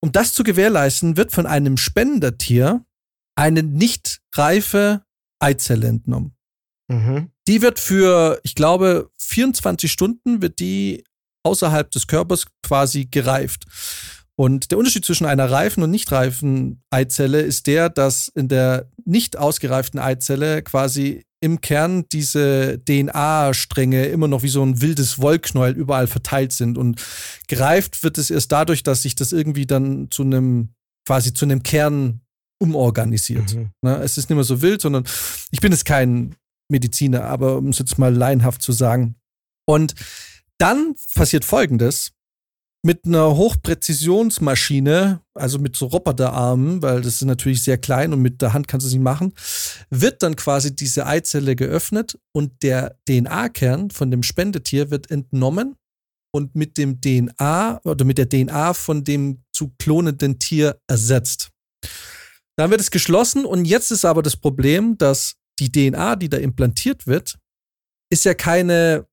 Um 0.00 0.12
das 0.12 0.34
zu 0.34 0.42
gewährleisten, 0.42 1.16
wird 1.16 1.32
von 1.32 1.46
einem 1.46 1.76
Spendertier 1.76 2.84
eine 3.36 3.62
nicht 3.62 4.20
reife 4.34 5.02
Eizelle 5.40 5.86
entnommen. 5.86 6.36
Mhm. 6.88 7.30
Die 7.46 7.62
wird 7.62 7.78
für, 7.78 8.40
ich 8.42 8.54
glaube, 8.54 9.10
24 9.18 9.90
Stunden 9.90 10.42
wird 10.42 10.58
die 10.58 11.04
außerhalb 11.48 11.90
des 11.90 12.06
Körpers 12.06 12.46
quasi 12.62 13.06
gereift. 13.10 13.64
Und 14.36 14.70
der 14.70 14.78
Unterschied 14.78 15.04
zwischen 15.04 15.26
einer 15.26 15.50
reifen 15.50 15.82
und 15.82 15.90
nicht 15.90 16.12
reifen 16.12 16.80
Eizelle 16.90 17.40
ist 17.40 17.66
der, 17.66 17.88
dass 17.88 18.28
in 18.28 18.46
der 18.46 18.88
nicht 19.04 19.36
ausgereiften 19.36 19.98
Eizelle 19.98 20.62
quasi 20.62 21.24
im 21.40 21.60
Kern 21.60 22.04
diese 22.12 22.78
DNA-Stränge 22.84 24.06
immer 24.06 24.28
noch 24.28 24.42
wie 24.42 24.48
so 24.48 24.62
ein 24.62 24.80
wildes 24.80 25.20
Wollknäuel 25.20 25.74
überall 25.74 26.06
verteilt 26.06 26.52
sind. 26.52 26.78
Und 26.78 27.02
gereift 27.48 28.04
wird 28.04 28.18
es 28.18 28.30
erst 28.30 28.52
dadurch, 28.52 28.82
dass 28.82 29.02
sich 29.02 29.14
das 29.14 29.32
irgendwie 29.32 29.66
dann 29.66 30.08
zu 30.10 30.22
einem, 30.22 30.68
quasi 31.06 31.32
zu 31.32 31.44
einem 31.44 31.62
Kern 31.62 32.20
umorganisiert. 32.60 33.54
Mhm. 33.54 33.70
Ne? 33.82 33.96
Es 34.02 34.18
ist 34.18 34.28
nicht 34.30 34.36
mehr 34.36 34.44
so 34.44 34.62
wild, 34.62 34.80
sondern 34.80 35.04
ich 35.50 35.60
bin 35.60 35.72
jetzt 35.72 35.84
kein 35.84 36.34
Mediziner, 36.70 37.24
aber 37.24 37.56
um 37.56 37.68
es 37.68 37.78
jetzt 37.78 37.98
mal 37.98 38.14
laienhaft 38.14 38.62
zu 38.62 38.72
sagen. 38.72 39.16
Und 39.66 39.94
dann 40.58 40.94
passiert 41.14 41.44
Folgendes. 41.44 42.12
Mit 42.84 43.06
einer 43.06 43.36
Hochpräzisionsmaschine, 43.36 45.20
also 45.34 45.58
mit 45.58 45.74
so 45.74 45.86
Roboterarmen, 45.86 46.80
weil 46.80 47.00
das 47.00 47.14
ist 47.14 47.24
natürlich 47.24 47.64
sehr 47.64 47.76
klein 47.76 48.12
und 48.12 48.22
mit 48.22 48.40
der 48.40 48.52
Hand 48.52 48.68
kannst 48.68 48.84
du 48.84 48.88
es 48.88 48.94
nicht 48.94 49.02
machen, 49.02 49.34
wird 49.90 50.22
dann 50.22 50.36
quasi 50.36 50.74
diese 50.76 51.04
Eizelle 51.04 51.56
geöffnet 51.56 52.18
und 52.32 52.62
der 52.62 52.96
DNA-Kern 53.08 53.90
von 53.90 54.12
dem 54.12 54.22
Spendetier 54.22 54.92
wird 54.92 55.10
entnommen 55.10 55.74
und 56.32 56.54
mit 56.54 56.78
dem 56.78 57.00
DNA 57.00 57.80
oder 57.82 58.04
mit 58.04 58.18
der 58.18 58.28
DNA 58.28 58.74
von 58.74 59.02
dem 59.02 59.42
zu 59.52 59.72
klonenden 59.78 60.38
Tier 60.38 60.80
ersetzt. 60.86 61.50
Dann 62.56 62.70
wird 62.70 62.80
es 62.80 62.92
geschlossen 62.92 63.44
und 63.44 63.64
jetzt 63.64 63.90
ist 63.90 64.04
aber 64.04 64.22
das 64.22 64.36
Problem, 64.36 64.96
dass 64.98 65.34
die 65.58 65.72
DNA, 65.72 66.14
die 66.16 66.28
da 66.28 66.36
implantiert 66.36 67.08
wird, 67.08 67.38
ist 68.10 68.24
ja 68.24 68.34
keine 68.34 69.06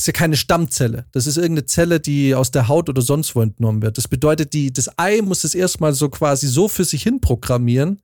ist 0.00 0.06
ja 0.06 0.12
keine 0.12 0.36
Stammzelle. 0.36 1.06
Das 1.12 1.26
ist 1.26 1.36
irgendeine 1.36 1.66
Zelle, 1.66 2.00
die 2.00 2.34
aus 2.34 2.50
der 2.50 2.68
Haut 2.68 2.88
oder 2.88 3.02
sonst 3.02 3.34
wo 3.34 3.42
entnommen 3.42 3.82
wird. 3.82 3.98
Das 3.98 4.08
bedeutet, 4.08 4.52
die, 4.52 4.72
das 4.72 4.98
Ei 4.98 5.20
muss 5.22 5.44
es 5.44 5.54
erstmal 5.54 5.92
so 5.92 6.08
quasi 6.08 6.48
so 6.48 6.68
für 6.68 6.84
sich 6.84 7.02
hin 7.02 7.20
programmieren, 7.20 8.00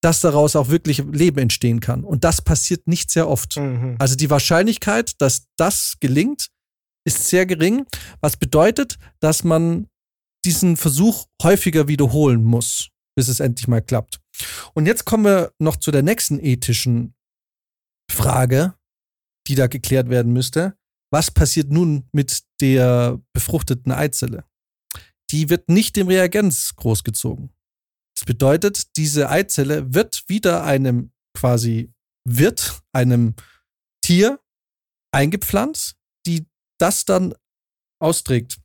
dass 0.00 0.20
daraus 0.20 0.56
auch 0.56 0.68
wirklich 0.68 1.02
Leben 1.10 1.38
entstehen 1.38 1.80
kann. 1.80 2.04
Und 2.04 2.24
das 2.24 2.40
passiert 2.40 2.86
nicht 2.86 3.10
sehr 3.10 3.28
oft. 3.28 3.56
Mhm. 3.56 3.96
Also 3.98 4.16
die 4.16 4.30
Wahrscheinlichkeit, 4.30 5.20
dass 5.20 5.46
das 5.56 5.96
gelingt, 6.00 6.48
ist 7.04 7.28
sehr 7.28 7.46
gering, 7.46 7.86
was 8.20 8.36
bedeutet, 8.36 8.98
dass 9.20 9.44
man 9.44 9.86
diesen 10.44 10.76
Versuch 10.76 11.26
häufiger 11.42 11.88
wiederholen 11.88 12.44
muss, 12.44 12.88
bis 13.16 13.28
es 13.28 13.40
endlich 13.40 13.66
mal 13.66 13.82
klappt. 13.82 14.20
Und 14.74 14.86
jetzt 14.86 15.04
kommen 15.04 15.24
wir 15.24 15.52
noch 15.58 15.76
zu 15.76 15.90
der 15.90 16.02
nächsten 16.02 16.38
ethischen 16.38 17.14
Frage, 18.10 18.74
die 19.48 19.56
da 19.56 19.66
geklärt 19.66 20.10
werden 20.10 20.32
müsste 20.32 20.77
was 21.10 21.30
passiert 21.30 21.70
nun 21.70 22.08
mit 22.12 22.42
der 22.60 23.20
befruchteten 23.32 23.92
Eizelle? 23.92 24.44
Die 25.30 25.50
wird 25.50 25.68
nicht 25.68 25.96
dem 25.96 26.08
Reagenz 26.08 26.74
großgezogen. 26.76 27.50
Das 28.16 28.24
bedeutet, 28.24 28.96
diese 28.96 29.30
Eizelle 29.30 29.94
wird 29.94 30.24
wieder 30.28 30.64
einem 30.64 31.12
quasi 31.36 31.92
Wirt, 32.24 32.80
einem 32.92 33.34
Tier 34.02 34.40
eingepflanzt, 35.12 35.96
die 36.26 36.46
das 36.78 37.04
dann 37.04 37.34
austrägt. 38.00 38.58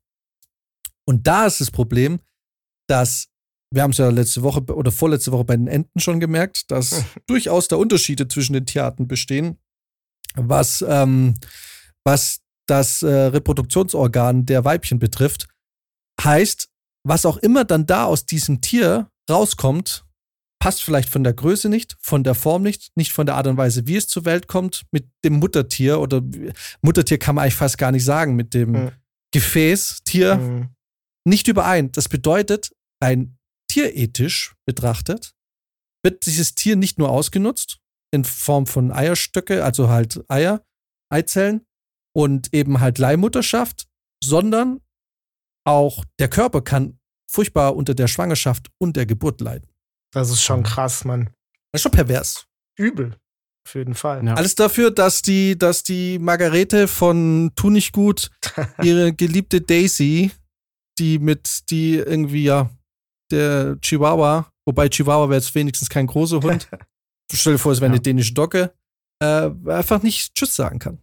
Und 1.06 1.28
da 1.28 1.46
ist 1.46 1.62
das 1.62 1.72
Problem, 1.72 2.20
dass 2.88 3.30
wir 3.74 3.82
haben 3.82 3.92
es 3.92 3.98
ja 3.98 4.10
letzte 4.10 4.44
Woche 4.44 4.62
oder 4.62 4.92
vorletzte 4.92 5.32
Woche 5.32 5.46
bei 5.46 5.58
den 5.58 5.68
Enten 5.68 6.00
schon 6.00 6.20
gemerkt, 6.20 6.70
dass 6.70 7.04
durchaus 7.28 7.68
da 7.68 7.76
Unterschiede 7.76 8.28
zwischen 8.28 8.54
den 8.54 8.68
Tierarten 8.68 9.08
bestehen, 9.08 9.58
was 10.36 10.86
ähm, 10.88 11.34
was 12.06 12.40
das 12.68 13.02
äh, 13.02 13.08
Reproduktionsorgan 13.08 14.46
der 14.46 14.66
Weibchen 14.66 15.00
betrifft. 15.00 15.48
Heißt, 16.22 16.70
was 17.06 17.26
auch 17.26 17.38
immer 17.38 17.66
dann 17.66 17.86
da 17.86 18.06
aus 18.06 18.26
diesem 18.26 18.62
Tier 18.62 19.10
rauskommt, 19.30 20.06
passt 20.64 20.84
vielleicht 20.84 21.10
von 21.10 21.26
der 21.26 21.34
Größe 21.34 21.68
nicht, 21.68 21.98
von 22.00 22.24
der 22.24 22.36
Form 22.36 22.64
nicht, 22.64 22.96
nicht 22.96 23.12
von 23.12 23.26
der 23.26 23.36
Art 23.36 23.48
und 23.48 23.58
Weise, 23.58 23.86
wie 23.86 23.98
es 23.98 24.08
zur 24.08 24.24
Welt 24.24 24.48
kommt, 24.48 24.84
mit 24.92 25.10
dem 25.26 25.34
Muttertier 25.34 26.00
oder 26.00 26.22
Muttertier 26.82 27.18
kann 27.18 27.36
man 27.36 27.44
eigentlich 27.44 27.56
fast 27.56 27.78
gar 27.78 27.92
nicht 27.92 28.06
sagen, 28.06 28.36
mit 28.36 28.54
dem 28.54 28.72
mhm. 28.72 28.92
Gefäßtier 29.34 30.38
mhm. 30.38 30.70
nicht 31.26 31.50
überein. 31.50 31.92
Das 31.92 32.08
bedeutet, 32.08 32.72
rein 33.04 33.38
tierethisch 33.70 34.56
betrachtet, 34.66 35.34
wird 36.02 36.26
dieses 36.26 36.56
Tier 36.56 36.78
nicht 36.78 36.98
nur 36.98 37.10
ausgenutzt 37.10 37.80
in 38.12 38.24
Form 38.24 38.66
von 38.66 38.92
Eierstöcke, 38.92 39.66
also 39.66 39.90
halt 39.90 40.24
Eier, 40.30 40.64
Eizellen, 41.10 41.66
und 42.16 42.54
eben 42.54 42.80
halt 42.80 42.98
Leihmutterschaft, 42.98 43.88
sondern 44.24 44.80
auch 45.66 46.04
der 46.20 46.30
Körper 46.30 46.62
kann 46.62 47.00
furchtbar 47.30 47.76
unter 47.76 47.96
der 47.96 48.08
Schwangerschaft 48.08 48.70
und 48.80 48.96
der 48.96 49.06
Geburt 49.06 49.42
leiden. 49.42 49.70
Das 50.14 50.30
ist 50.30 50.44
schon 50.44 50.64
krass, 50.64 51.06
Mann. 51.06 51.30
Das 51.72 51.80
ist 51.80 51.84
schon 51.84 51.92
pervers. 51.92 52.46
Übel. 52.78 53.18
Auf 53.66 53.76
jeden 53.76 53.96
Fall. 53.96 54.24
Ja. 54.26 54.34
Alles 54.36 54.56
dafür, 54.56 54.92
dass 54.92 55.22
die, 55.22 55.58
dass 55.58 55.84
die 55.84 56.20
Margarete 56.20 56.88
von 56.88 57.52
Tu 57.56 57.70
nicht 57.70 57.94
gut 57.94 58.30
ihre 58.84 59.14
geliebte 59.14 59.62
Daisy, 59.62 60.32
die 61.00 61.18
mit, 61.18 61.70
die 61.70 61.96
irgendwie 61.96 62.44
ja, 62.44 62.70
der 63.32 63.78
Chihuahua, 63.82 64.52
wobei 64.68 64.90
Chihuahua 64.90 65.30
wäre 65.30 65.40
jetzt 65.40 65.56
wenigstens 65.56 65.90
kein 65.90 66.08
großer 66.08 66.42
Hund, 66.42 66.70
stell 67.34 67.54
dir 67.54 67.60
vor, 67.60 67.72
es 67.72 67.80
wäre 67.80 67.90
Ja. 67.90 67.94
eine 67.94 68.02
dänische 68.02 68.34
Dogge, 68.34 68.74
äh, 69.24 69.50
einfach 69.70 70.04
nicht 70.04 70.36
Tschüss 70.36 70.56
sagen 70.56 70.78
kann. 70.78 71.00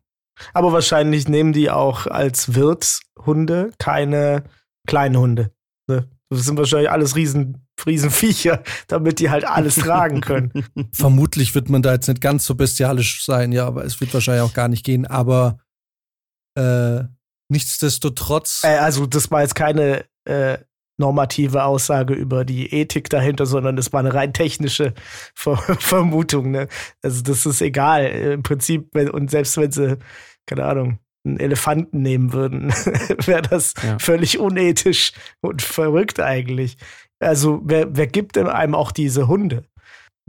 Aber 0.54 0.72
wahrscheinlich 0.72 1.28
nehmen 1.28 1.52
die 1.52 1.70
auch 1.70 2.06
als 2.06 2.54
Wirtshunde 2.54 3.72
keine 3.78 4.44
kleinen 4.86 5.16
Hunde. 5.16 5.50
Ne? 5.88 6.08
Das 6.30 6.44
sind 6.44 6.56
wahrscheinlich 6.56 6.90
alles 6.90 7.16
riesen, 7.16 7.66
riesen 7.84 8.10
Viecher, 8.10 8.62
damit 8.86 9.18
die 9.18 9.30
halt 9.30 9.44
alles 9.44 9.74
tragen 9.76 10.20
können. 10.20 10.52
Vermutlich 10.92 11.54
wird 11.54 11.68
man 11.68 11.82
da 11.82 11.92
jetzt 11.92 12.08
nicht 12.08 12.20
ganz 12.20 12.46
so 12.46 12.54
bestialisch 12.54 13.24
sein, 13.24 13.50
ja, 13.50 13.66
aber 13.66 13.84
es 13.84 14.00
wird 14.00 14.14
wahrscheinlich 14.14 14.44
auch 14.44 14.54
gar 14.54 14.68
nicht 14.68 14.84
gehen. 14.84 15.06
Aber 15.06 15.58
äh, 16.56 17.02
nichtsdestotrotz, 17.48 18.62
Äh, 18.64 18.78
also, 18.78 19.06
das 19.06 19.30
war 19.30 19.42
jetzt 19.42 19.54
keine 19.54 20.04
äh, 20.24 20.58
normative 20.98 21.64
Aussage 21.64 22.14
über 22.14 22.44
die 22.44 22.72
Ethik 22.72 23.08
dahinter, 23.08 23.46
sondern 23.46 23.74
das 23.74 23.92
war 23.92 24.00
eine 24.00 24.14
rein 24.14 24.32
technische 24.32 24.94
Ver 25.34 25.56
Vermutung. 25.80 26.52
Ne? 26.52 26.68
Also, 27.02 27.22
das 27.22 27.44
ist 27.44 27.60
egal. 27.60 28.06
Im 28.06 28.42
Prinzip, 28.44 28.88
wenn, 28.92 29.10
und 29.10 29.30
selbst 29.32 29.56
wenn 29.56 29.72
sie, 29.72 29.98
keine 30.50 30.64
Ahnung, 30.66 30.98
einen 31.26 31.38
Elefanten 31.38 32.02
nehmen 32.02 32.32
würden, 32.32 32.68
wäre 33.26 33.42
das 33.42 33.74
Ja. 33.82 33.98
völlig 33.98 34.38
unethisch 34.38 35.12
und 35.40 35.62
verrückt 35.62 36.18
eigentlich. 36.20 36.76
Also, 37.22 37.60
wer, 37.64 37.94
wer 37.96 38.06
gibt 38.06 38.36
denn 38.36 38.46
einem 38.48 38.74
auch 38.74 38.92
diese 38.92 39.28
Hunde? 39.28 39.64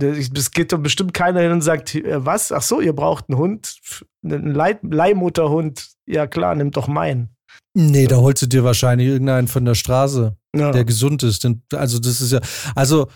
Es 0.01 0.51
geht 0.51 0.74
doch 0.74 0.80
bestimmt 0.80 1.13
keiner 1.13 1.41
hin 1.41 1.51
und 1.51 1.61
sagt, 1.61 1.93
äh, 1.95 2.26
was? 2.26 2.51
Ach 2.51 2.61
so, 2.61 2.82
ihr 2.82 2.93
braucht 2.93 3.26
einen 3.30 3.38
Hund, 3.38 3.80
einen 4.24 4.53
Leih 4.53 4.78
Leihmutterhund. 4.82 5.89
Ja 6.07 6.28
klar, 6.28 6.55
nimmt 6.55 6.76
doch 6.76 6.88
meinen. 6.88 7.30
nee, 7.78 8.07
da 8.07 8.17
holst 8.17 8.41
du 8.41 8.47
dir 8.47 8.63
wahrscheinlich 8.63 9.07
irgendeinen 9.07 9.47
von 9.47 9.63
der 9.65 9.76
Straße. 9.76 10.36
Ja. 10.55 10.72
der 10.74 10.84
gesund 10.84 11.24
ist. 11.24 11.47
Also 11.74 11.99
das 11.99 12.19
ist 12.19 12.34
ja, 12.34 12.41
also 12.76 13.07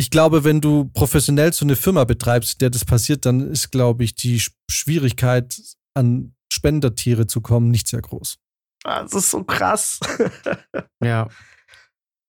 ich 0.00 0.10
glaube, 0.10 0.42
wenn 0.42 0.60
du 0.60 0.86
professionell 0.86 1.52
so 1.52 1.64
eine 1.64 1.76
Firma 1.76 2.02
betreibst, 2.04 2.60
der 2.60 2.70
das 2.70 2.84
passiert, 2.84 3.24
dann 3.26 3.48
ist, 3.52 3.70
glaube 3.70 4.02
ich, 4.02 4.16
die 4.16 4.40
Sch- 4.40 4.50
Schwierigkeit, 4.68 5.56
an 5.96 6.33
Spendertiere 6.68 7.26
zu 7.26 7.42
kommen, 7.42 7.70
nicht 7.70 7.88
sehr 7.88 8.00
groß. 8.00 8.38
Das 8.84 9.12
ist 9.12 9.30
so 9.30 9.44
krass. 9.44 10.00
Ja. 11.02 11.28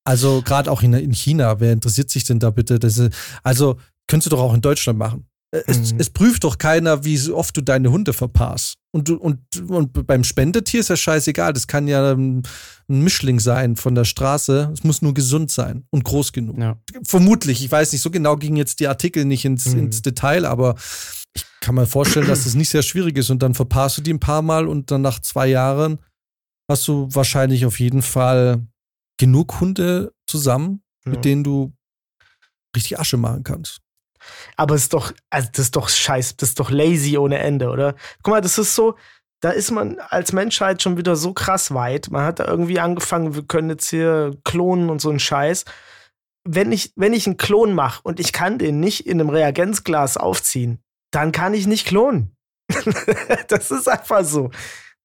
Also 0.04 0.42
gerade 0.42 0.70
auch 0.70 0.82
in, 0.82 0.92
in 0.92 1.12
China, 1.14 1.58
wer 1.60 1.72
interessiert 1.72 2.10
sich 2.10 2.24
denn 2.24 2.38
da 2.38 2.50
bitte? 2.50 2.78
Das 2.78 2.98
ist, 2.98 3.12
also 3.42 3.78
könntest 4.06 4.30
du 4.30 4.36
doch 4.36 4.42
auch 4.42 4.54
in 4.54 4.60
Deutschland 4.60 4.98
machen. 4.98 5.26
Äh, 5.50 5.62
Es, 5.66 5.92
Mhm. 5.92 6.00
es 6.00 6.10
prüft 6.10 6.44
doch 6.44 6.58
keiner, 6.58 7.04
wie 7.04 7.16
so 7.16 7.36
oft 7.36 7.56
du 7.56 7.60
deine 7.62 7.90
Hunde 7.90 8.12
verpasst. 8.12 8.74
Und, 8.92 9.08
du, 9.08 9.16
und, 9.16 9.38
und 9.68 10.06
beim 10.06 10.22
Spendetier 10.24 10.80
ist 10.80 10.90
ja 10.90 10.96
scheißegal. 10.96 11.52
Das 11.54 11.66
kann 11.66 11.88
ja 11.88 12.12
ähm, 12.12 12.42
ein 12.88 13.00
Mischling 13.02 13.40
sein 13.40 13.74
von 13.76 13.94
der 13.94 14.04
Straße. 14.04 14.70
Es 14.74 14.84
muss 14.84 15.02
nur 15.02 15.12
gesund 15.14 15.50
sein 15.50 15.84
und 15.90 16.04
groß 16.04 16.32
genug. 16.32 16.58
ja. 16.58 16.76
Vermutlich, 17.06 17.64
ich 17.64 17.70
weiß 17.70 17.92
nicht, 17.92 18.02
so 18.02 18.10
genau 18.10 18.36
gingen 18.36 18.56
jetzt 18.56 18.78
die 18.80 18.88
Artikel 18.88 19.24
nicht 19.24 19.44
ins, 19.44 19.66
Mhm. 19.74 19.78
ins 19.86 20.02
Detail, 20.02 20.44
aber 20.46 20.76
ich 21.36 21.44
kann 21.60 21.74
mir 21.74 21.86
vorstellen, 21.86 22.26
dass 22.26 22.44
das 22.44 22.54
nicht 22.54 22.70
sehr 22.70 22.82
schwierig 22.82 23.16
ist 23.16 23.30
und 23.30 23.42
dann 23.42 23.54
verpasst 23.54 23.98
du 23.98 24.02
die 24.02 24.12
ein 24.12 24.20
paar 24.20 24.42
Mal 24.42 24.66
und 24.66 24.90
dann 24.90 25.02
nach 25.02 25.20
zwei 25.20 25.46
Jahren 25.46 25.98
hast 26.70 26.88
du 26.88 27.08
wahrscheinlich 27.14 27.66
auf 27.66 27.78
jeden 27.78 28.02
Fall 28.02 28.66
genug 29.18 29.60
Hunde 29.60 30.12
zusammen, 30.26 30.82
Ja. 31.04 31.12
mit 31.12 31.24
denen 31.24 31.44
du 31.44 31.72
richtig 32.74 32.98
Asche 32.98 33.16
machen 33.16 33.44
kannst. 33.44 33.80
Aber 34.56 34.74
es 34.74 34.82
ist 34.82 34.92
doch, 34.92 35.12
also 35.30 35.48
das 35.52 35.66
ist 35.66 35.76
doch 35.76 35.88
scheiß, 35.88 36.36
das 36.36 36.50
ist 36.50 36.60
doch 36.60 36.70
lazy 36.70 37.16
ohne 37.16 37.38
Ende, 37.38 37.68
oder? 37.70 37.94
Guck 38.22 38.32
mal, 38.32 38.40
das 38.40 38.58
ist 38.58 38.74
so, 38.74 38.96
da 39.40 39.50
ist 39.50 39.70
man 39.70 39.98
als 40.00 40.32
Menschheit 40.32 40.82
schon 40.82 40.96
wieder 40.96 41.14
so 41.14 41.32
krass 41.32 41.72
weit. 41.74 42.10
Man 42.10 42.24
hat 42.24 42.40
da 42.40 42.46
irgendwie 42.46 42.80
angefangen, 42.80 43.34
wir 43.34 43.44
können 43.44 43.70
jetzt 43.70 43.88
hier 43.90 44.36
klonen 44.44 44.90
und 44.90 45.00
so 45.00 45.10
einen 45.10 45.20
Scheiß. 45.20 45.64
Wenn 46.48 46.72
ich, 46.72 46.92
wenn 46.96 47.12
ich 47.12 47.26
einen 47.26 47.36
Klon 47.36 47.74
mache 47.74 48.00
und 48.02 48.18
ich 48.18 48.32
kann 48.32 48.58
den 48.58 48.80
nicht 48.80 49.06
in 49.06 49.20
einem 49.20 49.30
Reagenzglas 49.30 50.16
aufziehen, 50.16 50.80
dann 51.10 51.32
kann 51.32 51.54
ich 51.54 51.66
nicht 51.66 51.86
klonen. 51.86 52.36
das 53.48 53.70
ist 53.70 53.88
einfach 53.88 54.24
so. 54.24 54.50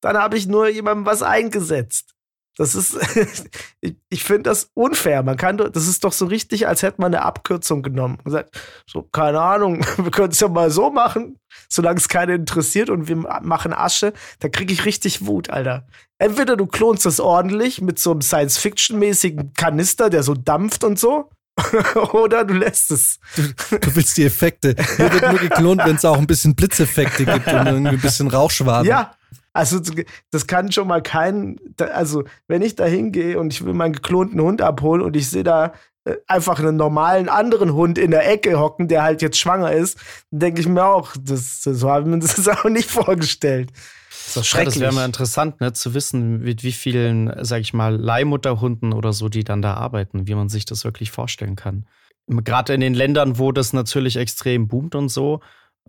Dann 0.02 0.18
habe 0.18 0.38
ich 0.38 0.47
nur 0.47 0.68
jemandem 0.68 1.06
was 1.06 1.22
eingesetzt. 1.22 2.16
Das 2.58 2.76
ist, 2.76 2.97
ich, 3.82 3.95
ich 4.10 4.24
finde 4.24 4.43
das 4.49 4.70
unfair. 4.74 5.24
Man 5.24 5.38
kann, 5.38 5.58
das 5.58 5.88
ist 5.88 6.04
doch 6.04 6.12
so 6.12 6.26
richtig, 6.26 6.68
als 6.68 6.84
hätte 6.84 6.99
man 6.99 7.14
eine 7.14 7.24
Abkürzung 7.24 7.82
genommen 7.82 8.16
und 8.18 8.26
gesagt, 8.26 8.60
so, 8.86 9.04
keine 9.04 9.39
Ahnung, 9.39 9.86
wir 9.97 10.12
können 10.12 10.32
es 10.32 10.39
ja 10.39 10.47
mal 10.47 10.70
so 10.70 10.91
machen, 10.91 11.39
solange 11.70 11.97
es 11.97 12.10
keinen 12.10 12.41
interessiert 12.41 12.89
und 12.89 13.08
wir 13.08 13.16
ma- 13.16 13.39
machen 13.41 13.74
Asche, 13.74 14.14
da 14.39 14.49
kriege 14.49 14.74
ich 14.74 14.86
richtig 14.86 15.26
Wut, 15.26 15.49
Alter. 15.49 15.88
Entweder 16.18 16.58
du 16.58 16.68
klonst 16.68 17.06
das 17.06 17.20
ordentlich 17.20 17.82
mit 17.82 17.99
so 17.99 18.12
einem 18.12 18.22
Science-Fiction-mäßigen 18.22 19.54
Kanister, 19.54 20.10
der 20.10 20.24
so 20.24 20.34
dampft 20.36 20.84
und 20.84 20.99
so, 20.99 21.30
oder 22.14 22.45
du 22.45 22.54
lässt 22.54 22.91
es. 22.91 23.20
Du 23.36 23.95
willst 23.95 24.18
die 24.18 24.26
Effekte. 24.26 24.76
Hier 24.97 25.12
wird 25.12 25.32
nur 25.32 25.39
geklont, 25.39 25.82
wenn 25.86 25.95
es 25.95 26.06
auch 26.06 26.18
ein 26.18 26.28
bisschen 26.28 26.56
Blitzeffekte 26.56 27.26
gibt 27.26 27.47
und 27.47 27.68
irgendwie 27.68 27.95
ein 27.95 28.02
bisschen 28.02 28.28
Rauchschwaden. 28.28 28.88
Ja, 28.88 29.12
also 29.54 29.82
das 30.32 30.47
kann 30.47 30.72
schon 30.72 30.88
mal 30.88 31.02
kein, 31.02 31.60
also 31.78 32.24
wenn 32.47 32.62
ich 32.62 32.76
da 32.76 32.86
hingehe 32.86 33.38
und 33.38 33.52
ich 33.52 33.66
will 33.66 33.74
meinen 33.74 33.93
geklonten 33.93 34.39
Hund 34.39 34.62
abholen 34.62 35.02
und 35.02 35.16
ich 35.18 35.30
sehe 35.30 35.43
da 35.43 35.74
einfach 36.28 36.60
einen 36.60 36.78
normalen 36.78 37.30
anderen 37.30 37.74
Hund 37.74 37.97
in 37.97 38.12
der 38.12 38.28
Ecke 38.30 38.60
hocken, 38.60 38.88
der 38.88 39.04
halt 39.04 39.22
jetzt 39.22 39.38
schwanger 39.38 39.72
ist, 39.72 39.99
denke 40.32 40.62
ich 40.62 40.68
mir 40.68 40.86
auch, 40.86 41.16
das, 41.20 41.62
so 41.64 41.89
habe 41.89 42.02
ich 42.02 42.08
mir 42.08 42.20
das 42.20 42.47
auch 42.47 42.66
nicht 42.66 42.89
vorgestellt. 42.89 43.72
Das 43.74 44.28
ist 44.28 44.38
doch 44.38 44.41
Ja, 44.41 44.45
schrecklich. 44.45 44.74
das 44.76 44.82
wäre 44.82 44.93
mal 44.93 45.06
interessant, 45.06 45.62
ne, 45.62 45.74
zu 45.74 45.93
wissen, 45.93 46.39
mit 46.41 46.64
wie 46.64 46.72
vielen, 46.72 47.32
sag 47.43 47.62
ich 47.62 47.74
mal, 47.74 47.95
Leihmutterhunden 47.95 48.93
oder 48.93 49.14
so, 49.14 49.30
die 49.30 49.43
dann 49.43 49.62
da 49.62 49.76
arbeiten, 49.76 50.28
wie 50.28 50.36
man 50.36 50.49
sich 50.49 50.66
das 50.66 50.84
wirklich 50.84 51.12
vorstellen 51.12 51.56
kann. 51.56 51.86
Gerade 52.28 52.74
in 52.74 52.82
den 52.82 52.93
Ländern, 52.93 53.38
wo 53.39 53.52
das 53.52 53.74
natürlich 53.74 54.16
extrem 54.18 54.68
boomt 54.68 54.95
und 54.95 55.10
so, 55.10 55.41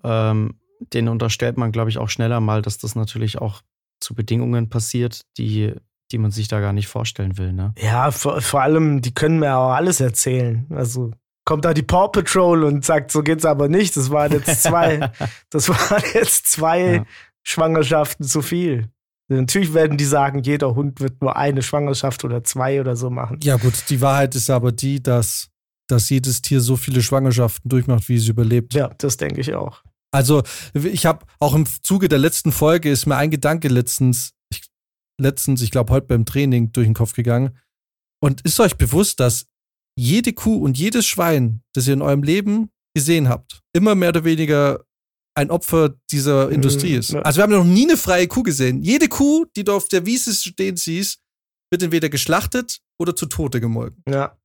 ähm, 0.03 0.59
denen 0.93 1.09
unterstellt 1.09 1.57
man, 1.57 1.73
glaube 1.73 1.91
ich, 1.91 1.99
auch 1.99 2.09
schneller 2.09 2.41
mal, 2.41 2.63
dass 2.63 2.79
das 2.79 2.95
natürlich 2.97 3.39
auch 3.39 3.63
zu 4.01 4.15
Bedingungen 4.15 4.69
passiert, 4.69 5.21
die, 5.39 5.75
die 6.13 6.19
man 6.19 6.31
sich 6.31 6.49
da 6.49 6.61
gar 6.61 6.73
nicht 6.73 6.89
vorstellen 6.89 7.39
will, 7.39 7.53
ne? 7.53 7.75
ja, 7.79 8.11
vor, 8.11 8.41
vor 8.41 8.63
allem, 8.63 9.01
die 9.03 9.15
können 9.15 9.39
mir 9.39 9.57
auch 9.57 9.73
alles 9.73 10.01
erzählen. 10.01 10.67
Also 10.71 11.11
kommt 11.45 11.65
da 11.65 11.75
die 11.75 11.83
Paw 11.83 12.09
Patrol 12.09 12.63
und 12.65 12.85
sagt, 12.85 13.11
so 13.11 13.23
geht's 13.23 13.45
aber 13.45 13.69
nicht. 13.69 13.97
Das 13.97 14.11
waren 14.11 14.33
jetzt 14.33 14.63
zwei, 14.63 15.11
das 15.51 15.69
waren 15.69 16.03
jetzt 16.15 16.47
zwei 16.47 16.95
Ja. 16.97 17.05
Schwangerschaften 17.43 18.25
zu 18.27 18.43
viel. 18.43 18.89
Natürlich 19.29 19.73
werden 19.75 19.97
die 19.97 20.05
sagen, 20.05 20.43
jeder 20.43 20.75
Hund 20.75 21.01
wird 21.01 21.21
nur 21.23 21.37
eine 21.37 21.63
Schwangerschaft 21.63 22.25
oder 22.25 22.45
zwei 22.45 22.81
oder 22.81 22.97
so 22.97 23.11
machen. 23.11 23.41
Ja, 23.43 23.57
gut, 23.57 23.73
die 23.89 24.01
Wahrheit 24.01 24.35
ist 24.35 24.51
aber 24.51 24.73
die, 24.73 25.03
dass, 25.03 25.49
dass 25.89 26.11
jedes 26.11 26.43
Tier 26.43 26.61
so 26.61 26.77
viele 26.77 27.03
Schwangerschaften 27.03 27.69
durchmacht, 27.69 28.09
wie 28.09 28.17
es 28.17 28.29
überlebt. 28.29 28.75
Ja, 28.75 28.91
das 28.99 29.17
denke 29.17 29.41
ich 29.41 29.55
auch. 29.55 29.83
Also, 30.13 30.43
ich 30.75 31.07
habe 31.07 31.25
auch 31.39 31.55
im 31.55 31.65
Zuge 31.67 32.09
der 32.09 32.19
letzten 32.19 32.53
Folge 32.53 32.91
ist 32.91 33.07
mir 33.07 33.17
ein 33.17 33.31
Gedanke 33.31 33.69
letztens, 33.69 34.35
letztens, 35.21 35.63
ich 35.63 35.71
glaube 35.71 35.93
heute 35.93 36.07
beim 36.07 36.25
Training 36.25 36.73
durch 36.73 36.87
den 36.87 36.95
Kopf 36.95 37.13
gegangen. 37.15 37.59
Und 38.23 38.41
ist 38.43 38.61
euch 38.61 38.77
bewusst, 38.77 39.21
dass 39.21 39.47
jede 39.99 40.33
Kuh 40.33 40.57
und 40.57 40.79
jedes 40.79 41.07
Schwein, 41.07 41.63
das 41.75 41.87
ihr 41.87 41.95
in 41.95 42.03
eurem 42.03 42.23
Leben 42.23 42.71
gesehen 42.95 43.29
habt, 43.29 43.61
immer 43.75 43.95
mehr 43.95 44.11
oder 44.11 44.25
weniger 44.25 44.85
ein 45.35 45.51
Opfer 45.51 45.95
dieser 46.11 46.47
Mhm, 46.49 46.53
Industrie 46.55 46.95
ist. 46.95 47.11
ja. 47.13 47.21
Also 47.23 47.39
wir 47.39 47.43
haben 47.45 47.53
noch 47.53 47.65
nie 47.65 47.85
eine 47.89 47.97
freie 47.97 48.29
Kuh 48.29 48.43
gesehen. 48.43 48.83
Jede 48.83 49.09
Kuh, 49.09 49.47
die 49.57 49.65
du 49.65 49.73
auf 49.73 49.89
der 49.89 50.05
Wiese 50.07 50.35
stehen 50.35 50.77
siehst, 50.77 51.21
wird 51.71 51.83
entweder 51.83 52.09
geschlachtet 52.11 52.81
oder 53.01 53.17
zu 53.17 53.27
Tode 53.27 53.61
gemolken. 53.61 54.03
Ja. 54.09 54.37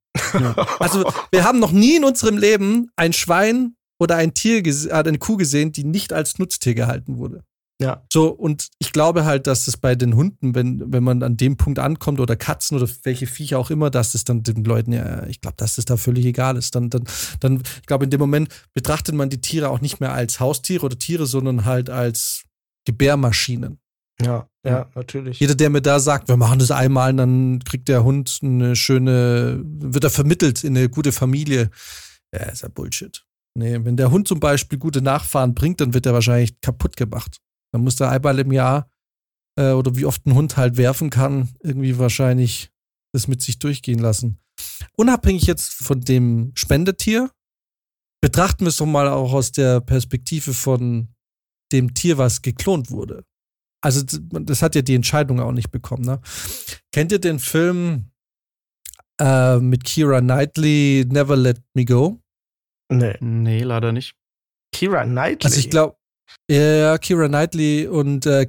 Also 0.80 1.10
wir 1.30 1.44
haben 1.44 1.60
noch 1.60 1.72
nie 1.72 1.96
in 1.96 2.04
unserem 2.04 2.38
Leben 2.38 2.90
ein 2.96 3.12
Schwein 3.12 3.76
oder 4.00 4.16
ein 4.16 4.32
Tier, 4.34 4.64
äh, 4.66 4.90
eine 4.92 5.18
Kuh 5.18 5.36
gesehen, 5.36 5.72
die 5.72 5.84
nicht 5.84 6.12
als 6.12 6.38
Nutztier 6.38 6.74
gehalten 6.74 7.18
wurde. 7.18 7.44
Ja. 7.80 8.04
So, 8.12 8.28
und 8.28 8.70
ich 8.80 8.92
glaube 8.92 9.24
halt, 9.24 9.46
dass 9.46 9.68
es 9.68 9.76
bei 9.76 9.94
den 9.94 10.16
Hunden, 10.16 10.54
wenn, 10.54 10.92
wenn 10.92 11.04
man 11.04 11.22
an 11.22 11.36
dem 11.36 11.56
Punkt 11.56 11.78
ankommt, 11.78 12.18
oder 12.18 12.34
Katzen 12.34 12.76
oder 12.76 12.88
welche 13.04 13.26
Viecher 13.26 13.58
auch 13.58 13.70
immer, 13.70 13.88
dass 13.88 14.14
es 14.14 14.24
dann 14.24 14.42
den 14.42 14.64
Leuten 14.64 14.92
ja, 14.92 15.24
ich 15.26 15.40
glaube, 15.40 15.56
dass 15.56 15.78
es 15.78 15.84
da 15.84 15.96
völlig 15.96 16.24
egal 16.26 16.56
ist. 16.56 16.74
Dann, 16.74 16.90
dann, 16.90 17.04
dann, 17.38 17.62
ich 17.80 17.86
glaube, 17.86 18.04
in 18.04 18.10
dem 18.10 18.18
Moment 18.18 18.48
betrachtet 18.74 19.14
man 19.14 19.30
die 19.30 19.40
Tiere 19.40 19.68
auch 19.68 19.80
nicht 19.80 20.00
mehr 20.00 20.12
als 20.12 20.40
Haustiere 20.40 20.86
oder 20.86 20.98
Tiere, 20.98 21.26
sondern 21.26 21.64
halt 21.64 21.88
als 21.88 22.42
Gebärmaschinen. 22.84 23.78
ja, 24.20 24.48
ja, 24.64 24.90
natürlich. 24.96 25.38
Jeder, 25.38 25.54
der 25.54 25.70
mir 25.70 25.80
da 25.80 26.00
sagt, 26.00 26.28
wir 26.28 26.36
machen 26.36 26.58
das 26.58 26.72
einmal, 26.72 27.14
dann 27.14 27.60
kriegt 27.60 27.88
der 27.88 28.02
Hund 28.02 28.40
eine 28.42 28.74
schöne, 28.74 29.62
wird 29.64 30.02
er 30.02 30.10
vermittelt 30.10 30.64
in 30.64 30.76
eine 30.76 30.88
gute 30.88 31.12
Familie. 31.12 31.70
Ja, 32.34 32.40
ist 32.40 32.62
ja 32.62 32.68
Bullshit. 32.68 33.24
Nee, 33.54 33.78
wenn 33.84 33.96
der 33.96 34.10
Hund 34.10 34.26
zum 34.26 34.40
Beispiel 34.40 34.78
gute 34.78 35.00
Nachfahren 35.00 35.54
bringt, 35.54 35.80
dann 35.80 35.94
wird 35.94 36.06
er 36.06 36.12
wahrscheinlich 36.12 36.60
kaputt 36.60 36.96
gemacht. 36.96 37.38
Dann 37.72 37.82
muss 37.82 37.96
der 37.96 38.10
einmal 38.10 38.38
im 38.38 38.52
Jahr 38.52 38.90
äh, 39.58 39.72
oder 39.72 39.96
wie 39.96 40.04
oft 40.04 40.26
ein 40.26 40.34
Hund 40.34 40.56
halt 40.56 40.76
werfen 40.76 41.10
kann, 41.10 41.48
irgendwie 41.62 41.98
wahrscheinlich 41.98 42.70
das 43.12 43.28
mit 43.28 43.42
sich 43.42 43.58
durchgehen 43.58 43.98
lassen. 43.98 44.38
Unabhängig 44.96 45.44
jetzt 45.44 45.72
von 45.72 46.00
dem 46.00 46.52
Spendetier, 46.54 47.30
betrachten 48.20 48.64
wir 48.64 48.68
es 48.68 48.76
doch 48.76 48.86
mal 48.86 49.08
auch 49.08 49.32
aus 49.32 49.52
der 49.52 49.80
Perspektive 49.80 50.54
von 50.54 51.08
dem 51.72 51.94
Tier, 51.94 52.18
was 52.18 52.42
geklont 52.42 52.90
wurde. 52.90 53.24
Also 53.80 54.02
das 54.04 54.62
hat 54.62 54.74
ja 54.74 54.82
die 54.82 54.94
Entscheidung 54.94 55.40
auch 55.40 55.52
nicht 55.52 55.70
bekommen. 55.70 56.04
Ne? 56.04 56.20
Kennt 56.92 57.12
ihr 57.12 57.20
den 57.20 57.38
Film 57.38 58.10
äh, 59.20 59.58
mit 59.58 59.84
Kira 59.84 60.20
Knightley, 60.20 61.06
Never 61.08 61.36
Let 61.36 61.62
Me 61.74 61.84
Go? 61.84 62.20
Nee. 62.90 63.16
Nee, 63.20 63.62
leider 63.62 63.92
nicht. 63.92 64.16
Kira 64.72 65.04
Knightley. 65.04 65.46
Also 65.46 65.60
ich 65.60 65.70
glaube, 65.70 65.97
ja, 66.50 66.98
Kira 66.98 67.28
Knightley 67.28 67.86
und 67.86 68.26
äh, 68.26 68.48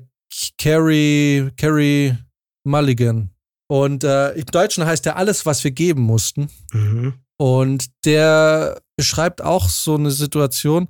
Carrie, 0.57 1.49
Carrie 1.57 2.15
Mulligan. 2.63 3.31
Und 3.67 4.03
äh, 4.03 4.31
im 4.31 4.45
Deutschen 4.45 4.85
heißt 4.85 5.05
er 5.05 5.17
alles, 5.17 5.45
was 5.45 5.63
wir 5.63 5.71
geben 5.71 6.01
mussten. 6.01 6.49
Mhm. 6.73 7.13
Und 7.37 7.85
der 8.05 8.81
beschreibt 8.97 9.41
auch 9.41 9.69
so 9.69 9.95
eine 9.95 10.11
Situation, 10.11 10.87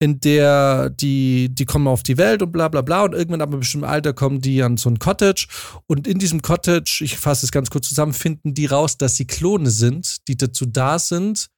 in 0.00 0.20
der 0.20 0.90
die, 0.90 1.48
die 1.54 1.64
kommen 1.64 1.86
auf 1.86 2.02
die 2.02 2.18
Welt 2.18 2.42
und 2.42 2.52
bla 2.52 2.68
bla 2.68 2.82
bla 2.82 3.04
und 3.04 3.14
irgendwann 3.14 3.40
ab 3.40 3.48
einem 3.48 3.60
bestimmten 3.60 3.86
Alter 3.86 4.12
kommen 4.12 4.40
die 4.40 4.62
an 4.62 4.76
so 4.76 4.90
ein 4.90 4.98
Cottage 4.98 5.46
und 5.86 6.06
in 6.06 6.18
diesem 6.18 6.42
Cottage, 6.42 7.00
ich 7.02 7.16
fasse 7.16 7.46
es 7.46 7.52
ganz 7.52 7.70
kurz 7.70 7.88
zusammen, 7.88 8.12
finden 8.12 8.52
die 8.52 8.66
raus, 8.66 8.98
dass 8.98 9.16
sie 9.16 9.26
Klone 9.26 9.70
sind, 9.70 10.28
die 10.28 10.36
dazu 10.36 10.66
da 10.66 10.98
sind, 10.98 11.48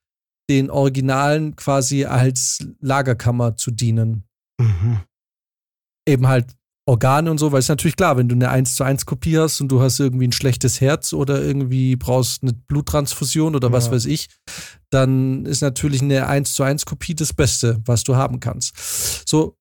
den 0.49 0.71
Originalen 0.71 1.57
quasi 1.57 2.05
als 2.05 2.65
Lagerkammer 2.81 3.57
zu 3.57 3.73
dienen. 3.73 4.26
Mhm. 4.61 5.01
Eben 6.09 6.27
halt 6.27 6.55
Organe 6.89 7.31
und 7.33 7.39
so, 7.39 7.51
weil 7.51 7.59
es 7.59 7.65
ist 7.65 7.71
natürlich 7.71 7.97
klar, 7.97 8.17
wenn 8.17 8.29
du 8.29 8.37
eine 8.37 8.49
1 8.49 8.77
zu 8.77 8.85
1 8.85 9.07
Kopie 9.07 9.39
hast 9.39 9.61
und 9.61 9.69
du 9.69 9.81
hast 9.81 9.99
irgendwie 9.99 10.29
ein 10.29 10.33
schlechtes 10.33 10.81
Herz 10.81 11.13
oder 11.13 11.43
irgendwie 11.43 11.97
brauchst 11.97 12.45
eine 12.45 12.53
Bluttransfusion 12.53 13.57
oder 13.57 13.73
was 13.73 13.87
Ja. 13.87 13.93
weiß 13.93 14.05
ich, 14.07 14.29
dann 14.91 15.47
ist 15.47 15.63
natürlich 15.63 16.01
eine 16.01 16.29
1 16.29 16.55
zu 16.55 16.63
1 16.63 16.87
Kopie 16.87 17.17
das 17.17 17.33
Beste, 17.33 17.83
was 17.85 18.05
du 18.05 18.15
haben 18.15 18.39
kannst. 18.39 19.29
So, 19.29 19.57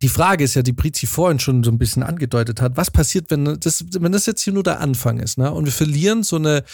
die 0.00 0.08
Frage 0.08 0.42
ist 0.44 0.54
ja, 0.54 0.62
die 0.62 0.72
Brizi 0.72 1.06
vorhin 1.06 1.38
schon 1.38 1.62
so 1.62 1.70
ein 1.70 1.78
bisschen 1.78 2.02
angedeutet 2.02 2.62
hat, 2.62 2.78
was 2.78 2.90
passiert, 2.90 3.30
wenn 3.30 3.44
das, 3.60 3.84
wenn 4.00 4.12
das 4.12 4.24
jetzt 4.24 4.42
hier 4.42 4.54
nur 4.54 4.62
der 4.64 4.80
Anfang 4.80 5.18
ist, 5.20 5.36
ne? 5.36 5.52
Und 5.52 5.66
wir 5.66 5.72
verlieren 5.72 6.22
so 6.22 6.36
eine, 6.36 6.64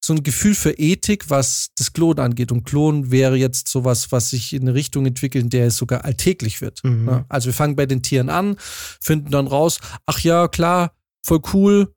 so 0.00 0.14
ein 0.14 0.22
Gefühl 0.22 0.54
für 0.54 0.72
Ethik, 0.72 1.28
was 1.28 1.68
das 1.76 1.92
Klon 1.92 2.18
angeht. 2.18 2.52
Und 2.52 2.64
Klon 2.64 3.10
wäre 3.10 3.36
jetzt 3.36 3.68
sowas, 3.68 4.12
was 4.12 4.30
sich 4.30 4.52
in 4.52 4.62
eine 4.62 4.74
Richtung 4.74 5.06
entwickelt, 5.06 5.44
in 5.44 5.50
der 5.50 5.66
es 5.66 5.76
sogar 5.76 6.04
alltäglich 6.04 6.60
wird. 6.60 6.82
Mhm. 6.84 7.24
Also 7.28 7.46
wir 7.46 7.54
fangen 7.54 7.76
bei 7.76 7.86
den 7.86 8.02
Tieren 8.02 8.30
an, 8.30 8.56
finden 9.00 9.30
dann 9.30 9.46
raus, 9.46 9.78
ach 10.06 10.20
ja, 10.20 10.48
klar, 10.48 10.92
voll 11.24 11.40
cool, 11.52 11.92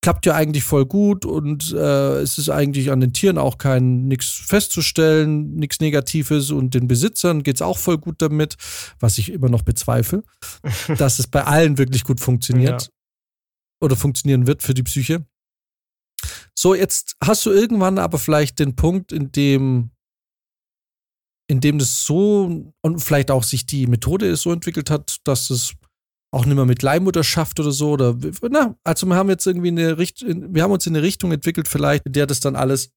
klappt 0.00 0.26
ja 0.26 0.34
eigentlich 0.34 0.64
voll 0.64 0.86
gut 0.86 1.24
und 1.24 1.72
äh, 1.72 2.20
es 2.20 2.38
ist 2.38 2.50
eigentlich 2.50 2.90
an 2.90 3.00
den 3.00 3.12
Tieren 3.12 3.36
auch 3.36 3.58
kein 3.58 4.06
nichts 4.06 4.28
festzustellen, 4.28 5.54
nichts 5.56 5.80
Negatives 5.80 6.50
und 6.50 6.74
den 6.74 6.86
Besitzern 6.86 7.42
geht's 7.42 7.62
auch 7.62 7.78
voll 7.78 7.98
gut 7.98 8.22
damit, 8.22 8.56
was 9.00 9.18
ich 9.18 9.32
immer 9.32 9.48
noch 9.48 9.62
bezweifle, 9.62 10.22
dass 10.98 11.18
es 11.18 11.26
bei 11.26 11.44
allen 11.44 11.78
wirklich 11.78 12.04
gut 12.04 12.20
funktioniert 12.20 12.90
oder 13.80 13.96
funktionieren 13.96 14.46
wird 14.46 14.62
für 14.62 14.74
die 14.74 14.82
Psyche. 14.84 15.26
So, 16.60 16.74
jetzt 16.74 17.14
hast 17.22 17.46
du 17.46 17.52
irgendwann 17.52 17.98
aber 17.98 18.18
vielleicht 18.18 18.58
den 18.58 18.74
Punkt, 18.74 19.12
in 19.12 19.30
dem 19.30 19.92
in 21.48 21.60
dem 21.60 21.78
das 21.78 22.04
so 22.04 22.72
und 22.82 22.98
vielleicht 22.98 23.30
auch 23.30 23.44
sich 23.44 23.64
die 23.64 23.86
Methode 23.86 24.34
so 24.34 24.52
entwickelt 24.52 24.90
hat, 24.90 25.18
dass 25.22 25.50
es 25.50 25.74
auch 26.34 26.46
nicht 26.46 26.56
mehr 26.56 26.66
mit 26.66 26.82
Leihmutter 26.82 27.22
schafft 27.22 27.60
oder 27.60 27.70
so 27.70 27.92
oder 27.92 28.18
na, 28.50 28.76
also 28.82 29.06
wir 29.06 29.14
haben 29.14 29.30
jetzt 29.30 29.46
irgendwie 29.46 29.68
eine 29.68 29.98
Richtung, 29.98 30.52
wir 30.52 30.64
haben 30.64 30.72
uns 30.72 30.84
in 30.84 30.96
eine 30.96 31.04
Richtung 31.04 31.30
entwickelt 31.30 31.68
vielleicht, 31.68 32.04
in 32.06 32.12
der 32.12 32.26
das 32.26 32.40
dann 32.40 32.56
alles 32.56 32.90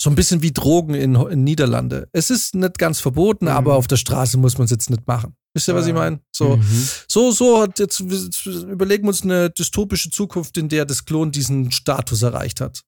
so 0.00 0.08
ein 0.08 0.16
bisschen 0.16 0.40
wie 0.42 0.52
Drogen 0.52 0.94
in, 0.94 1.14
in 1.14 1.44
Niederlande. 1.44 2.08
Es 2.12 2.30
ist 2.30 2.54
nicht 2.54 2.78
ganz 2.78 3.00
verboten, 3.00 3.44
Mhm. 3.46 3.50
aber 3.50 3.74
auf 3.74 3.86
der 3.86 3.96
Straße 3.96 4.38
muss 4.38 4.56
man 4.56 4.64
es 4.64 4.70
jetzt 4.70 4.88
nicht 4.90 5.06
machen. 5.06 5.34
Wisst 5.54 5.68
ihr, 5.68 5.74
was 5.74 5.84
ich 5.86 5.88
Ja. 5.92 5.98
meine? 5.98 6.20
So, 6.34 6.56
Mhm. 6.56 6.88
so, 7.08 7.32
so 7.32 7.60
hat 7.60 7.78
jetzt, 7.78 8.00
überlegen 8.00 9.04
wir 9.04 9.08
uns 9.08 9.22
eine 9.22 9.50
dystopische 9.50 10.10
Zukunft, 10.10 10.56
in 10.56 10.68
der 10.68 10.84
das 10.86 11.04
Klon 11.04 11.32
diesen 11.32 11.70
Status 11.72 12.22
erreicht 12.22 12.60
hat. 12.60 12.80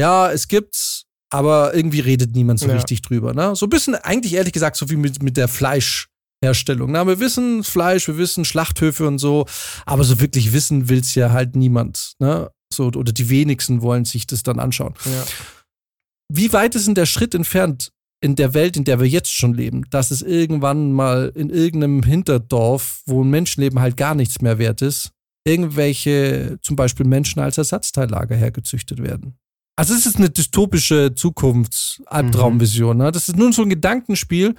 Ja, 0.00 0.30
es 0.30 0.46
gibt's, 0.48 1.04
aber 1.30 1.74
irgendwie 1.74 2.00
redet 2.00 2.34
niemand 2.36 2.60
so 2.60 2.66
Ja. 2.68 2.74
richtig 2.74 3.02
drüber. 3.02 3.34
Ne? 3.34 3.56
So 3.56 3.66
ein 3.66 3.70
bisschen, 3.70 3.94
eigentlich 3.94 4.34
ehrlich 4.34 4.52
gesagt, 4.52 4.76
so 4.76 4.88
wie 4.90 4.96
mit, 4.96 5.22
mit 5.22 5.36
der 5.36 5.48
Fleischherstellung. 5.48 6.92
Na, 6.92 7.06
wir 7.06 7.18
wissen 7.20 7.64
Fleisch, 7.64 8.06
wir 8.06 8.16
wissen 8.18 8.44
Schlachthöfe 8.44 9.06
und 9.08 9.18
so, 9.18 9.46
aber 9.86 10.04
so 10.04 10.20
wirklich 10.20 10.52
wissen 10.52 10.88
will's 10.88 11.14
ja 11.14 11.30
halt 11.32 11.56
niemand. 11.56 12.12
Ne? 12.20 12.50
So, 12.72 12.86
oder 12.86 13.12
die 13.12 13.28
wenigsten 13.28 13.82
wollen 13.82 14.04
sich 14.04 14.26
das 14.26 14.42
dann 14.42 14.58
anschauen. 14.60 14.94
Ja. 15.04 15.24
Wie 16.34 16.50
weit 16.54 16.74
ist 16.74 16.86
denn 16.86 16.94
der 16.94 17.04
Schritt 17.04 17.34
entfernt 17.34 17.92
in 18.22 18.36
der 18.36 18.54
Welt, 18.54 18.78
in 18.78 18.84
der 18.84 18.98
wir 18.98 19.06
jetzt 19.06 19.30
schon 19.30 19.52
leben, 19.52 19.84
dass 19.90 20.10
es 20.10 20.22
irgendwann 20.22 20.90
mal 20.92 21.30
in 21.34 21.50
irgendeinem 21.50 22.02
Hinterdorf, 22.02 23.02
wo 23.04 23.22
ein 23.22 23.28
Menschenleben 23.28 23.80
halt 23.80 23.98
gar 23.98 24.14
nichts 24.14 24.40
mehr 24.40 24.56
wert 24.56 24.80
ist, 24.80 25.10
irgendwelche 25.44 26.58
zum 26.62 26.74
Beispiel 26.74 27.04
Menschen 27.04 27.40
als 27.40 27.58
Ersatzteillager 27.58 28.34
hergezüchtet 28.34 29.02
werden? 29.02 29.34
Also 29.76 29.92
es 29.92 30.06
ist 30.06 30.16
eine 30.16 30.30
dystopische 30.30 31.14
Zukunfts-Albtraumvision. 31.14 32.96
Ne? 32.96 33.12
Das 33.12 33.28
ist 33.28 33.36
nun 33.36 33.52
so 33.52 33.62
ein 33.62 33.68
Gedankenspiel, 33.68 34.54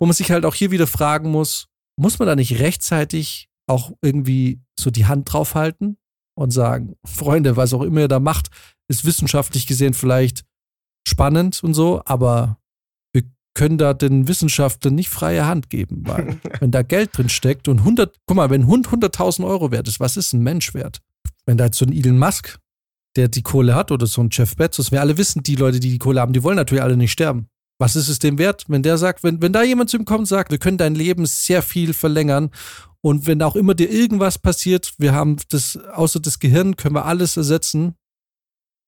wo 0.00 0.06
man 0.06 0.14
sich 0.14 0.32
halt 0.32 0.44
auch 0.44 0.54
hier 0.56 0.72
wieder 0.72 0.88
fragen 0.88 1.30
muss, 1.30 1.68
muss 1.96 2.18
man 2.18 2.26
da 2.26 2.34
nicht 2.34 2.58
rechtzeitig 2.58 3.48
auch 3.68 3.92
irgendwie 4.02 4.62
so 4.76 4.90
die 4.90 5.06
Hand 5.06 5.32
draufhalten 5.32 5.96
und 6.34 6.50
sagen, 6.50 6.96
Freunde, 7.04 7.56
was 7.56 7.72
auch 7.72 7.82
immer 7.82 8.00
ihr 8.00 8.08
da 8.08 8.18
macht, 8.18 8.48
ist 8.88 9.04
wissenschaftlich 9.04 9.68
gesehen 9.68 9.94
vielleicht 9.94 10.47
spannend 11.08 11.62
und 11.62 11.74
so, 11.74 12.02
aber 12.04 12.58
wir 13.12 13.22
können 13.54 13.78
da 13.78 13.94
den 13.94 14.28
Wissenschaftlern 14.28 14.94
nicht 14.94 15.08
freie 15.08 15.46
Hand 15.46 15.70
geben, 15.70 16.02
weil 16.06 16.38
wenn 16.60 16.70
da 16.70 16.82
Geld 16.82 17.16
drin 17.16 17.28
steckt 17.28 17.68
und 17.68 17.80
100, 17.80 18.14
guck 18.26 18.36
mal, 18.36 18.50
wenn 18.50 18.62
ein 18.62 18.66
Hund 18.66 18.88
100.000 18.88 19.46
Euro 19.46 19.70
wert 19.70 19.88
ist, 19.88 20.00
was 20.00 20.16
ist 20.16 20.32
ein 20.32 20.42
Mensch 20.42 20.74
wert? 20.74 21.00
Wenn 21.46 21.56
da 21.56 21.66
jetzt 21.66 21.78
so 21.78 21.86
ein 21.86 21.92
Elon 21.92 22.18
Musk, 22.18 22.58
der 23.16 23.28
die 23.28 23.42
Kohle 23.42 23.74
hat 23.74 23.90
oder 23.90 24.06
so 24.06 24.22
ein 24.22 24.28
Jeff 24.30 24.54
Bezos, 24.56 24.92
wir 24.92 25.00
alle 25.00 25.16
wissen, 25.18 25.42
die 25.42 25.56
Leute, 25.56 25.80
die 25.80 25.90
die 25.90 25.98
Kohle 25.98 26.20
haben, 26.20 26.32
die 26.32 26.42
wollen 26.42 26.56
natürlich 26.56 26.82
alle 26.82 26.96
nicht 26.96 27.12
sterben. 27.12 27.48
Was 27.80 27.94
ist 27.94 28.08
es 28.08 28.18
dem 28.18 28.38
wert, 28.38 28.64
wenn 28.68 28.82
der 28.82 28.98
sagt, 28.98 29.22
wenn, 29.22 29.40
wenn 29.40 29.52
da 29.52 29.62
jemand 29.62 29.88
zu 29.88 29.96
ihm 29.96 30.04
kommt 30.04 30.20
und 30.20 30.26
sagt, 30.26 30.50
wir 30.50 30.58
können 30.58 30.78
dein 30.78 30.96
Leben 30.96 31.26
sehr 31.26 31.62
viel 31.62 31.94
verlängern 31.94 32.50
und 33.00 33.26
wenn 33.26 33.42
auch 33.42 33.54
immer 33.56 33.74
dir 33.74 33.90
irgendwas 33.90 34.38
passiert, 34.38 34.94
wir 34.98 35.12
haben 35.12 35.36
das, 35.50 35.76
außer 35.76 36.20
das 36.20 36.40
Gehirn, 36.40 36.76
können 36.76 36.96
wir 36.96 37.04
alles 37.04 37.36
ersetzen, 37.36 37.94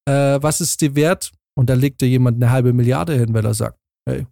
äh, 0.07 0.39
was 0.43 0.61
ist 0.61 0.81
dir 0.81 0.95
wert? 0.97 1.31
Und 1.57 1.69
da 1.69 1.75
legt 1.75 2.01
dir 2.01 2.09
jemand 2.09 2.37
eine 2.37 2.51
halbe 2.51 2.73
Milliarde 2.73 3.17
hin, 3.17 3.35
weil 3.35 3.45
er 3.45 3.55
sagt, 3.55 3.79
hey, 4.09 4.27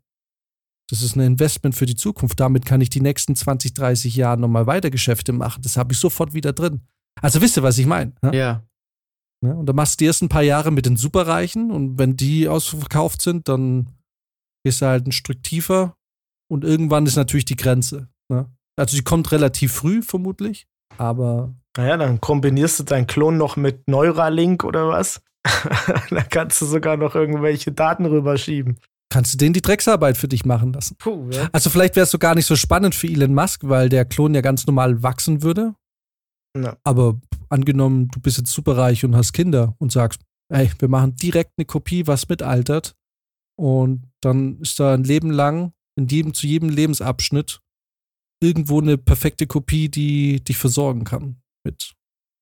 das 0.90 1.02
ist 1.02 1.16
ein 1.16 1.20
Investment 1.20 1.74
für 1.74 1.86
die 1.86 1.96
Zukunft. 1.96 2.40
Damit 2.40 2.64
kann 2.64 2.80
ich 2.80 2.90
die 2.90 3.00
nächsten 3.00 3.36
20, 3.36 3.74
30 3.74 4.16
Jahre 4.16 4.40
nochmal 4.40 4.66
weiter 4.66 4.90
Geschäfte 4.90 5.32
machen. 5.32 5.62
Das 5.62 5.76
habe 5.76 5.92
ich 5.92 5.98
sofort 5.98 6.32
wieder 6.32 6.52
drin. 6.52 6.80
Also 7.20 7.40
wisst 7.40 7.56
ihr, 7.58 7.62
was 7.62 7.78
ich 7.78 7.86
meine? 7.86 8.14
Ne? 8.22 8.36
Ja. 8.36 8.62
Ne? 9.44 9.54
Und 9.54 9.66
dann 9.66 9.76
machst 9.76 9.94
du 9.94 10.04
die 10.04 10.06
ersten 10.06 10.28
paar 10.28 10.42
Jahre 10.42 10.70
mit 10.70 10.86
den 10.86 10.96
Superreichen 10.96 11.70
und 11.70 11.98
wenn 11.98 12.16
die 12.16 12.48
ausverkauft 12.48 13.22
sind, 13.22 13.48
dann 13.48 13.90
gehst 14.64 14.82
du 14.82 14.86
halt 14.86 15.06
ein 15.06 15.12
Stück 15.12 15.42
tiefer 15.42 15.96
und 16.50 16.64
irgendwann 16.64 17.06
ist 17.06 17.16
natürlich 17.16 17.44
die 17.44 17.56
Grenze. 17.56 18.08
Ne? 18.28 18.50
Also 18.76 18.96
die 18.96 19.04
kommt 19.04 19.30
relativ 19.30 19.72
früh 19.72 20.02
vermutlich, 20.02 20.66
aber 20.96 21.54
Naja, 21.76 21.96
dann 21.96 22.20
kombinierst 22.20 22.80
du 22.80 22.84
deinen 22.84 23.06
Klon 23.06 23.36
noch 23.36 23.56
mit 23.56 23.86
Neuralink 23.88 24.64
oder 24.64 24.88
was? 24.88 25.20
dann 26.10 26.28
kannst 26.28 26.60
du 26.60 26.66
sogar 26.66 26.96
noch 26.96 27.14
irgendwelche 27.14 27.72
Daten 27.72 28.06
rüberschieben. 28.06 28.78
kannst 29.10 29.34
du 29.34 29.38
denen 29.38 29.54
die 29.54 29.62
Drecksarbeit 29.62 30.16
für 30.16 30.28
dich 30.28 30.44
machen 30.44 30.72
lassen. 30.72 30.96
Puh, 30.98 31.28
ja. 31.30 31.48
Also 31.52 31.70
vielleicht 31.70 31.96
wäre 31.96 32.04
es 32.04 32.10
so 32.10 32.18
gar 32.18 32.34
nicht 32.34 32.46
so 32.46 32.56
spannend 32.56 32.94
für 32.94 33.08
Elon 33.08 33.34
Musk, 33.34 33.62
weil 33.64 33.88
der 33.88 34.04
Klon 34.04 34.34
ja 34.34 34.40
ganz 34.40 34.66
normal 34.66 35.02
wachsen 35.02 35.42
würde. 35.42 35.74
Ja. 36.56 36.76
Aber 36.84 37.20
angenommen, 37.48 38.08
du 38.08 38.20
bist 38.20 38.38
jetzt 38.38 38.52
superreich 38.52 39.04
und 39.04 39.16
hast 39.16 39.32
Kinder 39.32 39.74
und 39.78 39.92
sagst, 39.92 40.20
ey, 40.52 40.70
wir 40.78 40.88
machen 40.88 41.16
direkt 41.16 41.52
eine 41.56 41.66
Kopie, 41.66 42.06
was 42.06 42.28
mitaltert. 42.28 42.94
Und 43.58 44.10
dann 44.20 44.60
ist 44.60 44.78
da 44.78 44.94
ein 44.94 45.04
Leben 45.04 45.30
lang, 45.30 45.72
in 45.96 46.06
jedem, 46.06 46.32
zu 46.32 46.46
jedem 46.46 46.68
Lebensabschnitt, 46.68 47.60
irgendwo 48.40 48.80
eine 48.80 48.98
perfekte 48.98 49.46
Kopie, 49.46 49.88
die 49.88 50.42
dich 50.42 50.56
versorgen 50.56 51.04
kann 51.04 51.42
mit 51.64 51.94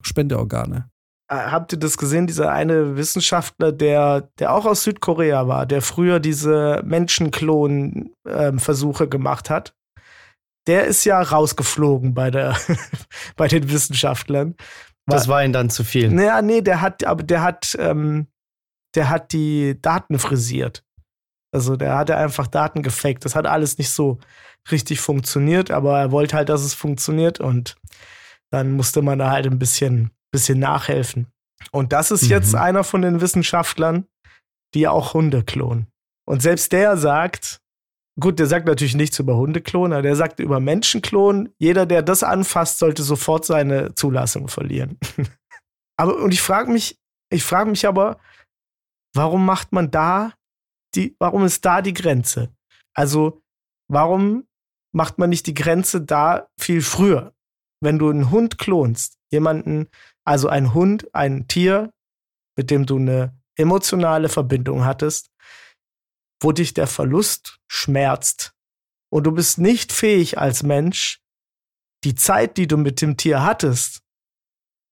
Spendeorgane. 0.03 0.91
Äh, 1.29 1.37
Habt 1.37 1.73
ihr 1.73 1.79
das 1.79 1.97
gesehen, 1.99 2.27
dieser 2.27 2.51
eine 2.53 2.97
Wissenschaftler, 2.97 3.71
der, 3.73 4.31
der 4.39 4.55
auch 4.55 4.67
aus 4.67 4.85
Südkorea 4.85 5.49
war, 5.49 5.67
der 5.67 5.83
früher 5.83 6.21
diese 6.21 6.83
Menschenklon-Versuche 6.85 9.09
gemacht 9.09 9.51
hat? 9.51 9.75
Der 10.67 10.85
ist 10.85 11.05
ja 11.05 11.21
rausgeflogen 11.23 12.15
bei, 12.15 12.31
der, 12.31 12.57
bei 13.37 13.49
den 13.49 13.71
Wissenschaftlern. 13.71 14.55
Das 15.09 15.29
war 15.29 15.45
ihm 15.45 15.53
dann 15.53 15.71
zu 15.71 15.85
viel. 15.85 16.11
Naja, 16.11 16.43
nee, 16.43 16.63
der 16.63 16.81
hat, 16.81 17.05
aber 17.05 17.23
der 17.23 17.43
hat, 17.43 17.77
ähm, 17.79 18.27
der 18.97 19.09
hat 19.09 19.33
die 19.33 19.81
Daten 19.81 20.19
frisiert. 20.19 20.83
Also 21.55 21.77
der 21.77 21.97
hatte 21.97 22.17
einfach 22.17 22.49
Daten 22.49 22.83
gefaked. 22.83 23.25
Das 23.25 23.37
hat 23.37 23.47
alles 23.47 23.79
nicht 23.79 23.91
so 23.91 24.19
richtig 24.71 25.01
funktioniert, 25.01 25.71
aber 25.71 26.01
er 26.01 26.11
wollte 26.11 26.37
halt, 26.37 26.49
dass 26.49 26.63
es 26.63 26.75
funktioniert 26.75 27.39
und 27.39 27.77
dann 28.51 28.73
musste 28.73 29.03
man 29.03 29.19
da 29.19 29.31
halt 29.31 29.47
ein 29.47 29.59
bisschen, 29.59 30.11
bisschen 30.33 30.59
nachhelfen. 30.59 31.29
Und 31.73 31.93
das 31.93 32.11
ist 32.11 32.29
jetzt 32.29 32.53
Mhm. 32.53 32.59
einer 32.59 32.85
von 32.85 33.03
den 33.03 33.21
Wissenschaftlern, 33.21 34.07
die 34.75 34.89
auch 34.89 35.15
Hunde 35.15 35.43
klonen. 35.43 35.87
Und 36.29 36.43
selbst 36.43 36.73
der 36.73 36.97
sagt, 36.97 37.61
gut, 38.21 38.39
der 38.39 38.47
sagt 38.47 38.67
natürlich 38.67 38.95
nichts 38.95 39.19
über 39.19 39.37
Hundeklonen, 39.37 39.93
aber 39.93 40.03
der 40.03 40.17
sagt 40.17 40.41
über 40.41 40.61
Menschenklonen, 40.61 41.55
jeder, 41.59 41.87
der 41.87 42.03
das 42.03 42.23
anfasst, 42.23 42.79
sollte 42.79 43.03
sofort 43.03 43.45
seine 43.45 43.95
Zulassung 43.95 44.49
verlieren. 44.49 44.99
aber, 45.97 46.17
und 46.17 46.33
ich 46.33 46.43
frage 46.43 46.71
mich, 46.71 46.99
ich 47.33 47.45
frage 47.45 47.71
mich 47.71 47.87
aber, 47.87 48.19
warum 49.15 49.45
macht 49.45 49.73
man 49.73 49.91
da 49.91 50.33
die, 50.95 51.17
warum 51.19 51.45
ist 51.45 51.65
da 51.65 51.83
die 51.83 51.95
Grenze? 51.95 52.51
Also, 52.95 53.43
warum 53.91 54.47
macht 54.95 55.19
man 55.19 55.31
nicht 55.31 55.47
die 55.47 55.55
Grenze 55.55 56.01
da 56.01 56.49
viel 56.59 56.83
früher? 56.83 57.35
Wenn 57.83 57.99
du 57.99 58.09
einen 58.09 58.31
Hund 58.31 58.59
klonst, 58.59 59.19
jemanden, 59.31 59.89
also 60.27 60.49
ein 60.49 60.75
Hund, 60.75 61.15
ein 61.15 61.49
Tier, 61.49 61.93
mit 62.57 62.71
dem 62.71 62.87
du 62.87 62.97
eine 62.97 63.39
emotionale 63.57 64.29
Verbindung 64.29 64.85
hattest, 64.85 65.31
wo 66.41 66.53
dich 66.53 66.75
der 66.75 66.87
Verlust 66.87 67.59
schmerzt. 67.69 68.53
Und 69.11 69.25
du 69.25 69.33
bist 69.33 69.59
nicht 69.59 69.93
fähig 69.93 70.39
als 70.39 70.63
Mensch, 70.63 71.21
die 72.05 72.15
Zeit, 72.15 72.57
die 72.57 72.67
du 72.67 72.77
mit 72.77 73.01
dem 73.01 73.17
Tier 73.17 73.43
hattest, 73.43 74.03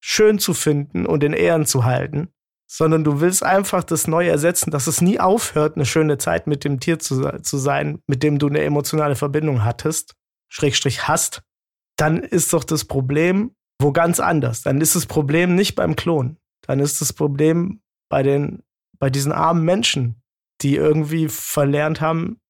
schön 0.02 0.38
zu 0.38 0.54
finden 0.54 1.06
und 1.06 1.24
in 1.24 1.32
Ehren 1.32 1.66
zu 1.66 1.84
halten, 1.84 2.32
sondern 2.70 3.04
du 3.04 3.20
willst 3.20 3.42
einfach 3.42 3.84
das 3.84 4.06
neu 4.06 4.26
ersetzen, 4.26 4.70
dass 4.70 4.86
es 4.86 5.00
nie 5.00 5.20
aufhört, 5.20 5.76
eine 5.76 5.86
schöne 5.86 6.18
Zeit 6.18 6.46
mit 6.46 6.64
dem 6.64 6.80
Tier 6.80 6.98
zu, 6.98 7.40
zu 7.42 7.58
sein, 7.58 8.02
mit 8.06 8.22
dem 8.22 8.38
du 8.38 8.48
eine 8.48 8.62
emotionale 8.62 9.16
Verbindung 9.16 9.64
hattest, 9.64 10.14
Schrägstrich 10.48 11.08
hast, 11.08 11.42
dann 11.96 12.18
ist 12.18 12.52
doch 12.52 12.64
das 12.64 12.84
Problem 12.84 13.54
wo 13.80 13.92
ganz 13.92 14.20
anders. 14.20 14.62
Dann 14.62 14.80
ist 14.80 14.96
das 14.96 15.06
Problem 15.06 15.54
nicht 15.54 15.74
beim 15.74 15.96
Klon. 15.96 16.36
Dann 16.66 16.80
ist 16.80 17.00
das 17.00 17.12
Problem 17.12 17.80
bei 18.08 18.22
den, 18.22 18.62
bei 18.98 19.10
diesen 19.10 19.32
armen 19.32 19.64
Menschen, 19.64 20.22
die 20.62 20.76
irgendwie 20.76 21.28
verlernt 21.28 22.00
haben, 22.00 22.40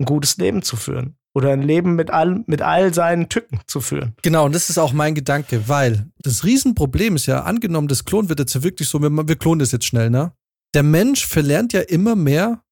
ein 0.00 0.06
gutes 0.06 0.38
Leben 0.38 0.62
zu 0.62 0.76
führen 0.76 1.16
oder 1.34 1.52
ein 1.52 1.62
Leben 1.62 1.94
mit 1.94 2.10
all, 2.10 2.42
mit 2.46 2.62
all 2.62 2.92
seinen 2.92 3.28
Tücken 3.28 3.60
zu 3.66 3.80
führen. 3.80 4.14
Genau, 4.22 4.46
und 4.46 4.54
das 4.54 4.70
ist 4.70 4.78
auch 4.78 4.92
mein 4.92 5.14
Gedanke, 5.14 5.68
weil 5.68 6.10
das 6.18 6.44
Riesenproblem 6.44 7.16
ist 7.16 7.26
ja, 7.26 7.42
angenommen, 7.42 7.88
das 7.88 8.04
Klon 8.04 8.28
wird 8.28 8.40
jetzt 8.40 8.54
ja 8.54 8.62
wirklich 8.62 8.88
so, 8.88 9.00
wir, 9.00 9.10
wir 9.10 9.36
klonen 9.36 9.60
das 9.60 9.72
jetzt 9.72 9.84
schnell, 9.84 10.10
ne? 10.10 10.32
Der 10.74 10.82
Mensch 10.82 11.26
verlernt 11.26 11.72
ja 11.72 11.80
immer 11.80 12.14
mehr, 12.14 12.62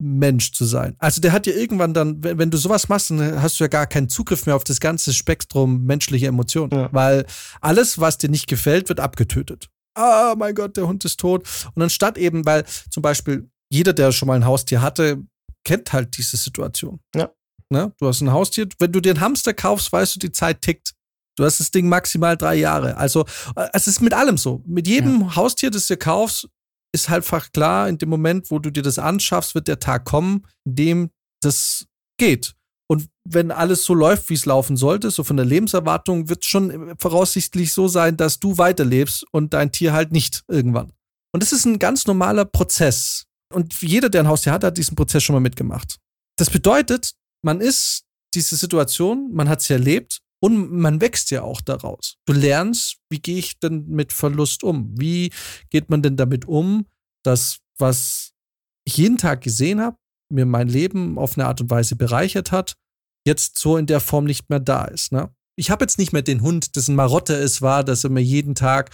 Mensch 0.00 0.52
zu 0.52 0.64
sein. 0.64 0.96
Also 0.98 1.20
der 1.20 1.32
hat 1.32 1.46
ja 1.46 1.52
irgendwann 1.52 1.94
dann, 1.94 2.22
wenn, 2.24 2.38
wenn, 2.38 2.50
du 2.50 2.58
sowas 2.58 2.88
machst, 2.88 3.10
dann 3.10 3.42
hast 3.42 3.60
du 3.60 3.64
ja 3.64 3.68
gar 3.68 3.86
keinen 3.86 4.08
Zugriff 4.08 4.46
mehr 4.46 4.56
auf 4.56 4.64
das 4.64 4.80
ganze 4.80 5.12
Spektrum 5.12 5.84
menschlicher 5.84 6.28
Emotionen, 6.28 6.72
ja. 6.72 6.88
weil 6.92 7.26
alles, 7.60 8.00
was 8.00 8.18
dir 8.18 8.30
nicht 8.30 8.46
gefällt, 8.46 8.88
wird 8.88 9.00
abgetötet. 9.00 9.68
Ah, 9.94 10.34
mein 10.36 10.54
Gott, 10.54 10.76
der 10.76 10.86
Hund 10.86 11.04
ist 11.04 11.20
tot. 11.20 11.46
Und 11.74 11.82
anstatt 11.82 12.16
eben, 12.16 12.46
weil 12.46 12.64
zum 12.90 13.02
Beispiel 13.02 13.50
jeder, 13.68 13.92
der 13.92 14.12
schon 14.12 14.28
mal 14.28 14.34
ein 14.34 14.46
Haustier 14.46 14.82
hatte, 14.82 15.22
kennt 15.64 15.92
halt 15.92 16.16
diese 16.16 16.36
Situation. 16.36 17.00
Ja. 17.14 17.30
Ne? 17.68 17.92
Du 17.98 18.08
hast 18.08 18.20
ein 18.20 18.32
Haustier, 18.32 18.68
wenn 18.78 18.92
du 18.92 19.00
dir 19.00 19.12
einen 19.12 19.20
Hamster 19.20 19.54
kaufst, 19.54 19.92
weißt 19.92 20.16
du, 20.16 20.18
die 20.18 20.32
Zeit 20.32 20.62
tickt. 20.62 20.94
Du 21.36 21.44
hast 21.44 21.60
das 21.60 21.70
Ding 21.70 21.88
maximal 21.88 22.36
drei 22.36 22.56
Jahre. 22.56 22.96
Also, 22.96 23.24
äh, 23.54 23.68
es 23.72 23.86
ist 23.86 24.00
mit 24.00 24.12
allem 24.12 24.36
so. 24.36 24.62
Mit 24.66 24.88
jedem 24.88 25.20
ja. 25.20 25.36
Haustier, 25.36 25.70
das 25.70 25.86
du 25.86 25.96
kaufst, 25.96 26.48
ist 26.92 27.08
halt 27.08 27.24
einfach 27.24 27.52
klar, 27.52 27.88
in 27.88 27.98
dem 27.98 28.08
Moment, 28.08 28.50
wo 28.50 28.58
du 28.58 28.70
dir 28.70 28.82
das 28.82 28.98
anschaffst, 28.98 29.54
wird 29.54 29.68
der 29.68 29.78
Tag 29.78 30.04
kommen, 30.04 30.46
in 30.64 30.74
dem 30.74 31.10
das 31.42 31.86
geht. 32.18 32.54
Und 32.90 33.08
wenn 33.24 33.52
alles 33.52 33.84
so 33.84 33.94
läuft, 33.94 34.30
wie 34.30 34.34
es 34.34 34.46
laufen 34.46 34.76
sollte, 34.76 35.10
so 35.10 35.22
von 35.22 35.36
der 35.36 35.46
Lebenserwartung, 35.46 36.28
wird 36.28 36.42
es 36.42 36.48
schon 36.48 36.96
voraussichtlich 36.98 37.72
so 37.72 37.86
sein, 37.86 38.16
dass 38.16 38.40
du 38.40 38.58
weiterlebst 38.58 39.24
und 39.30 39.54
dein 39.54 39.70
Tier 39.70 39.92
halt 39.92 40.10
nicht 40.10 40.42
irgendwann. 40.48 40.92
Und 41.32 41.42
das 41.42 41.52
ist 41.52 41.64
ein 41.64 41.78
ganz 41.78 42.06
normaler 42.06 42.44
Prozess. 42.44 43.26
Und 43.54 43.80
jeder, 43.82 44.08
der 44.08 44.22
ein 44.22 44.28
Haustier 44.28 44.52
hat, 44.52 44.64
hat 44.64 44.76
diesen 44.76 44.96
Prozess 44.96 45.22
schon 45.22 45.34
mal 45.34 45.40
mitgemacht. 45.40 45.98
Das 46.36 46.50
bedeutet, 46.50 47.12
man 47.42 47.60
ist 47.60 48.02
diese 48.34 48.56
Situation, 48.56 49.30
man 49.32 49.48
hat 49.48 49.60
sie 49.62 49.72
erlebt 49.72 50.20
und 50.42 50.72
man 50.72 51.00
wächst 51.00 51.30
ja 51.30 51.42
auch 51.42 51.60
daraus. 51.60 52.16
Du 52.26 52.32
lernst, 52.32 52.98
wie 53.10 53.20
gehe 53.20 53.38
ich 53.38 53.58
denn 53.60 53.86
mit 53.88 54.12
Verlust 54.12 54.64
um? 54.64 54.94
Wie 54.98 55.32
geht 55.68 55.90
man 55.90 56.02
denn 56.02 56.16
damit 56.16 56.46
um, 56.46 56.86
dass 57.22 57.60
was 57.78 58.32
ich 58.84 58.96
jeden 58.96 59.18
Tag 59.18 59.42
gesehen 59.42 59.80
habe, 59.80 59.96
mir 60.30 60.46
mein 60.46 60.68
Leben 60.68 61.18
auf 61.18 61.36
eine 61.36 61.46
Art 61.46 61.60
und 61.60 61.70
Weise 61.70 61.96
bereichert 61.96 62.52
hat, 62.52 62.74
jetzt 63.26 63.58
so 63.58 63.76
in 63.76 63.86
der 63.86 64.00
Form 64.00 64.24
nicht 64.24 64.48
mehr 64.48 64.60
da 64.60 64.84
ist. 64.84 65.12
Ne? 65.12 65.34
Ich 65.60 65.70
habe 65.70 65.84
jetzt 65.84 65.98
nicht 65.98 66.14
mehr 66.14 66.22
den 66.22 66.40
Hund, 66.40 66.74
dessen 66.74 66.94
Marotte 66.94 67.34
es 67.34 67.60
war, 67.60 67.84
dass 67.84 68.02
er 68.02 68.08
mir 68.08 68.22
jeden 68.22 68.54
Tag 68.54 68.90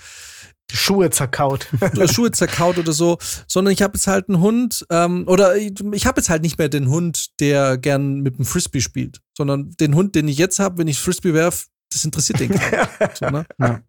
Schuhe 0.72 1.10
zerkaut. 1.10 1.68
Schuhe 2.10 2.32
zerkaut 2.32 2.76
oder 2.76 2.92
so, 2.92 3.18
sondern 3.46 3.72
ich 3.72 3.82
habe 3.82 3.94
jetzt 3.94 4.08
halt 4.08 4.28
einen 4.28 4.40
Hund, 4.40 4.84
ähm, 4.90 5.22
oder 5.28 5.56
ich, 5.56 5.72
ich 5.92 6.06
habe 6.06 6.20
jetzt 6.20 6.28
halt 6.28 6.42
nicht 6.42 6.58
mehr 6.58 6.68
den 6.68 6.88
Hund, 6.88 7.38
der 7.38 7.78
gern 7.78 8.20
mit 8.20 8.38
dem 8.38 8.44
Frisbee 8.44 8.80
spielt, 8.80 9.20
sondern 9.38 9.70
den 9.78 9.94
Hund, 9.94 10.16
den 10.16 10.26
ich 10.26 10.38
jetzt 10.38 10.58
habe, 10.58 10.78
wenn 10.78 10.88
ich 10.88 10.98
Frisbee 10.98 11.34
werf, 11.34 11.68
das 11.92 12.04
interessiert 12.04 12.40
den 12.40 12.52
so, 13.14 13.26
ne? 13.26 13.46
ja. 13.60 13.80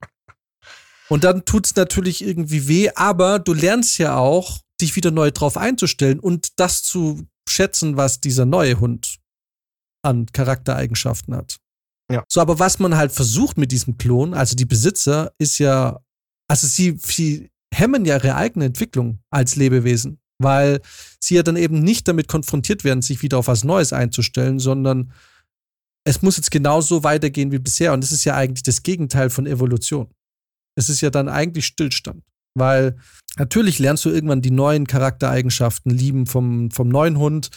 Und 1.10 1.24
dann 1.24 1.46
tut 1.46 1.66
es 1.66 1.76
natürlich 1.76 2.24
irgendwie 2.24 2.68
weh, 2.68 2.92
aber 2.94 3.40
du 3.40 3.54
lernst 3.54 3.98
ja 3.98 4.18
auch, 4.18 4.60
dich 4.80 4.96
wieder 4.96 5.10
neu 5.10 5.32
drauf 5.32 5.58
einzustellen 5.58 6.20
und 6.20 6.60
das 6.60 6.84
zu 6.84 7.26
schätzen, 7.50 7.98
was 7.98 8.20
dieser 8.20 8.46
neue 8.46 8.80
Hund 8.80 9.18
an 10.04 10.28
Charaktereigenschaften 10.28 11.36
hat. 11.36 11.58
Ja. 12.12 12.24
So, 12.30 12.40
aber 12.40 12.60
was 12.60 12.80
man 12.80 12.96
halt 12.96 13.12
versucht 13.12 13.58
mit 13.58 13.72
diesem 13.72 13.98
Klon, 13.98 14.34
also 14.34 14.56
die 14.56 14.66
Besitzer, 14.66 15.34
ist 15.38 15.58
ja 15.58 16.00
also 16.48 16.68
sie, 16.68 16.98
sie 17.04 17.50
hemmen 17.74 18.06
ja 18.06 18.16
ihre 18.16 18.36
eigene 18.36 18.66
Entwicklung 18.66 19.20
als 19.30 19.56
Lebewesen, 19.56 20.20
weil 20.40 20.82
sie 21.20 21.36
ja 21.36 21.44
dann 21.44 21.58
eben 21.58 21.80
nicht 21.80 22.08
damit 22.08 22.28
konfrontiert 22.28 22.84
werden, 22.84 23.02
sich 23.02 23.22
wieder 23.22 23.38
auf 23.38 23.48
was 23.48 23.64
Neues 23.64 23.94
einzustellen, 23.94 24.60
sondern 24.60 25.12
es 26.06 26.22
muss 26.22 26.38
jetzt 26.38 26.52
genauso 26.52 27.04
weitergehen 27.04 27.52
wie 27.52 27.60
bisher. 27.60 27.92
Und 27.92 28.02
das 28.02 28.14
ist 28.14 28.24
ja 28.24 28.36
eigentlich 28.36 28.64
das 28.64 28.84
Gegenteil 28.84 29.30
von 29.30 29.46
Evolution. 29.46 30.08
Es 30.76 30.90
ist 30.90 31.02
ja 31.02 31.10
dann 31.10 31.28
eigentlich 31.28 31.66
Stillstand. 31.66 32.24
Weil 32.56 32.96
natürlich 33.38 33.78
lernst 33.78 34.06
du 34.06 34.10
irgendwann 34.10 34.42
die 34.42 34.52
neuen 34.52 34.88
Charaktereigenschaften 34.88 35.92
lieben 35.92 36.26
vom, 36.26 36.72
vom 36.72 36.88
neuen 36.88 37.18
Hund 37.18 37.50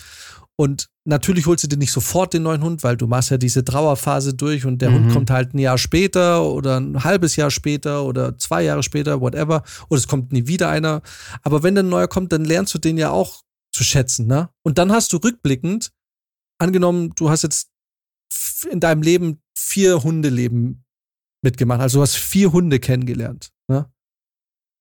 und 0.57 0.91
natürlich 1.11 1.47
holst 1.47 1.65
du 1.65 1.69
dir 1.69 1.77
nicht 1.77 1.93
sofort 1.93 2.33
den 2.33 2.45
neuen 2.45 2.63
Hund, 2.63 2.83
weil 2.83 2.97
du 2.97 3.07
machst 3.07 3.31
ja 3.31 3.37
diese 3.37 3.63
Trauerphase 3.63 4.33
durch 4.33 4.65
und 4.65 4.81
der 4.81 4.91
mhm. 4.91 4.95
Hund 4.95 5.13
kommt 5.13 5.31
halt 5.31 5.53
ein 5.53 5.59
Jahr 5.59 5.77
später 5.77 6.43
oder 6.43 6.81
ein 6.81 7.05
halbes 7.05 7.37
Jahr 7.37 7.51
später 7.51 8.05
oder 8.05 8.39
zwei 8.39 8.63
Jahre 8.63 8.83
später, 8.83 9.21
whatever. 9.21 9.63
Oder 9.91 9.99
es 9.99 10.09
kommt 10.09 10.33
nie 10.33 10.47
wieder 10.47 10.71
einer. 10.71 11.03
Aber 11.43 11.63
wenn 11.63 11.75
dann 11.75 11.87
ein 11.87 11.91
neuer 11.91 12.09
kommt, 12.09 12.33
dann 12.33 12.45
lernst 12.45 12.73
du 12.73 12.79
den 12.79 12.97
ja 12.97 13.11
auch 13.11 13.43
zu 13.73 13.85
schätzen, 13.85 14.27
ne? 14.27 14.49
Und 14.63 14.79
dann 14.79 14.91
hast 14.91 15.13
du 15.13 15.19
rückblickend, 15.19 15.93
angenommen, 16.59 17.13
du 17.17 17.31
hast 17.31 17.43
jetzt 17.43 17.71
in 18.71 18.81
deinem 18.81 19.03
Leben 19.03 19.43
vier 19.55 20.03
Hundeleben 20.03 20.85
mitgemacht. 21.43 21.81
Also 21.81 21.99
du 21.99 22.03
hast 22.03 22.17
vier 22.17 22.53
Hunde 22.53 22.81
kennengelernt, 22.81 23.51
ne? 23.69 23.91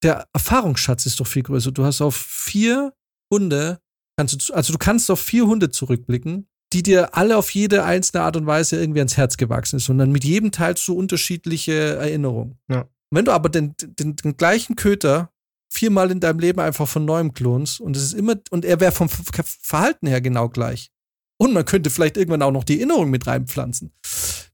Der 0.01 0.27
Erfahrungsschatz 0.33 1.05
ist 1.05 1.19
doch 1.19 1.27
viel 1.27 1.43
größer. 1.43 1.71
Du 1.71 1.83
hast 1.83 2.01
auf 2.01 2.15
vier 2.15 2.93
Hunde 3.31 3.81
kannst 4.19 4.49
du, 4.49 4.53
also 4.53 4.73
du 4.73 4.79
kannst 4.79 5.09
auf 5.09 5.21
vier 5.21 5.45
Hunde 5.45 5.69
zurückblicken, 5.69 6.49
die 6.73 6.83
dir 6.83 7.15
alle 7.15 7.37
auf 7.37 7.51
jede 7.51 7.85
einzelne 7.85 8.23
Art 8.23 8.35
und 8.35 8.45
Weise 8.45 8.77
irgendwie 8.77 8.99
ans 8.99 9.15
Herz 9.15 9.37
gewachsen 9.37 9.77
ist. 9.77 9.87
Und 9.87 9.97
dann 9.97 10.11
mit 10.11 10.25
jedem 10.25 10.51
teilst 10.51 10.85
du 10.87 10.93
unterschiedliche 10.93 11.95
Erinnerungen. 11.95 12.59
Ja. 12.69 12.89
Wenn 13.11 13.25
du 13.25 13.31
aber 13.31 13.47
den, 13.47 13.75
den, 13.81 14.17
den 14.17 14.35
gleichen 14.35 14.75
Köter 14.75 15.31
viermal 15.71 16.11
in 16.11 16.19
deinem 16.19 16.39
Leben 16.39 16.59
einfach 16.59 16.87
von 16.87 17.05
neuem 17.05 17.33
klonst 17.33 17.79
und 17.79 17.95
es 17.95 18.03
ist 18.03 18.13
immer, 18.13 18.35
und 18.51 18.65
er 18.65 18.79
wäre 18.81 18.91
vom 18.91 19.07
Verhalten 19.07 20.07
her 20.07 20.19
genau 20.19 20.49
gleich. 20.49 20.91
Und 21.37 21.53
man 21.53 21.63
könnte 21.63 21.89
vielleicht 21.89 22.17
irgendwann 22.17 22.41
auch 22.41 22.51
noch 22.51 22.65
die 22.65 22.77
Erinnerung 22.77 23.09
mit 23.09 23.25
reinpflanzen. 23.25 23.93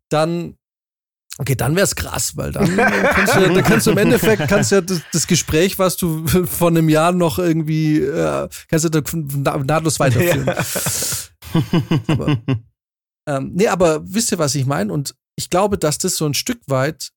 Dann 0.10 0.58
Okay, 1.38 1.56
dann 1.56 1.76
wäre 1.76 1.84
es 1.84 1.96
krass, 1.96 2.38
weil 2.38 2.52
dann 2.52 2.78
kannst 2.78 3.36
du, 3.36 3.54
da 3.54 3.62
kannst 3.62 3.88
du 3.88 3.92
im 3.92 3.98
Endeffekt 3.98 4.48
kannst 4.48 4.72
ja 4.72 4.82
das, 4.82 5.02
das, 5.12 5.28
Gespräch, 5.28 5.78
was 5.78 5.98
du 5.98 6.26
vor 6.46 6.70
einem 6.70 6.88
Jahr 6.88 7.12
noch 7.12 7.40
irgendwie 7.40 8.00
äh, 8.00 8.48
kannst 8.70 8.86
du 8.86 8.90
da 8.90 9.58
nahtlos 9.58 10.00
weiterführen. 10.00 10.46
Ja. 10.46 11.62
aber, 12.08 12.42
ähm, 13.28 13.52
nee, 13.54 13.68
aber 13.68 14.02
wisst 14.06 14.32
ihr, 14.32 14.40
was 14.40 14.56
ich 14.56 14.66
meine? 14.66 14.94
Und 14.94 15.16
ich 15.36 15.50
glaube, 15.50 15.78
dass 15.78 15.98
das 15.98 16.16
so 16.16 16.26
ein 16.26 16.34
Stück 16.34 16.62
weit 16.68 17.12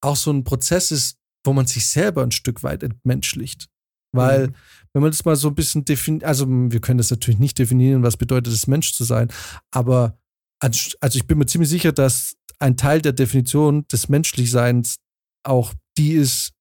auch 0.00 0.16
so 0.16 0.32
ein 0.32 0.42
Prozess 0.42 0.90
ist, 0.90 1.18
wo 1.44 1.52
man 1.52 1.66
sich 1.66 1.86
selber 1.86 2.22
ein 2.22 2.32
Stück 2.32 2.62
weit 2.64 2.82
entmenschlicht. 2.82 3.68
Weil, 4.14 4.48
mhm. 4.48 4.54
wenn 4.92 5.02
man 5.02 5.10
das 5.10 5.24
mal 5.24 5.36
so 5.36 5.48
ein 5.48 5.54
bisschen 5.54 5.84
definiert, 5.84 6.24
also 6.24 6.46
wir 6.48 6.80
können 6.80 6.98
das 6.98 7.10
natürlich 7.10 7.40
nicht 7.40 7.58
definieren, 7.58 8.02
was 8.02 8.16
bedeutet 8.16 8.52
es, 8.52 8.66
Mensch 8.66 8.92
zu 8.92 9.04
sein, 9.04 9.28
aber 9.70 10.18
also 10.62 11.16
ich 11.16 11.26
bin 11.26 11.38
mir 11.38 11.46
ziemlich 11.46 11.70
sicher, 11.70 11.92
dass 11.92 12.36
ein 12.58 12.76
Teil 12.76 13.02
der 13.02 13.12
Definition 13.12 13.86
des 13.88 14.08
Menschlichseins 14.08 14.98
auch 15.44 15.74
die 15.98 16.12
ist 16.12 16.52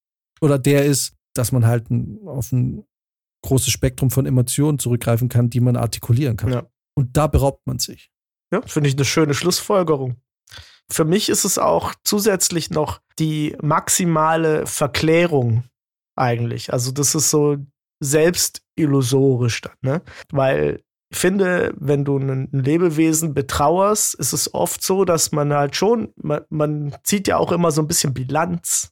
oder 0.41 0.58
der 0.58 0.86
ist, 0.86 1.14
dass 1.36 1.52
man 1.52 1.66
halt 1.66 1.89
ein, 1.91 2.20
auf 2.26 2.52
ein 2.52 2.84
großes 3.43 3.72
Spektrum 3.72 4.10
von 4.12 4.26
Emotionen 4.26 4.80
zurückgreifen 4.80 5.30
kann, 5.30 5.49
die 5.49 5.60
man 5.60 5.76
artikulieren 5.76 6.38
kann. 6.38 6.52
Ja. 6.52 6.68
Und 6.95 7.16
da 7.16 7.28
beraubt 7.28 7.66
man 7.68 7.80
sich. 7.80 8.12
Ja, 8.52 8.62
finde 8.64 8.89
ich 8.89 8.95
eine 8.95 9.06
schöne 9.06 9.34
Schlussfolgerung. 9.34 10.18
Für 10.89 11.06
mich 11.06 11.30
ist 11.30 11.45
es 11.45 11.58
auch 11.58 11.93
zusätzlich 12.04 12.70
noch 12.70 12.99
die 13.18 13.56
maximale 13.62 14.66
Verklärung 14.66 15.64
eigentlich. 16.18 16.74
Also 16.74 16.91
das 16.91 17.16
ist 17.16 17.30
so 17.30 17.58
selbstillusorisch 18.02 19.62
dann, 19.62 19.76
ne? 19.82 20.02
Weil 20.32 20.84
finde, 21.12 21.74
wenn 21.78 22.05
du 22.05 22.18
ein 22.18 22.49
Lebewesen 22.51 23.34
betrauerst, 23.34 24.16
ist 24.16 24.34
es 24.34 24.53
oft 24.53 24.82
so, 24.84 25.05
dass 25.05 25.32
man 25.32 25.53
halt 25.53 25.76
schon, 25.76 26.14
man, 26.16 26.41
man 26.49 26.95
zieht 27.03 27.28
ja 27.28 27.38
auch 27.38 27.51
immer 27.51 27.72
so 27.72 27.82
ein 27.82 27.88
bisschen 27.88 28.14
Bilanz. 28.14 28.91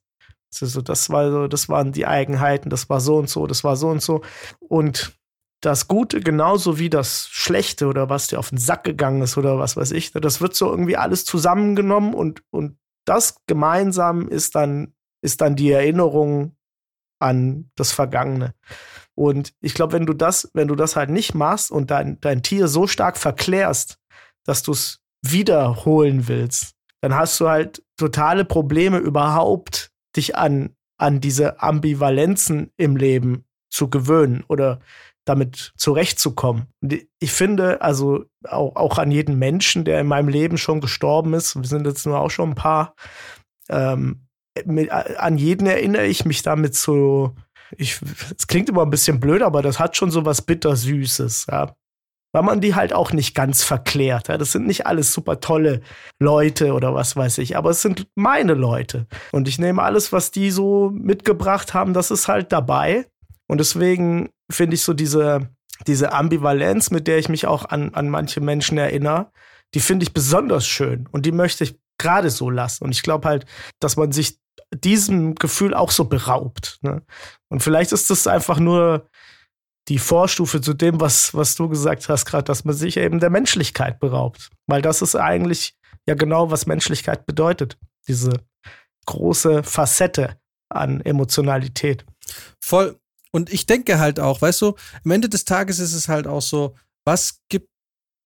Also 0.62 0.82
das 0.82 1.10
war 1.10 1.32
so, 1.32 1.48
das 1.48 1.70
waren 1.70 1.92
die 1.92 2.08
Eigenheiten, 2.08 2.70
das 2.70 2.90
war 2.90 3.00
so 3.00 3.18
und 3.18 3.30
so, 3.30 3.48
das 3.48 3.64
war 3.64 3.76
so 3.76 3.90
und 3.90 4.02
so. 4.02 4.22
Und 4.60 5.14
das 5.62 5.88
Gute 5.88 6.22
genauso 6.22 6.80
wie 6.80 6.90
das 6.90 7.28
Schlechte 7.30 7.88
oder 7.88 8.10
was 8.10 8.28
dir 8.28 8.40
auf 8.40 8.50
den 8.50 8.58
Sack 8.58 8.84
gegangen 8.84 9.22
ist 9.22 9.38
oder 9.38 9.60
was 9.60 9.78
weiß 9.78 9.92
ich. 9.92 10.12
Das 10.12 10.42
wird 10.42 10.56
so 10.56 10.70
irgendwie 10.70 10.98
alles 10.98 11.26
zusammengenommen 11.26 12.14
und, 12.14 12.42
und 12.50 12.78
das 13.06 13.46
gemeinsam 13.46 14.28
ist 14.28 14.56
dann, 14.56 14.94
ist 15.22 15.42
dann 15.42 15.56
die 15.56 15.72
Erinnerung 15.72 16.56
an 17.20 17.72
das 17.76 17.92
Vergangene. 17.92 18.54
Und 19.20 19.52
ich 19.60 19.74
glaube, 19.74 19.92
wenn 19.92 20.06
du 20.06 20.14
das, 20.14 20.50
wenn 20.54 20.70
du 20.70 20.76
das 20.76 20.96
halt 20.96 21.10
nicht 21.10 21.36
machst 21.36 21.72
und 21.72 21.92
dein, 21.92 22.22
dein 22.22 22.42
Tier 22.42 22.70
so 22.70 22.88
stark 22.88 23.18
verklärst, 23.18 23.98
dass 24.46 24.64
du 24.64 24.72
es 24.72 25.02
wiederholen 25.22 26.30
willst, 26.30 26.72
dann 27.02 27.14
hast 27.14 27.38
du 27.42 27.50
halt 27.50 27.84
totale 27.98 28.46
Probleme 28.46 28.98
überhaupt, 28.98 29.92
dich 30.16 30.38
an, 30.38 30.74
an 30.98 31.20
diese 31.20 31.62
Ambivalenzen 31.62 32.72
im 32.78 32.96
Leben 32.96 33.44
zu 33.70 33.90
gewöhnen 33.90 34.46
oder 34.48 34.80
damit 35.26 35.74
zurechtzukommen. 35.76 36.68
Ich 37.20 37.34
finde, 37.34 37.82
also 37.82 38.24
auch, 38.48 38.78
auch 38.78 38.98
an 39.00 39.12
jeden 39.12 39.38
Menschen, 39.38 39.84
der 39.84 40.00
in 40.00 40.08
meinem 40.08 40.30
Leben 40.30 40.58
schon 40.58 40.80
gestorben 40.80 41.34
ist, 41.34 41.58
wir 41.58 41.68
sind 41.68 41.86
jetzt 41.86 42.06
nur 42.06 42.22
auch 42.22 42.32
schon 42.32 42.52
ein 42.52 42.56
paar, 42.56 42.96
ähm, 43.68 44.30
mit, 44.64 44.90
an 44.92 45.38
jeden 45.38 45.68
erinnere 45.68 46.06
ich 46.06 46.24
mich 46.24 46.42
damit 46.42 46.74
so, 46.74 47.36
es 47.78 48.48
klingt 48.48 48.70
immer 48.70 48.84
ein 48.84 48.90
bisschen 48.90 49.20
blöd, 49.20 49.42
aber 49.42 49.62
das 49.62 49.80
hat 49.80 49.96
schon 49.96 50.12
so 50.12 50.26
was 50.26 50.42
Bittersüßes, 50.42 51.48
ja. 51.52 51.76
Weil 52.32 52.44
man 52.44 52.62
die 52.62 52.76
halt 52.76 52.94
auch 52.94 53.12
nicht 53.12 53.34
ganz 53.34 53.64
verklärt. 53.64 54.28
Ja. 54.28 54.38
Das 54.38 54.52
sind 54.52 54.68
nicht 54.68 54.86
alles 54.86 55.14
super 55.14 55.40
tolle 55.40 55.82
Leute 56.20 56.74
oder 56.74 56.94
was 56.94 57.16
weiß 57.16 57.40
ich, 57.40 57.58
aber 57.58 57.72
es 57.72 57.82
sind 57.82 58.08
meine 58.16 58.54
Leute. 58.54 59.08
Und 59.32 59.48
ich 59.48 59.58
nehme 59.58 59.82
alles, 59.82 60.12
was 60.14 60.30
die 60.30 60.52
so 60.52 60.92
mitgebracht 60.94 61.74
haben, 61.74 61.94
das 61.94 62.12
ist 62.12 62.28
halt 62.28 62.52
dabei. 62.52 63.08
Und 63.48 63.58
deswegen 63.60 64.30
finde 64.52 64.76
ich 64.76 64.84
so 64.84 64.94
diese, 64.94 65.50
diese 65.88 66.14
Ambivalenz, 66.14 66.92
mit 66.92 67.08
der 67.08 67.18
ich 67.18 67.30
mich 67.30 67.48
auch 67.48 67.66
an, 67.66 67.96
an 67.96 68.10
manche 68.10 68.42
Menschen 68.42 68.78
erinnere, 68.78 69.32
die 69.74 69.80
finde 69.80 70.04
ich 70.04 70.14
besonders 70.14 70.68
schön 70.68 71.08
und 71.12 71.26
die 71.26 71.32
möchte 71.32 71.64
ich 71.64 71.80
gerade 71.98 72.30
so 72.30 72.50
lassen. 72.50 72.84
Und 72.84 72.92
ich 72.92 73.04
glaube 73.04 73.28
halt, 73.28 73.46
dass 73.80 73.98
man 73.98 74.12
sich 74.12 74.39
diesem 74.74 75.36
Gefühl 75.36 75.74
auch 75.74 75.92
so 75.92 76.06
beraubt. 76.06 76.80
Ne? 76.82 77.02
Und 77.50 77.62
vielleicht 77.62 77.92
ist 77.92 78.10
das 78.10 78.28
einfach 78.28 78.60
nur 78.60 79.10
die 79.88 79.98
Vorstufe 79.98 80.62
zu 80.62 80.74
dem, 80.74 81.02
was, 81.02 81.34
was 81.34 81.56
du 81.56 81.68
gesagt 81.68 82.10
hast, 82.10 82.26
gerade, 82.26 82.44
dass 82.44 82.64
man 82.64 82.76
sich 82.76 82.98
eben 82.98 83.20
der 83.20 83.32
Menschlichkeit 83.32 84.00
beraubt. 84.00 84.50
Weil 84.68 84.82
das 84.82 85.02
ist 85.02 85.16
eigentlich 85.16 85.76
ja 86.08 86.14
genau, 86.14 86.52
was 86.52 86.68
Menschlichkeit 86.68 87.26
bedeutet. 87.26 87.78
Diese 88.08 88.34
große 89.06 89.64
Facette 89.64 90.40
an 90.70 91.02
Emotionalität. 91.02 92.06
Voll. 92.62 93.00
Und 93.32 93.52
ich 93.52 93.66
denke 93.66 94.00
halt 94.00 94.20
auch, 94.20 94.42
weißt 94.42 94.62
du, 94.62 94.76
am 95.04 95.12
Ende 95.12 95.30
des 95.30 95.46
Tages 95.46 95.80
ist 95.80 95.94
es 95.94 96.08
halt 96.08 96.28
auch 96.28 96.42
so, 96.42 96.76
was 97.06 97.42
gibt 97.50 97.69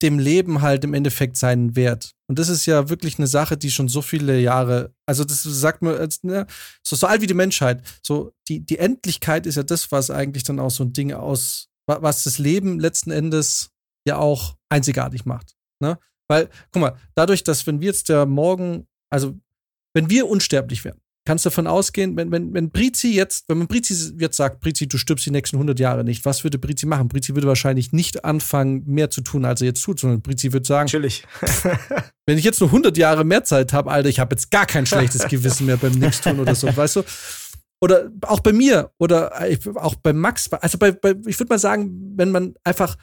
dem 0.04 0.18
Leben 0.20 0.62
halt 0.62 0.84
im 0.84 0.94
Endeffekt 0.94 1.36
seinen 1.36 1.74
Wert? 1.74 2.12
Und 2.28 2.38
das 2.38 2.48
ist 2.48 2.66
ja 2.66 2.88
wirklich 2.88 3.18
eine 3.18 3.26
Sache, 3.26 3.56
die 3.56 3.70
schon 3.70 3.88
so 3.88 4.02
viele 4.02 4.38
Jahre, 4.38 4.94
also 5.06 5.24
das 5.24 5.42
sagt 5.42 5.82
man, 5.82 6.08
ne, 6.22 6.46
so, 6.86 6.94
so 6.94 7.06
alt 7.06 7.20
wie 7.22 7.26
die 7.26 7.34
Menschheit, 7.34 7.82
so 8.02 8.32
die, 8.48 8.60
die 8.60 8.78
Endlichkeit 8.78 9.46
ist 9.46 9.56
ja 9.56 9.62
das, 9.62 9.90
was 9.90 10.10
eigentlich 10.10 10.44
dann 10.44 10.60
auch 10.60 10.70
so 10.70 10.84
ein 10.84 10.92
Ding 10.92 11.12
aus, 11.12 11.68
was 11.86 12.22
das 12.22 12.38
Leben 12.38 12.78
letzten 12.78 13.10
Endes 13.10 13.70
ja 14.06 14.18
auch 14.18 14.56
einzigartig 14.68 15.24
macht. 15.24 15.56
Ne? 15.80 15.98
Weil, 16.28 16.48
guck 16.70 16.80
mal, 16.80 16.96
dadurch, 17.14 17.42
dass 17.42 17.66
wenn 17.66 17.80
wir 17.80 17.88
jetzt 17.88 18.08
ja 18.08 18.24
morgen, 18.26 18.86
also 19.10 19.34
wenn 19.94 20.10
wir 20.10 20.28
unsterblich 20.28 20.84
wären, 20.84 21.00
kannst 21.24 21.44
du 21.44 21.50
davon 21.50 21.66
ausgehen, 21.66 22.16
wenn, 22.16 22.30
wenn, 22.30 22.52
wenn 22.52 22.70
Brizi 22.70 23.14
jetzt, 23.14 23.48
wenn 23.48 23.58
man 23.58 23.66
Brizi 23.66 24.14
jetzt 24.18 24.36
sagt, 24.36 24.60
Brizi, 24.60 24.86
du 24.86 24.98
stirbst 24.98 25.24
die 25.24 25.30
nächsten 25.30 25.56
100 25.56 25.80
Jahre 25.80 26.04
nicht, 26.04 26.24
was 26.24 26.44
würde 26.44 26.58
Brizi 26.58 26.86
machen? 26.86 27.08
Brizi 27.08 27.34
würde 27.34 27.48
wahrscheinlich 27.48 27.92
nicht 27.92 28.24
anfangen, 28.24 28.82
mehr 28.86 29.10
zu 29.10 29.22
tun, 29.22 29.44
als 29.44 29.60
er 29.62 29.68
jetzt 29.68 29.82
tut, 29.82 30.00
sondern 30.00 30.20
Brizi 30.20 30.52
würde 30.52 30.66
sagen, 30.66 30.86
Natürlich. 30.86 31.24
wenn 32.26 32.36
ich 32.36 32.44
jetzt 32.44 32.60
nur 32.60 32.68
100 32.68 32.96
Jahre 32.98 33.24
mehr 33.24 33.44
Zeit 33.44 33.72
habe, 33.72 33.90
Alter, 33.90 34.08
ich 34.08 34.20
habe 34.20 34.34
jetzt 34.34 34.50
gar 34.50 34.66
kein 34.66 34.86
schlechtes 34.86 35.26
Gewissen 35.28 35.66
mehr 35.66 35.78
beim 35.78 35.92
Nichtstun 35.92 36.40
oder 36.40 36.54
so, 36.54 36.74
weißt 36.74 36.96
du? 36.96 37.02
Oder 37.80 38.10
auch 38.22 38.40
bei 38.40 38.52
mir 38.52 38.92
oder 38.98 39.32
auch 39.76 39.94
bei 39.96 40.12
Max, 40.12 40.50
also 40.52 40.78
bei, 40.78 40.92
bei 40.92 41.14
ich 41.26 41.38
würde 41.38 41.52
mal 41.52 41.58
sagen, 41.58 42.14
wenn 42.16 42.30
man 42.30 42.54
einfach 42.64 42.96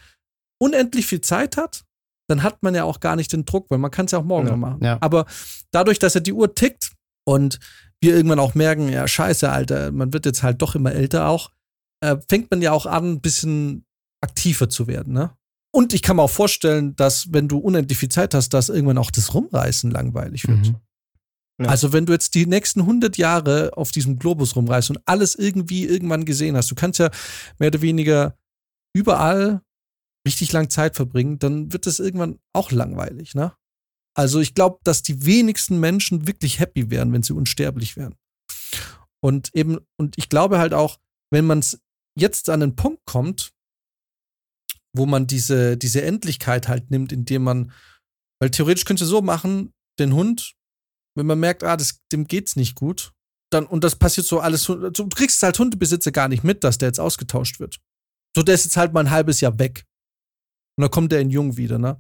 unendlich 0.59 1.05
viel 1.07 1.21
Zeit 1.21 1.57
hat, 1.57 1.83
dann 2.27 2.43
hat 2.43 2.63
man 2.63 2.73
ja 2.73 2.83
auch 2.83 2.99
gar 2.99 3.15
nicht 3.15 3.33
den 3.33 3.45
Druck, 3.45 3.69
weil 3.69 3.77
man 3.77 3.91
kann 3.91 4.05
es 4.05 4.11
ja 4.11 4.19
auch 4.19 4.23
morgen 4.23 4.47
ja, 4.47 4.51
noch 4.51 4.59
machen. 4.59 4.83
ja. 4.83 4.97
Aber 5.01 5.25
dadurch, 5.71 5.99
dass 5.99 6.13
ja 6.13 6.19
die 6.19 6.33
Uhr 6.33 6.55
tickt 6.55 6.91
und 7.25 7.59
wir 8.01 8.15
irgendwann 8.15 8.39
auch 8.39 8.55
merken, 8.55 8.89
ja, 8.89 9.07
scheiße, 9.07 9.49
Alter, 9.49 9.91
man 9.91 10.11
wird 10.11 10.25
jetzt 10.25 10.43
halt 10.43 10.61
doch 10.61 10.75
immer 10.75 10.91
älter 10.91 11.27
auch, 11.27 11.51
äh, 12.01 12.17
fängt 12.27 12.49
man 12.51 12.61
ja 12.61 12.71
auch 12.71 12.85
an, 12.85 13.13
ein 13.13 13.21
bisschen 13.21 13.85
aktiver 14.21 14.69
zu 14.69 14.87
werden, 14.87 15.13
ne? 15.13 15.31
Und 15.73 15.93
ich 15.93 16.01
kann 16.01 16.17
mir 16.17 16.23
auch 16.23 16.29
vorstellen, 16.29 16.95
dass, 16.97 17.31
wenn 17.31 17.47
du 17.47 17.57
unendlich 17.57 17.97
viel 17.97 18.09
Zeit 18.09 18.33
hast, 18.33 18.49
dass 18.49 18.67
irgendwann 18.67 18.97
auch 18.97 19.09
das 19.09 19.33
Rumreißen 19.33 19.89
langweilig 19.89 20.45
wird. 20.47 20.67
Mhm. 20.67 20.75
Ja. 21.61 21.69
Also, 21.69 21.93
wenn 21.93 22.05
du 22.05 22.11
jetzt 22.11 22.35
die 22.35 22.45
nächsten 22.45 22.81
100 22.81 23.17
Jahre 23.17 23.71
auf 23.77 23.91
diesem 23.91 24.19
Globus 24.19 24.55
rumreist 24.55 24.89
und 24.89 24.99
alles 25.05 25.35
irgendwie 25.35 25.85
irgendwann 25.85 26.25
gesehen 26.25 26.57
hast, 26.57 26.69
du 26.71 26.75
kannst 26.75 26.99
ja 26.99 27.09
mehr 27.57 27.67
oder 27.67 27.81
weniger 27.81 28.35
überall 28.93 29.61
richtig 30.27 30.51
lang 30.51 30.69
Zeit 30.69 30.95
verbringen, 30.95 31.39
dann 31.39 31.71
wird 31.71 31.85
das 31.85 31.99
irgendwann 31.99 32.39
auch 32.53 32.71
langweilig, 32.71 33.35
ne? 33.35 33.53
Also 34.13 34.39
ich 34.39 34.53
glaube, 34.53 34.79
dass 34.83 35.03
die 35.03 35.25
wenigsten 35.25 35.79
Menschen 35.79 36.27
wirklich 36.27 36.59
happy 36.59 36.89
wären, 36.89 37.13
wenn 37.13 37.23
sie 37.23 37.33
unsterblich 37.33 37.95
wären. 37.95 38.15
Und 39.23 39.55
eben, 39.55 39.79
und 39.97 40.17
ich 40.17 40.29
glaube 40.29 40.59
halt 40.59 40.73
auch, 40.73 40.99
wenn 41.31 41.45
man 41.45 41.59
es 41.59 41.79
jetzt 42.17 42.49
an 42.49 42.59
den 42.59 42.75
Punkt 42.75 43.05
kommt, 43.05 43.53
wo 44.93 45.05
man 45.05 45.27
diese, 45.27 45.77
diese 45.77 46.01
Endlichkeit 46.01 46.67
halt 46.67 46.91
nimmt, 46.91 47.11
indem 47.11 47.43
man, 47.43 47.71
weil 48.41 48.51
theoretisch 48.51 48.85
könnte 48.85 49.05
so 49.05 49.21
machen, 49.21 49.73
den 49.99 50.13
Hund, 50.13 50.55
wenn 51.15 51.25
man 51.25 51.39
merkt, 51.39 51.63
ah, 51.63 51.77
das, 51.77 52.01
dem 52.11 52.27
geht's 52.27 52.55
nicht 52.55 52.75
gut, 52.75 53.13
dann, 53.51 53.65
und 53.65 53.83
das 53.83 53.95
passiert 53.95 54.27
so 54.27 54.39
alles, 54.39 54.63
du 54.65 55.09
kriegst 55.09 55.43
als 55.43 55.59
Hundebesitzer 55.59 56.11
gar 56.11 56.27
nicht 56.27 56.43
mit, 56.43 56.63
dass 56.63 56.77
der 56.77 56.89
jetzt 56.89 56.99
ausgetauscht 56.99 57.59
wird. 57.59 57.79
So, 58.35 58.43
der 58.43 58.55
ist 58.55 58.65
jetzt 58.65 58.77
halt 58.77 58.93
mal 58.93 59.01
ein 59.01 59.11
halbes 59.11 59.41
Jahr 59.41 59.59
weg. 59.59 59.85
Und 60.77 60.83
dann 60.83 60.91
kommt 60.91 61.11
der 61.11 61.19
in 61.19 61.29
Jung 61.29 61.57
wieder, 61.57 61.77
ne? 61.77 61.99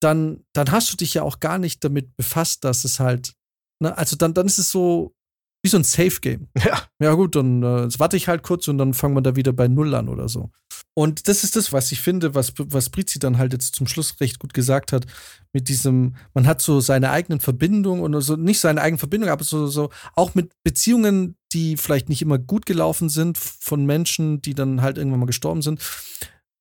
Dann, 0.00 0.44
dann 0.52 0.70
hast 0.72 0.92
du 0.92 0.96
dich 0.96 1.14
ja 1.14 1.22
auch 1.22 1.40
gar 1.40 1.58
nicht 1.58 1.84
damit 1.84 2.16
befasst, 2.16 2.64
dass 2.64 2.84
es 2.84 3.00
halt, 3.00 3.34
ne, 3.80 3.96
also 3.96 4.16
dann, 4.16 4.34
dann 4.34 4.46
ist 4.46 4.58
es 4.58 4.70
so 4.70 5.14
wie 5.62 5.68
so 5.68 5.76
ein 5.76 5.84
Safe-Game. 5.84 6.48
Ja. 6.64 6.82
Ja, 7.02 7.14
gut, 7.14 7.34
dann 7.34 7.62
äh, 7.62 7.88
warte 7.98 8.16
ich 8.16 8.28
halt 8.28 8.42
kurz 8.42 8.68
und 8.68 8.78
dann 8.78 8.94
fangen 8.94 9.14
wir 9.14 9.22
da 9.22 9.36
wieder 9.36 9.52
bei 9.52 9.68
Null 9.68 9.94
an 9.94 10.08
oder 10.08 10.28
so. 10.28 10.50
Und 10.94 11.28
das 11.28 11.44
ist 11.44 11.56
das, 11.56 11.72
was 11.72 11.92
ich 11.92 12.00
finde, 12.00 12.34
was, 12.34 12.52
was 12.56 12.90
Brizi 12.90 13.18
dann 13.18 13.38
halt 13.38 13.52
jetzt 13.52 13.74
zum 13.74 13.86
Schluss 13.86 14.20
recht 14.20 14.38
gut 14.38 14.52
gesagt 14.52 14.92
hat, 14.92 15.06
mit 15.52 15.68
diesem, 15.68 16.16
man 16.34 16.46
hat 16.46 16.60
so 16.60 16.80
seine 16.80 17.10
eigenen 17.10 17.40
Verbindungen 17.40 18.02
und 18.02 18.20
so, 18.20 18.36
nicht 18.36 18.60
seine 18.60 18.82
eigenen 18.82 18.98
Verbindungen, 18.98 19.32
aber 19.32 19.44
so, 19.44 19.66
so 19.66 19.90
auch 20.14 20.34
mit 20.34 20.52
Beziehungen, 20.62 21.36
die 21.52 21.76
vielleicht 21.76 22.08
nicht 22.08 22.22
immer 22.22 22.38
gut 22.38 22.66
gelaufen 22.66 23.08
sind, 23.08 23.38
von 23.38 23.86
Menschen, 23.86 24.42
die 24.42 24.54
dann 24.54 24.82
halt 24.82 24.98
irgendwann 24.98 25.20
mal 25.20 25.26
gestorben 25.26 25.62
sind. 25.62 25.80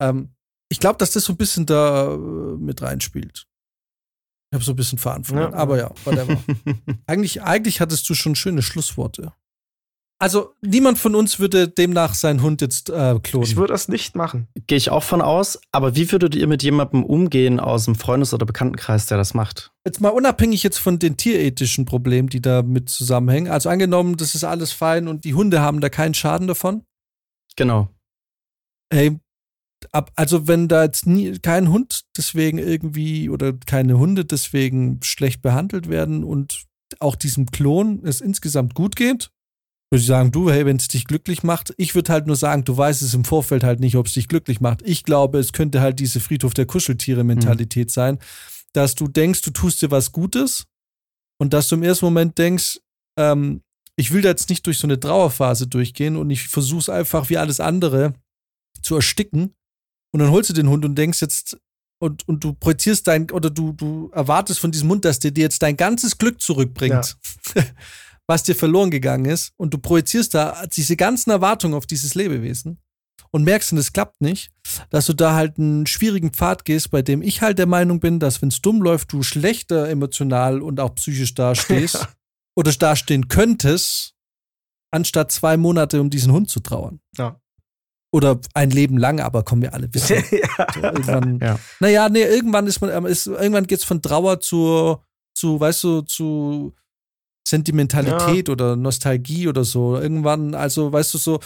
Ähm, 0.02 0.30
ich 0.70 0.80
glaube, 0.80 0.98
dass 0.98 1.12
das 1.12 1.26
so 1.26 1.34
ein 1.34 1.38
bisschen 1.38 1.66
da 1.66 2.14
äh, 2.14 2.18
mit 2.18 2.82
reinspielt. 2.82 3.48
Ich 4.52 4.56
habe 4.56 4.64
so 4.64 4.74
ein 4.74 4.76
bisschen 4.76 4.98
verloren. 4.98 5.52
Ja. 5.52 5.54
Aber 5.54 5.78
ja, 5.78 5.92
whatever. 6.06 6.38
eigentlich, 7.06 7.44
eigentlich 7.44 7.82
hattest 7.82 8.10
du 8.10 8.16
schon 8.16 8.36
schöne 8.36 8.62
Schlussworte. 8.62 9.34
Also, 10.22 10.54
niemand 10.62 10.98
von 10.98 11.16
uns 11.16 11.40
würde 11.40 11.70
demnach 11.70 12.14
seinen 12.14 12.42
Hund 12.42 12.60
jetzt 12.60 12.90
äh, 12.90 13.18
klonen. 13.24 13.48
Ich 13.48 13.56
würde 13.56 13.72
das 13.72 13.88
nicht 13.88 14.16
machen. 14.16 14.48
Gehe 14.68 14.78
ich 14.78 14.90
auch 14.90 15.04
von 15.04 15.22
aus. 15.22 15.62
Aber 15.72 15.96
wie 15.96 16.12
würdet 16.12 16.36
ihr 16.36 16.48
mit 16.48 16.62
jemandem 16.62 17.06
umgehen 17.06 17.60
aus 17.60 17.86
dem 17.86 17.96
Freundes- 17.96 18.34
oder 18.34 18.46
Bekanntenkreis, 18.46 19.06
der 19.06 19.18
das 19.18 19.34
macht? 19.34 19.72
jetzt 19.86 20.02
mal 20.02 20.10
unabhängig 20.10 20.62
jetzt 20.62 20.78
von 20.78 21.00
den 21.00 21.18
tierethischen 21.18 21.86
Problemen, 21.86 22.30
die 22.30 22.42
da 22.42 22.62
mit 22.62 22.90
zusammenhängen. 22.90 23.52
Also 23.52 23.70
angenommen, 23.70 24.18
das 24.18 24.36
ist 24.36 24.44
alles 24.44 24.72
fein 24.72 25.08
und 25.08 25.26
die 25.26 25.34
Hunde 25.34 25.62
haben 25.62 25.82
da 25.82 25.90
keinen 25.90 26.14
Schaden 26.14 26.48
davon. 26.48 26.84
Genau. 27.56 27.90
Hey, 28.94 29.20
ab, 29.92 30.12
also 30.16 30.48
wenn 30.48 30.68
da 30.68 30.84
jetzt 30.84 31.06
nie 31.06 31.40
kein 31.40 31.70
Hund 31.70 32.02
deswegen 32.18 32.58
irgendwie 32.58 33.30
oder 33.30 33.54
keine 33.54 33.98
Hunde 33.98 34.26
deswegen 34.26 35.00
schlecht 35.04 35.42
behandelt 35.42 35.90
werden 35.90 36.24
und 36.24 36.66
auch 37.00 37.16
diesem 37.16 37.48
Klon 37.48 38.02
es 38.04 38.22
insgesamt 38.22 38.74
gut 38.74 38.96
geht, 38.96 39.32
würde 39.92 40.02
ich 40.02 40.08
sagen, 40.08 40.32
du, 40.32 40.52
hey, 40.52 40.66
wenn 40.66 40.78
es 40.78 40.88
dich 40.88 41.06
glücklich 41.06 41.44
macht, 41.44 41.74
ich 41.78 41.96
würde 41.96 42.14
halt 42.14 42.28
nur 42.28 42.36
sagen, 42.36 42.64
du 42.64 42.78
weißt 42.78 43.02
es 43.02 43.14
im 43.14 43.26
Vorfeld 43.26 43.64
halt 43.64 43.80
nicht, 43.80 43.96
ob 43.96 44.06
es 44.08 44.14
dich 44.14 44.28
glücklich 44.28 44.62
macht. 44.62 44.82
Ich 44.84 45.04
glaube, 45.04 45.40
es 45.40 45.52
könnte 45.52 45.82
halt 45.82 46.00
diese 46.00 46.20
Friedhof 46.20 46.54
der 46.54 46.68
Kuscheltiere-Mentalität 46.68 47.90
sein, 47.90 48.20
dass 48.74 48.94
du 48.94 49.08
denkst, 49.08 49.42
du 49.42 49.52
tust 49.52 49.82
dir 49.82 49.90
was 49.90 50.12
Gutes 50.12 50.68
und 51.40 51.54
dass 51.54 51.70
du 51.70 51.76
im 51.76 51.84
ersten 51.84 52.06
Moment 52.06 52.38
denkst, 52.38 52.80
ähm, 53.18 53.62
ich 53.96 54.14
will 54.14 54.22
da 54.22 54.30
jetzt 54.30 54.50
nicht 54.50 54.66
durch 54.66 54.78
so 54.78 54.88
eine 54.88 55.00
Trauerphase 55.00 55.68
durchgehen 55.68 56.16
und 56.16 56.30
ich 56.30 56.48
versuche 56.48 56.80
es 56.80 56.90
einfach 56.90 57.30
wie 57.30 57.38
alles 57.38 57.60
andere 57.60 58.14
zu 58.82 58.96
ersticken. 58.96 59.56
Und 60.12 60.20
dann 60.22 60.32
holst 60.32 60.50
du 60.50 60.54
den 60.54 60.70
Hund 60.70 60.86
und 60.86 60.96
denkst 60.96 61.22
jetzt, 61.22 61.58
und, 62.02 62.28
und 62.28 62.44
du 62.44 62.54
projizierst 62.54 63.08
dein, 63.08 63.30
oder 63.32 63.50
du, 63.50 63.74
du 63.74 64.10
erwartest 64.14 64.60
von 64.60 64.72
diesem 64.72 64.90
Hund, 64.90 65.04
dass 65.06 65.20
der 65.20 65.32
dir 65.32 65.42
jetzt 65.42 65.62
dein 65.62 65.76
ganzes 65.78 66.18
Glück 66.18 66.42
zurückbringt, 66.42 67.18
was 68.28 68.44
dir 68.44 68.56
verloren 68.56 68.90
gegangen 68.90 69.26
ist. 69.26 69.52
Und 69.58 69.74
du 69.74 69.78
projizierst 69.80 70.34
da 70.34 70.66
diese 70.68 70.96
ganzen 70.96 71.30
Erwartungen 71.32 71.74
auf 71.74 71.86
dieses 71.86 72.16
Lebewesen. 72.16 72.80
und 73.32 73.44
merkst, 73.44 73.74
und 73.74 73.78
es 73.78 73.92
klappt 73.94 74.22
nicht, 74.22 74.50
dass 74.90 75.06
du 75.06 75.14
da 75.14 75.34
halt 75.36 75.58
einen 75.60 75.86
schwierigen 75.88 76.32
Pfad 76.32 76.64
gehst, 76.66 76.90
bei 76.90 77.02
dem 77.02 77.22
ich 77.22 77.42
halt 77.42 77.60
der 77.60 77.68
Meinung 77.68 78.00
bin, 78.00 78.20
dass 78.20 78.42
wenn 78.42 78.50
es 78.50 78.62
dumm 78.62 78.82
läuft, 78.82 79.12
du 79.12 79.22
schlechter 79.22 79.90
emotional 79.90 80.62
und 80.62 80.80
auch 80.80 80.96
psychisch 80.96 81.36
dastehst 81.36 81.94
Ja. 82.02 82.08
oder 82.56 82.72
dastehen 82.72 83.28
könntest, 83.28 84.16
anstatt 84.92 85.32
zwei 85.32 85.58
Monate 85.58 86.02
um 86.02 86.10
diesen 86.10 86.32
Hund 86.32 86.50
zu 86.50 86.60
trauern. 86.62 87.02
Ja. 87.18 87.40
Oder 88.12 88.40
ein 88.56 88.72
Leben 88.72 88.98
lang, 88.98 89.20
aber 89.20 89.44
kommen 89.44 89.62
wir 89.62 89.74
alle 89.74 89.94
wissen. 89.94 90.16
ja. 90.32 90.68
So, 90.74 90.82
irgendwann, 90.82 91.40
Ja. 91.42 91.60
Naja, 91.80 92.10
nee, 92.10 92.24
irgendwann 92.24 92.66
ist 92.68 92.82
man, 92.82 92.90
ähm, 92.90 93.06
ist, 93.06 93.28
irgendwann 93.28 93.68
geht's 93.68 93.84
von 93.84 94.02
Trauer 94.02 94.40
zu, 94.40 94.98
zu, 95.36 95.60
weißt 95.60 95.84
du, 95.84 96.02
zu 96.02 96.74
Sentimentalität 97.48 98.50
oder 98.50 98.76
Nostalgie 98.76 99.48
oder 99.48 99.64
so. 99.64 99.98
Irgendwann, 99.98 100.54
also, 100.56 100.92
weißt 100.92 101.14
du, 101.14 101.18
so, 101.18 101.40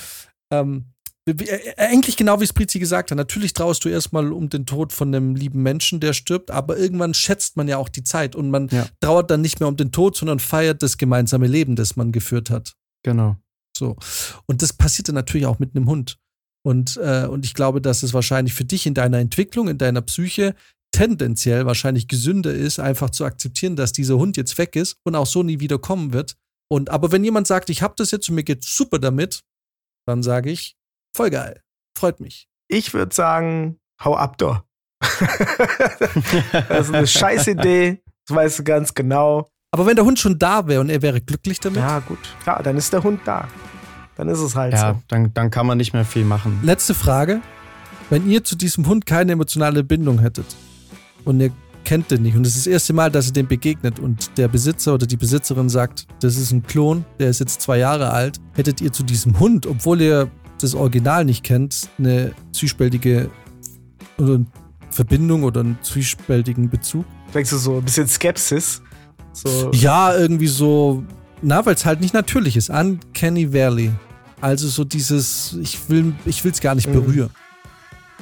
ähm, 0.52 0.86
wie- 1.26 1.46
äh, 1.48 1.76
eigentlich 1.78 2.18
genau 2.18 2.42
wie 2.42 2.48
Sprizi 2.48 2.80
gesagt 2.80 3.12
hat. 3.12 3.18
Natürlich 3.18 3.54
trauerst 3.54 3.84
du 3.86 3.90
erstmal 3.90 4.32
um 4.34 4.50
den 4.50 4.66
Tod 4.66 4.92
von 4.92 5.10
einem 5.14 5.36
lieben 5.36 5.62
Menschen, 5.64 6.00
der 6.02 6.14
stirbt, 6.14 6.52
aber 6.52 6.78
irgendwann 6.78 7.14
schätzt 7.14 7.56
man 7.56 7.68
ja 7.68 7.78
auch 7.78 7.88
die 7.90 8.04
Zeit 8.04 8.36
und 8.36 8.50
man 8.50 8.68
Ja. 8.70 8.86
trauert 9.00 9.32
dann 9.32 9.42
nicht 9.42 9.60
mehr 9.60 9.70
um 9.70 9.78
den 9.78 9.92
Tod, 9.92 10.18
sondern 10.18 10.40
feiert 10.40 10.84
das 10.84 10.98
gemeinsame 10.98 11.48
Leben, 11.48 11.76
das 11.78 11.96
man 11.96 12.12
geführt 12.12 12.50
hat. 12.50 12.74
Genau. 13.04 13.38
So. 13.78 13.96
Und 14.46 14.62
das 14.62 14.74
passierte 14.74 15.14
natürlich 15.14 15.46
auch 15.48 15.60
mit 15.60 15.76
einem 15.76 15.88
Hund. 15.90 16.18
Und, 16.66 16.98
äh, 16.98 17.26
und 17.26 17.46
ich 17.46 17.54
glaube, 17.54 17.82
dass 17.82 18.04
es 18.04 18.14
wahrscheinlich 18.14 18.54
für 18.54 18.66
dich 18.66 18.86
in 18.86 18.94
deiner 18.94 19.20
Entwicklung, 19.20 19.68
in 19.68 19.78
deiner 19.78 20.02
Psyche 20.02 20.56
tendenziell 20.92 21.66
wahrscheinlich 21.66 22.08
gesünder 22.08 22.54
ist, 22.54 22.80
einfach 22.80 23.10
zu 23.10 23.26
akzeptieren, 23.26 23.76
dass 23.76 23.92
dieser 23.92 24.18
Hund 24.18 24.38
jetzt 24.38 24.58
weg 24.58 24.76
ist 24.76 24.98
und 25.04 25.16
auch 25.16 25.26
so 25.26 25.44
nie 25.44 25.60
wieder 25.60 25.80
kommen 25.80 26.14
wird. 26.14 26.36
Und 26.72 26.90
aber 26.90 27.12
wenn 27.12 27.24
jemand 27.24 27.48
sagt, 27.48 27.70
ich 27.70 27.82
habe 27.82 27.96
das 27.98 28.12
jetzt 28.12 28.30
und 28.30 28.36
mir 28.36 28.44
geht's 28.44 28.76
super 28.76 29.00
damit, 29.00 29.42
dann 30.08 30.24
sage 30.24 30.52
ich, 30.52 30.76
voll 31.16 31.30
geil. 31.30 31.62
Freut 31.98 32.20
mich. 32.20 32.48
Ich 32.70 32.94
würde 32.94 33.14
sagen, 33.14 33.80
hau 34.04 34.16
ab 34.16 34.38
doch. 34.38 34.64
das 36.70 36.88
ist 36.88 36.94
eine 36.94 37.08
scheiß 37.08 37.48
Idee. 37.48 38.02
Das 38.28 38.36
weißt 38.36 38.60
du 38.60 38.64
ganz 38.64 38.94
genau. 38.94 39.50
Aber 39.72 39.86
wenn 39.86 39.96
der 39.96 40.06
Hund 40.06 40.20
schon 40.20 40.40
da 40.40 40.68
wäre 40.68 40.82
und 40.82 40.90
er 40.90 41.02
wäre 41.02 41.20
glücklich 41.20 41.60
damit, 41.60 41.80
Ja, 41.80 42.00
gut. 42.00 42.20
Klar, 42.44 42.64
dann 42.64 42.78
ist 42.78 42.94
der 42.94 43.04
Hund 43.04 43.22
da. 43.26 43.48
Dann 44.16 44.28
ist 44.30 44.40
es 44.40 44.56
halt 44.56 44.74
Ja, 44.74 44.94
so. 44.94 45.00
dann, 45.08 45.34
dann 45.34 45.50
kann 45.50 45.66
man 45.66 45.78
nicht 45.78 45.94
mehr 45.94 46.06
viel 46.06 46.24
machen. 46.26 46.60
Letzte 46.64 46.94
Frage. 46.94 47.42
Wenn 48.10 48.30
ihr 48.30 48.44
zu 48.44 48.56
diesem 48.56 48.86
Hund 48.88 49.06
keine 49.06 49.32
emotionale 49.32 49.84
Bindung 49.84 50.20
hättet 50.20 50.46
und 51.26 51.40
ihr 51.40 51.52
kennt 51.84 52.12
den 52.12 52.22
nicht 52.22 52.36
und 52.36 52.46
es 52.46 52.56
ist 52.56 52.66
das 52.66 52.72
erste 52.72 52.94
Mal, 52.94 53.10
dass 53.12 53.28
ihr 53.28 53.34
dem 53.34 53.48
begegnet 53.48 54.00
und 54.00 54.38
der 54.38 54.48
Besitzer 54.48 54.94
oder 54.94 55.06
die 55.08 55.18
Besitzerin 55.18 55.68
sagt, 55.70 56.06
das 56.22 56.38
ist 56.38 56.52
ein 56.52 56.64
Klon, 56.64 57.06
der 57.20 57.30
ist 57.30 57.40
jetzt 57.40 57.62
zwei 57.62 57.78
Jahre 57.80 58.12
alt, 58.12 58.40
hättet 58.54 58.82
ihr 58.82 58.94
zu 58.94 59.04
diesem 59.04 59.40
Hund, 59.40 59.66
obwohl 59.66 60.00
ihr 60.02 60.30
das 60.62 60.76
Original 60.76 61.26
nicht 61.26 61.44
kennt, 61.44 61.90
eine 61.98 62.32
zwiespältige 62.54 63.30
oder 64.18 64.36
eine 64.36 64.46
Verbindung 64.92 65.44
oder 65.44 65.62
einen 65.62 65.78
zwiespältigen 65.82 66.70
Bezug? 66.70 67.06
Denkst 67.34 67.50
du 67.50 67.58
so 67.58 67.78
ein 67.78 67.84
bisschen 67.84 68.08
Skepsis? 68.08 68.82
So, 69.34 69.72
Ja, 69.74 70.16
irgendwie 70.16 70.48
so, 70.48 71.04
na, 71.44 71.66
weil 71.66 71.76
es 71.76 71.86
halt 71.86 72.02
nicht 72.02 72.14
natürlich 72.14 72.58
ist. 72.58 72.70
Uncanny 72.70 73.54
Valley. 73.54 73.92
Also 74.42 74.68
so 74.68 74.84
dieses, 74.84 75.56
ich 75.62 75.78
will 75.90 76.14
ich 76.26 76.44
es 76.44 76.60
gar 76.60 76.76
nicht 76.76 76.88
Mhm. 76.90 76.94
berühren. 76.94 77.30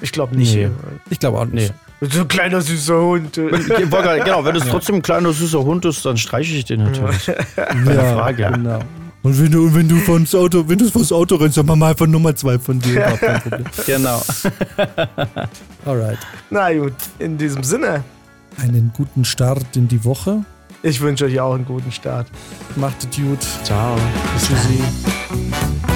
ich 0.02 0.12
glaube 0.12 0.36
nicht. 0.38 0.54
Nee. 0.56 0.70
Ich 1.10 1.20
glaube 1.20 1.40
auch 1.40 1.46
nicht. 1.46 1.74
Nee. 2.02 2.08
So 2.10 2.22
ein 2.22 2.28
kleiner 2.28 2.62
süßer 2.62 3.00
Hund. 3.00 3.36
Genau, 3.40 4.44
wenn 4.46 4.56
es 4.56 4.66
trotzdem 4.66 4.96
ein 4.96 5.02
kleiner 5.02 5.32
süßer 5.34 5.64
Hund 5.64 5.86
ist, 5.86 6.04
dann 6.06 6.18
streiche 6.18 6.56
ich 6.56 6.66
den 6.66 6.84
natürlich. 6.84 7.28
Ja, 7.28 8.14
Frage. 8.16 8.50
Genau. 8.54 8.80
Und 9.24 9.40
wenn 9.40 9.52
du, 9.52 9.74
wenn 9.76 9.88
du 9.88 9.98
vors 9.98 10.34
Auto, 10.34 10.68
wenn 10.68 10.80
du 10.80 10.90
vors 10.90 11.12
Auto 11.12 11.36
rennst, 11.36 11.58
dann 11.58 11.68
mach 11.68 11.76
mal 11.76 11.92
einfach 11.92 12.08
Nummer 12.08 12.36
zwei 12.36 12.58
von 12.58 12.80
dir. 12.80 13.18
Genau. 13.86 14.20
Alright. 15.86 16.18
Na 16.50 16.74
gut, 16.74 16.94
in 17.20 17.38
diesem 17.38 17.64
Sinne, 17.64 18.04
Einen 18.58 18.92
guten 18.96 19.24
Start 19.24 19.76
in 19.76 19.88
die 19.88 20.04
Woche. 20.04 20.44
Ich 20.84 21.02
wünsche 21.02 21.26
euch 21.26 21.40
auch 21.40 21.54
einen 21.54 21.66
guten 21.66 21.92
Start. 21.92 22.28
Macht 22.76 22.98
es 23.04 23.16
gut. 23.16 23.40
Ciao. 23.64 23.96
Tschüssi. 24.38 25.91